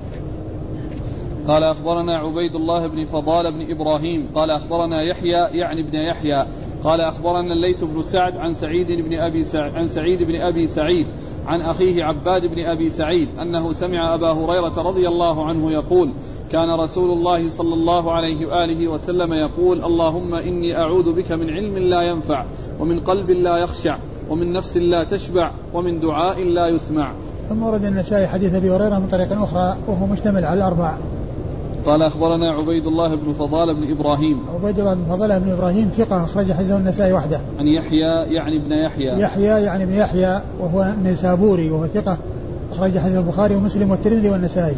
قال 1.46 1.64
أخبرنا 1.64 2.16
عبيد 2.16 2.54
الله 2.54 2.86
بن 2.86 3.04
فضال 3.04 3.52
بن 3.52 3.70
إبراهيم 3.70 4.26
قال 4.34 4.50
أخبرنا 4.50 5.02
يحيى 5.02 5.58
يعني 5.58 5.80
ابن 5.80 5.94
يحيى 5.94 6.46
قال 6.84 7.00
أخبرنا 7.00 7.52
الليث 7.52 7.84
بن 7.84 8.02
سعد 8.02 8.36
عن 8.36 8.54
سعيد 8.54 8.86
بن 8.86 9.18
أبي 9.18 9.42
سعد 9.42 9.74
عن 9.74 9.88
سعيد 9.88 10.22
بن 10.22 10.34
أبي 10.34 10.66
سعيد 10.66 11.06
عن 11.50 11.60
أخيه 11.60 12.04
عباد 12.04 12.46
بن 12.46 12.64
أبي 12.64 12.90
سعيد 12.90 13.28
أنه 13.38 13.72
سمع 13.72 14.14
أبا 14.14 14.30
هريرة 14.32 14.82
رضي 14.82 15.08
الله 15.08 15.46
عنه 15.46 15.72
يقول 15.72 16.12
كان 16.50 16.70
رسول 16.80 17.10
الله 17.10 17.48
صلى 17.48 17.74
الله 17.74 18.12
عليه 18.12 18.46
وآله 18.46 18.88
وسلم 18.88 19.32
يقول 19.32 19.84
اللهم 19.84 20.34
إني 20.34 20.78
أعوذ 20.78 21.16
بك 21.16 21.32
من 21.32 21.50
علم 21.50 21.78
لا 21.78 22.02
ينفع 22.02 22.44
ومن 22.80 23.00
قلب 23.00 23.30
لا 23.30 23.56
يخشع 23.56 23.98
ومن 24.28 24.52
نفس 24.52 24.76
لا 24.76 25.04
تشبع 25.04 25.50
ومن 25.74 26.00
دعاء 26.00 26.44
لا 26.44 26.68
يسمع. 26.68 27.12
ثم 27.48 27.62
ورد 27.62 27.84
النسائي 27.84 28.26
حديث 28.26 28.54
أبي 28.54 28.70
هريرة 28.70 28.98
من 28.98 29.08
طريق 29.08 29.42
أخرى 29.42 29.76
وهو 29.88 30.06
مشتمل 30.06 30.44
على 30.44 30.58
الأربع. 30.58 30.98
قال 31.86 32.02
أخبرنا 32.02 32.52
عبيد 32.52 32.86
الله 32.86 33.14
بن 33.14 33.32
فضال 33.32 33.74
بن 33.74 33.90
إبراهيم. 33.90 34.40
عبيد 34.54 34.78
الله 34.78 34.94
بن 34.94 35.04
فضال 35.04 35.40
بن 35.40 35.50
إبراهيم 35.50 35.88
ثقة 35.88 36.24
أخرج 36.24 36.52
حديثه 36.52 36.76
النسائي 36.76 37.12
وحده. 37.12 37.40
عن 37.58 37.66
يحيى 37.66 38.34
يعني 38.34 38.56
ابن 38.56 38.72
يحيى. 38.72 39.20
يحيى 39.20 39.64
يعني 39.64 39.84
ابن 39.84 39.92
يحيى 39.92 40.40
وهو 40.60 40.82
النيسابوري 40.98 41.70
وهو 41.70 41.86
ثقة 41.86 42.18
أخرج 42.72 42.98
حديث 42.98 43.16
البخاري 43.16 43.54
ومسلم 43.54 43.90
والترمذي 43.90 44.30
والنسائي. 44.30 44.76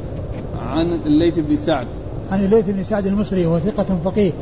عن 0.67 0.93
الليث 1.07 1.39
بن 1.39 1.57
سعد. 1.57 1.87
عن 2.31 2.45
الليث 2.45 2.71
بن 2.71 2.83
سعد 2.83 3.07
المصري 3.07 3.47
وهو 3.47 3.59
ثقة 3.59 3.99
فقيه 4.05 4.33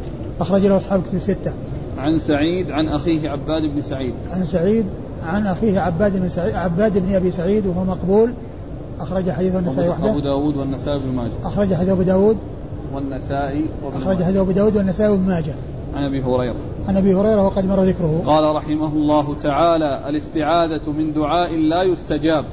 أخرج 0.40 0.66
له 0.66 0.76
أصحاب 0.76 1.02
كتب 1.02 1.14
الستة. 1.14 1.52
عن 1.98 2.18
سعيد 2.18 2.70
عن 2.70 2.88
أخيه 2.88 3.30
عباد 3.30 3.62
بن 3.74 3.80
سعيد. 3.80 4.14
عن 4.30 4.44
سعيد 4.44 4.86
عن 5.26 5.46
أخيه 5.46 5.80
عباد 5.80 6.20
بن 6.20 6.28
سعيد 6.28 6.54
عباد 6.54 6.98
بن 6.98 7.14
أبي 7.14 7.30
سعيد 7.30 7.66
وهو 7.66 7.84
مقبول. 7.84 8.34
أخرج 9.02 9.30
حديث 9.30 9.54
النسائي 9.56 9.88
وحده. 9.88 10.10
أبو 10.10 10.20
داود 10.20 10.56
والنسائي 10.56 10.98
بن 10.98 11.16
ماجه. 11.16 11.32
أخرج 11.44 11.74
حديث 11.74 11.88
أبو 11.88 12.02
داود 12.02 12.36
والنسائي 12.94 13.64
أخرج 13.82 14.22
حديث 14.22 14.36
أبو 14.36 14.50
داود 14.50 14.76
والنسائي 14.76 15.16
بن 15.16 15.26
ماجه. 15.26 15.54
عن 15.94 16.04
أبي 16.04 16.22
هريرة 16.22 16.56
عن 16.88 16.96
أبي 16.96 17.14
هريرة 17.14 17.46
وقد 17.46 17.64
مر 17.64 17.84
ذكره 17.84 18.22
قال 18.26 18.56
رحمه 18.56 18.92
الله 18.92 19.34
تعالى 19.34 20.08
الاستعاذة 20.08 20.90
من 20.90 21.12
دعاء 21.12 21.56
لا 21.56 21.82
يستجاب 21.82 22.44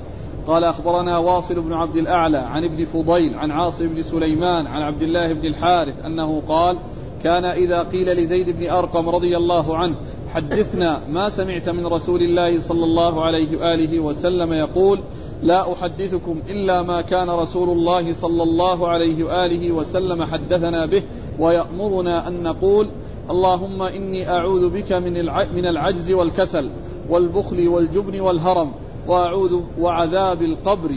قال 0.48 0.64
أخبرنا 0.64 1.18
واصل 1.18 1.62
بن 1.62 1.74
عبد 1.74 1.96
الأعلى 1.96 2.38
عن 2.38 2.64
ابن 2.64 2.86
فضيل 2.86 3.36
عن 3.36 3.52
عاصم 3.52 3.88
بن 3.88 4.02
سليمان 4.02 4.68
عن 4.68 4.82
عبد 4.82 5.02
الله 5.02 5.34
بن 5.34 5.46
الحارث 5.46 6.06
أنه 6.06 6.42
قال 6.48 6.78
كان 7.24 7.46
إذا 7.46 7.84
قيل 7.84 8.10
لزيد 8.10 8.50
بن 8.50 8.70
أرقم 8.70 9.10
رضي 9.10 9.38
الله 9.38 9.78
عنه 9.78 9.96
حدثنا 10.34 11.02
ما 11.10 11.30
سمعت 11.30 11.70
من 11.70 11.88
رسول 11.88 12.22
الله 12.22 12.60
صلى 12.60 12.84
الله 12.84 13.24
عليه 13.24 13.58
وآله 13.58 14.00
وسلم 14.00 14.54
يقول 14.54 15.00
لا 15.44 15.74
أحدثكم 15.74 16.42
إلا 16.50 16.82
ما 16.82 17.02
كان 17.02 17.30
رسول 17.30 17.70
الله 17.70 18.14
صلى 18.14 18.44
الله 18.44 18.88
عليه 18.88 19.24
وآله 19.24 19.72
وسلم 19.72 20.24
حدثنا 20.24 20.86
به 20.86 21.04
ويأمرنا 21.40 22.28
أن 22.28 22.44
نقول 22.44 22.88
اللهم 23.30 23.82
إني 23.82 24.30
أعوذ 24.30 24.70
بك 24.70 24.94
من 24.94 25.14
من 25.56 25.66
العجز 25.66 26.12
والكسل 26.12 26.70
والبخل 27.10 27.68
والجبن 27.68 28.20
والهرم 28.20 28.72
وأعوذ 29.08 29.62
وعذاب 29.80 30.42
القبر. 30.42 30.92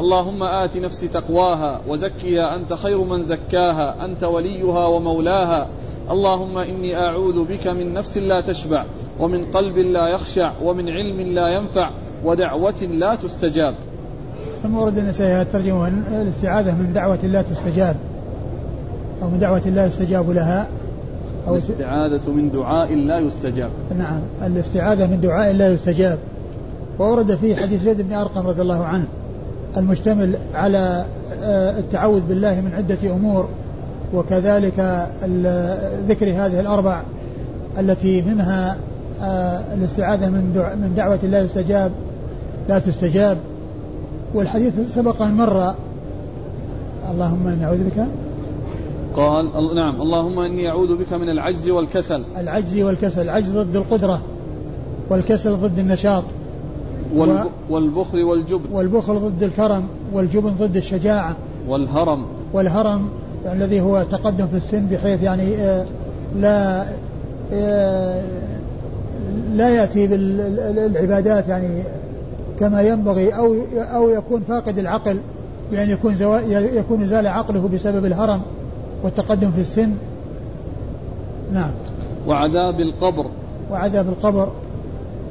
اللهم 0.00 0.42
آت 0.42 0.76
نفسي 0.76 1.08
تقواها 1.08 1.80
وزكها 1.88 2.56
أنت 2.56 2.74
خير 2.74 3.04
من 3.04 3.22
زكاها 3.26 4.04
أنت 4.04 4.24
وليها 4.24 4.86
ومولاها. 4.86 5.68
اللهم 6.10 6.58
إني 6.58 6.96
أعوذ 6.96 7.44
بك 7.44 7.66
من 7.66 7.94
نفس 7.94 8.18
لا 8.18 8.40
تشبع 8.40 8.86
ومن 9.20 9.44
قلب 9.44 9.76
لا 9.76 10.08
يخشع 10.08 10.52
ومن 10.62 10.88
علم 10.88 11.20
لا 11.20 11.48
ينفع. 11.48 11.90
ودعوة 12.24 12.82
لا 12.82 13.14
تستجاب. 13.14 13.74
ثم 14.62 14.76
ورد 14.76 14.98
النسائي 14.98 15.42
الترجمة 15.42 15.88
الاستعاذة 16.22 16.74
من 16.74 16.92
دعوة 16.94 17.18
لا 17.22 17.42
تستجاب 17.42 17.96
أو 19.22 19.30
من 19.30 19.38
دعوة 19.38 19.68
لا 19.68 19.86
يستجاب 19.86 20.30
لها 20.30 20.68
أو 21.48 21.54
الاستعاذة 21.54 22.30
من 22.30 22.50
دعاء 22.50 22.94
لا 22.94 23.18
يستجاب. 23.18 23.70
نعم 23.98 24.20
الاستعاذة 24.42 25.06
من 25.06 25.20
دعاء 25.20 25.52
لا 25.52 25.72
يستجاب. 25.72 26.18
وورد 26.98 27.34
فيه 27.34 27.56
حديث 27.56 27.82
زيد 27.82 28.00
بن 28.00 28.12
أرقم 28.12 28.46
رضي 28.46 28.62
الله 28.62 28.84
عنه 28.84 29.04
المشتمل 29.76 30.34
على 30.54 31.04
آه، 31.42 31.78
التعوذ 31.78 32.20
بالله 32.20 32.60
من 32.60 32.72
عدة 32.74 33.14
أمور 33.16 33.48
وكذلك 34.14 35.08
ذكر 36.08 36.30
هذه 36.30 36.60
الأربع 36.60 37.02
التي 37.78 38.22
منها 38.22 38.76
آه، 39.22 39.74
الاستعاذة 39.74 40.28
من 40.28 40.76
من 40.82 40.94
دعوة 40.96 41.18
لا 41.22 41.40
يستجاب 41.40 41.92
لا 42.68 42.78
تستجاب. 42.78 43.38
والحديث 44.34 44.94
سبق 44.94 45.22
أن 45.22 45.34
مر. 45.34 45.74
اللهم 47.10 47.46
إني 47.46 47.64
أعوذ 47.64 47.84
بك. 47.84 48.06
قال 49.16 49.74
نعم. 49.74 50.02
اللهم 50.02 50.38
إني 50.38 50.68
أعوذ 50.68 50.98
بك 50.98 51.12
من 51.12 51.28
العجز 51.28 51.68
والكسل. 51.68 52.24
العجز 52.36 52.78
والكسل. 52.78 53.22
العجز 53.22 53.58
ضد 53.58 53.76
القدرة 53.76 54.20
والكسل 55.10 55.56
ضد 55.56 55.78
النشاط. 55.78 56.24
والبخل 57.70 58.18
والجبن. 58.18 58.72
والبخل 58.72 59.14
ضد 59.14 59.42
الكرم 59.42 59.84
والجبن 60.12 60.50
ضد 60.50 60.76
الشجاعة. 60.76 61.36
والهرم. 61.68 62.26
والهرم 62.52 63.08
الذي 63.52 63.80
هو 63.80 64.04
تقدم 64.10 64.46
في 64.46 64.56
السن 64.56 64.86
بحيث 64.86 65.22
يعني 65.22 65.56
آه، 65.56 65.86
لا 66.36 66.86
آه، 67.52 68.22
لا 69.54 69.68
يأتي 69.68 70.06
بالعبادات 70.06 71.48
يعني 71.48 71.82
كما 72.60 72.82
ينبغي 72.82 73.36
أو 73.36 73.54
أو 73.76 74.10
يكون 74.10 74.40
فاقد 74.40 74.78
العقل 74.78 75.20
بأن 75.70 75.90
يكون 75.90 76.14
يكون 76.52 77.06
زال 77.06 77.26
عقله 77.26 77.68
بسبب 77.68 78.04
الهرم 78.04 78.40
والتقدم 79.04 79.50
في 79.50 79.60
السن. 79.60 79.94
نعم. 81.52 81.72
وعذاب 82.26 82.80
القبر. 82.80 83.26
وعذاب 83.70 84.08
القبر. 84.08 84.52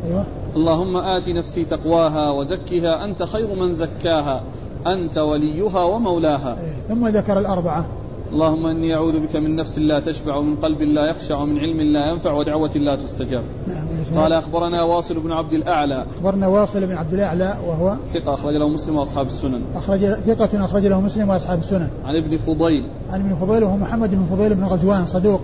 أيوة. 0.06 0.26
اللهم 0.56 0.98
آت 0.98 1.30
نفسي 1.30 1.66
تقواها 1.66 2.32
وزكها 2.32 3.06
أنت 3.06 3.24
خير 3.24 3.56
من 3.56 3.76
زكاها 3.76 4.44
أنت 4.88 5.18
وليها 5.18 5.84
ومولاها. 5.84 6.58
أيوة. 6.60 6.88
ثم 6.88 7.08
ذكر 7.08 7.40
الأربعة. 7.40 7.86
اللهم 8.34 8.66
إني 8.66 8.96
أعوذ 8.96 9.20
بك 9.20 9.36
من 9.36 9.56
نفس 9.56 9.80
لا 9.80 10.00
تشبع 10.00 10.36
ومن 10.36 10.56
قلب 10.56 10.82
لا 10.82 11.10
يخشع 11.10 11.38
ومن 11.42 11.60
علم 11.60 11.82
لا 11.82 12.12
ينفع 12.12 12.34
ودعوة 12.34 12.72
لا 12.76 12.96
تستجاب. 12.96 13.44
نعم 13.68 13.88
قال 14.16 14.34
أخبرنا 14.34 14.84
واصل 14.84 15.20
بن 15.20 15.32
عبد 15.32 15.54
الأعلى. 15.54 16.06
أخبرنا 16.06 16.48
واصل 16.48 16.86
بن 16.86 16.96
عبد 16.96 17.14
الأعلى 17.14 17.58
وهو 17.68 17.96
ثقة 18.14 18.34
أخرج 18.34 18.56
له 18.56 18.70
مسلم 18.70 18.98
وأصحاب 18.98 19.28
السنن. 19.28 19.62
أخرج 19.76 20.00
ثقة 20.00 20.66
أخرج 20.66 20.86
له 20.86 21.02
مسلم 21.02 21.30
وأصحاب 21.30 21.60
السنن. 21.60 21.90
عن 22.06 22.16
ابن 22.16 22.38
فضيل. 22.38 22.84
عن 23.10 23.20
ابن 23.22 23.36
فضيل 23.36 23.64
وهو 23.64 23.78
محمد 23.78 24.12
بن 24.12 24.24
فضيل 24.24 24.56
بن 24.56 24.64
غزوان 24.64 25.06
صدوق 25.06 25.42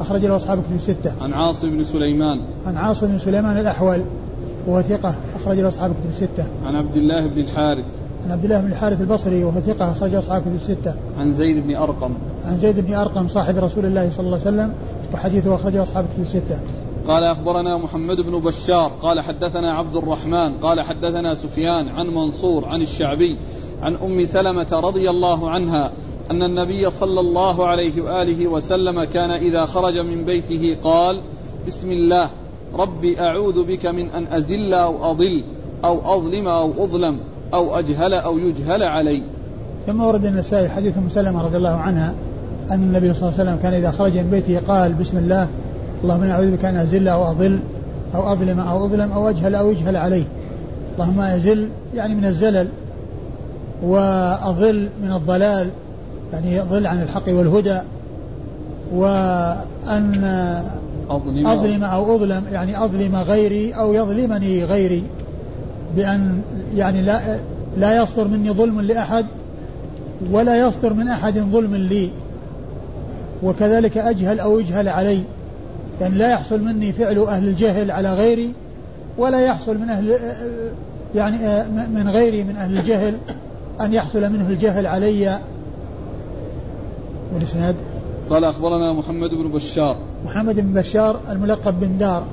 أخرج 0.00 0.26
له 0.26 0.36
أصحاب 0.36 0.62
كتب 0.62 0.74
الستة. 0.74 1.12
عن 1.20 1.32
عاصم 1.32 1.70
بن 1.70 1.84
سليمان. 1.84 2.40
عن 2.66 2.76
عاصم 2.76 3.06
بن 3.06 3.18
سليمان 3.18 3.58
الأحول 3.58 4.04
وهو 4.66 4.82
ثقة 4.82 5.14
أخرج 5.34 5.60
له 5.60 5.68
أصحاب 5.68 5.90
كتب 5.90 6.08
الستة. 6.08 6.44
عن 6.64 6.74
عبد 6.74 6.96
الله 6.96 7.26
بن 7.26 7.40
الحارث. 7.40 7.97
عن 8.28 8.32
عبد 8.32 8.44
الله 8.44 8.60
بن 8.60 8.72
الحارث 8.72 9.00
البصري 9.00 9.44
وهو 9.44 9.60
ثقة 9.60 9.92
أخرج 9.92 10.14
أصحاب 10.14 10.42
كتب 10.42 10.54
الستة. 10.54 10.94
عن 11.18 11.32
زيد 11.32 11.66
بن 11.66 11.76
أرقم. 11.76 12.14
عن 12.44 12.58
زيد 12.58 12.80
بن 12.80 12.94
أرقم 12.94 13.28
صاحب 13.28 13.56
رسول 13.56 13.86
الله 13.86 14.10
صلى 14.10 14.26
الله 14.26 14.38
عليه 14.38 14.48
وسلم 14.48 14.72
وحديثه 15.14 15.54
أخرجه 15.54 15.82
أصحاب 15.82 16.06
كتب 16.14 16.22
الستة. 16.22 16.60
قال 17.08 17.24
أخبرنا 17.24 17.78
محمد 17.78 18.16
بن 18.16 18.38
بشار 18.38 18.92
قال 19.02 19.20
حدثنا 19.20 19.74
عبد 19.74 19.96
الرحمن 19.96 20.58
قال 20.62 20.80
حدثنا 20.80 21.34
سفيان 21.34 21.88
عن 21.88 22.06
منصور 22.06 22.64
عن 22.64 22.82
الشعبي 22.82 23.36
عن 23.82 23.94
أم 23.94 24.24
سلمة 24.24 24.68
رضي 24.72 25.10
الله 25.10 25.50
عنها 25.50 25.92
أن 26.30 26.42
النبي 26.42 26.90
صلى 26.90 27.20
الله 27.20 27.66
عليه 27.66 28.02
وآله 28.02 28.46
وسلم 28.46 29.04
كان 29.04 29.30
إذا 29.30 29.64
خرج 29.64 29.98
من 29.98 30.24
بيته 30.24 30.76
قال 30.84 31.22
بسم 31.66 31.92
الله 31.92 32.30
ربي 32.74 33.20
أعوذ 33.20 33.64
بك 33.64 33.86
من 33.86 34.10
أن 34.10 34.26
أزل 34.26 34.74
أو 34.74 35.10
أضل 35.10 35.44
أو 35.84 36.14
أظلم 36.14 36.48
أو 36.48 36.84
أظلم 36.84 37.20
أو 37.54 37.78
أجهل 37.78 38.14
أو 38.14 38.38
يجهل 38.38 38.82
علي. 38.82 39.22
ثم 39.86 40.00
ورد 40.00 40.24
النسائي 40.24 40.68
حديث 40.68 40.98
أم 40.98 41.08
سلمة 41.08 41.42
رضي 41.42 41.56
الله 41.56 41.76
عنها 41.76 42.14
أن 42.70 42.82
النبي 42.82 43.14
صلى 43.14 43.28
الله 43.28 43.40
عليه 43.40 43.50
وسلم 43.50 43.58
كان 43.62 43.74
إذا 43.74 43.90
خرج 43.90 44.18
من 44.18 44.30
بيته 44.30 44.60
قال 44.68 44.94
بسم 44.94 45.18
الله 45.18 45.48
اللهم 46.04 46.22
إني 46.22 46.32
أعوذ 46.32 46.56
بك 46.56 46.64
أن 46.64 46.76
أزل 46.76 47.08
أو 47.08 47.30
أضل 47.30 47.60
أو 48.14 48.32
أظلم 48.32 48.60
أو 48.60 48.86
أظلم 48.86 49.12
أو 49.12 49.28
أجهل 49.28 49.54
أو 49.54 49.70
يجهل 49.70 49.96
علي. 49.96 50.24
اللهم 50.94 51.20
أزل 51.20 51.68
يعني 51.94 52.14
من 52.14 52.24
الزلل 52.24 52.68
وأضل 53.82 54.88
من 55.02 55.12
الضلال 55.12 55.70
يعني 56.32 56.60
ضل 56.60 56.86
عن 56.86 57.02
الحق 57.02 57.28
والهدى 57.28 57.78
وأن 58.94 60.24
أظلم, 61.10 61.46
أظلم 61.46 61.84
أو 61.84 62.16
أظلم 62.16 62.44
يعني 62.52 62.84
أظلم 62.84 63.16
غيري 63.16 63.72
أو 63.72 63.94
يظلمني 63.94 64.64
غيري. 64.64 65.04
بأن 65.96 66.40
يعني 66.76 67.02
لا 67.02 67.38
لا 67.76 68.02
يصدر 68.02 68.28
مني 68.28 68.50
ظلم 68.50 68.80
لأحد 68.80 69.26
ولا 70.30 70.56
يصدر 70.56 70.94
من 70.94 71.08
أحد 71.08 71.38
ظلم 71.38 71.74
لي. 71.74 72.10
وكذلك 73.42 73.98
أجهل 73.98 74.40
أو 74.40 74.60
يجهل 74.60 74.88
علي. 74.88 75.22
يعني 76.00 76.14
لا 76.14 76.32
يحصل 76.32 76.62
مني 76.62 76.92
فعل 76.92 77.18
أهل 77.18 77.48
الجهل 77.48 77.90
على 77.90 78.14
غيري 78.14 78.52
ولا 79.18 79.40
يحصل 79.40 79.78
من 79.78 79.88
أهل 79.88 80.14
يعني 81.14 81.38
من 81.94 82.08
غيري 82.08 82.44
من 82.44 82.56
أهل 82.56 82.78
الجهل 82.78 83.14
أن 83.80 83.94
يحصل 83.94 84.32
منه 84.32 84.48
الجهل 84.48 84.86
علي. 84.86 85.38
والإسناد؟ 87.34 87.76
قال 88.30 88.44
أخبرنا 88.44 88.92
محمد 88.92 89.30
بن 89.30 89.52
بشار. 89.52 89.96
محمد 90.24 90.54
بن 90.54 90.72
بشار 90.72 91.20
الملقب 91.30 91.80
بن 91.80 91.98
دار 91.98 92.24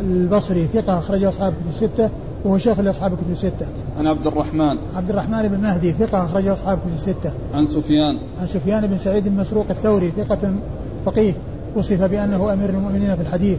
البصري 0.00 0.66
ثقة 0.66 0.98
أخرجه 0.98 1.28
أصحاب 1.28 1.54
الستة. 1.68 2.10
وهو 2.44 2.58
شيخ 2.58 2.80
لأصحاب 2.80 3.12
الكتب 3.12 3.30
الستة. 3.30 3.66
عن 3.98 4.06
عبد 4.06 4.26
الرحمن. 4.26 4.78
عبد 4.94 5.10
الرحمن 5.10 5.48
بن 5.48 5.60
مهدي 5.60 5.92
ثقة 5.92 6.24
اخرجه 6.24 6.52
أصحاب 6.52 6.78
الكتب 6.78 6.94
الستة. 6.94 7.32
عن 7.54 7.66
سفيان. 7.66 8.18
عن 8.40 8.46
سفيان 8.46 8.86
بن 8.86 8.96
سعيد 8.98 9.28
بن 9.28 9.36
مسروق 9.36 9.66
الثوري 9.70 10.10
ثقة 10.10 10.52
فقيه 11.04 11.32
وصف 11.76 12.02
بأنه 12.02 12.52
أمير 12.52 12.70
المؤمنين 12.70 13.16
في 13.16 13.22
الحديث 13.22 13.58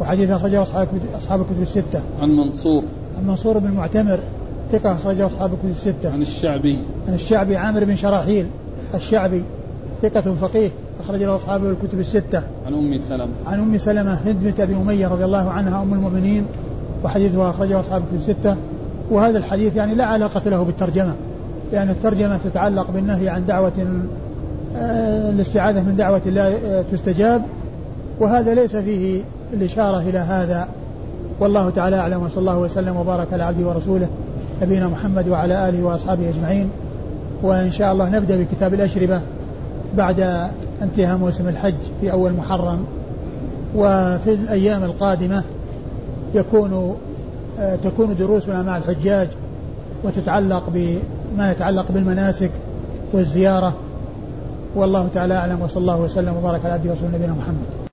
وحديث 0.00 0.30
أخرجه 0.30 0.62
أصحاب 0.62 0.88
أصحاب 1.18 1.40
الكتب 1.40 1.62
الستة. 1.62 2.02
عن 2.20 2.28
منصور. 2.28 2.82
عن 3.18 3.26
منصور 3.26 3.58
بن 3.58 3.70
معتمر 3.70 4.18
ثقة 4.72 4.92
أخرجه 4.92 5.26
أصحاب 5.26 5.52
الكتب 5.52 5.70
الستة. 5.70 6.12
عن 6.12 6.22
الشعبي. 6.22 6.82
عن 7.08 7.14
الشعبي 7.14 7.56
عامر 7.56 7.84
بن 7.84 7.96
شراحيل 7.96 8.46
الشعبي 8.94 9.42
ثقة 10.02 10.34
فقيه 10.34 10.70
أخرج 11.00 11.22
له 11.22 11.36
أصحابه 11.36 11.70
الكتب 11.70 12.00
الستة. 12.00 12.42
عن 12.66 12.74
أم 12.74 12.96
سلمة. 12.96 13.32
عن 13.46 13.60
أم 13.60 13.78
سلمة 13.78 14.14
هند 14.14 14.36
بنت 14.42 14.60
أبي 14.60 14.76
أمية 14.76 15.08
رضي 15.08 15.24
الله 15.24 15.50
عنها 15.50 15.82
أم 15.82 15.94
المؤمنين 15.94 16.46
وحديثه 17.04 17.50
أخرجه 17.50 17.80
أصحاب 17.80 18.02
في 18.10 18.16
الستة 18.16 18.56
وهذا 19.10 19.38
الحديث 19.38 19.76
يعني 19.76 19.94
لا 19.94 20.04
علاقة 20.04 20.50
له 20.50 20.62
بالترجمة 20.62 21.14
لأن 21.72 21.90
الترجمة 21.90 22.38
تتعلق 22.44 22.90
بالنهي 22.90 23.28
عن 23.28 23.46
دعوة 23.46 23.72
آه، 24.76 25.30
الاستعاذة 25.30 25.82
من 25.82 25.96
دعوة 25.96 26.22
الله 26.26 26.56
آه، 26.66 26.84
تستجاب 26.92 27.42
وهذا 28.20 28.54
ليس 28.54 28.76
فيه 28.76 29.22
الإشارة 29.52 30.00
إلى 30.00 30.18
هذا. 30.18 30.68
والله 31.40 31.70
تعالى 31.70 31.96
أعلم 31.96 32.22
وصلى 32.22 32.40
الله 32.40 32.58
وسلم 32.58 32.96
وبارك 32.96 33.32
على 33.32 33.44
عبده 33.44 33.68
ورسوله 33.68 34.08
نبينا 34.62 34.88
محمد 34.88 35.28
وعلى 35.28 35.68
آله 35.68 35.84
وأصحابه 35.84 36.28
أجمعين. 36.28 36.70
وإن 37.42 37.72
شاء 37.72 37.92
الله 37.92 38.08
نبدأ 38.08 38.36
بكتاب 38.36 38.74
الأشربة 38.74 39.20
بعد 39.96 40.48
انتهاء 40.82 41.16
موسم 41.16 41.48
الحج 41.48 41.74
في 42.00 42.12
أول 42.12 42.32
محرم 42.32 42.84
وفي 43.74 44.34
الأيام 44.34 44.84
القادمة 44.84 45.42
يكون 46.34 46.96
آه، 47.58 47.76
تكون 47.76 48.16
دروسنا 48.16 48.62
مع 48.62 48.76
الحجاج 48.76 49.28
وتتعلق 50.04 50.70
بما 50.74 51.50
يتعلق 51.50 51.92
بالمناسك 51.92 52.50
والزيارة. 53.12 53.74
والله 54.76 55.08
تعالى 55.14 55.34
أعلم 55.34 55.62
وصلى 55.62 55.80
الله 55.80 56.00
وسلم 56.00 56.36
وبارك 56.36 56.64
على 56.64 56.74
عبده 56.74 56.90
ورسوله 56.90 57.10
نبينا 57.14 57.32
محمد. 57.32 57.83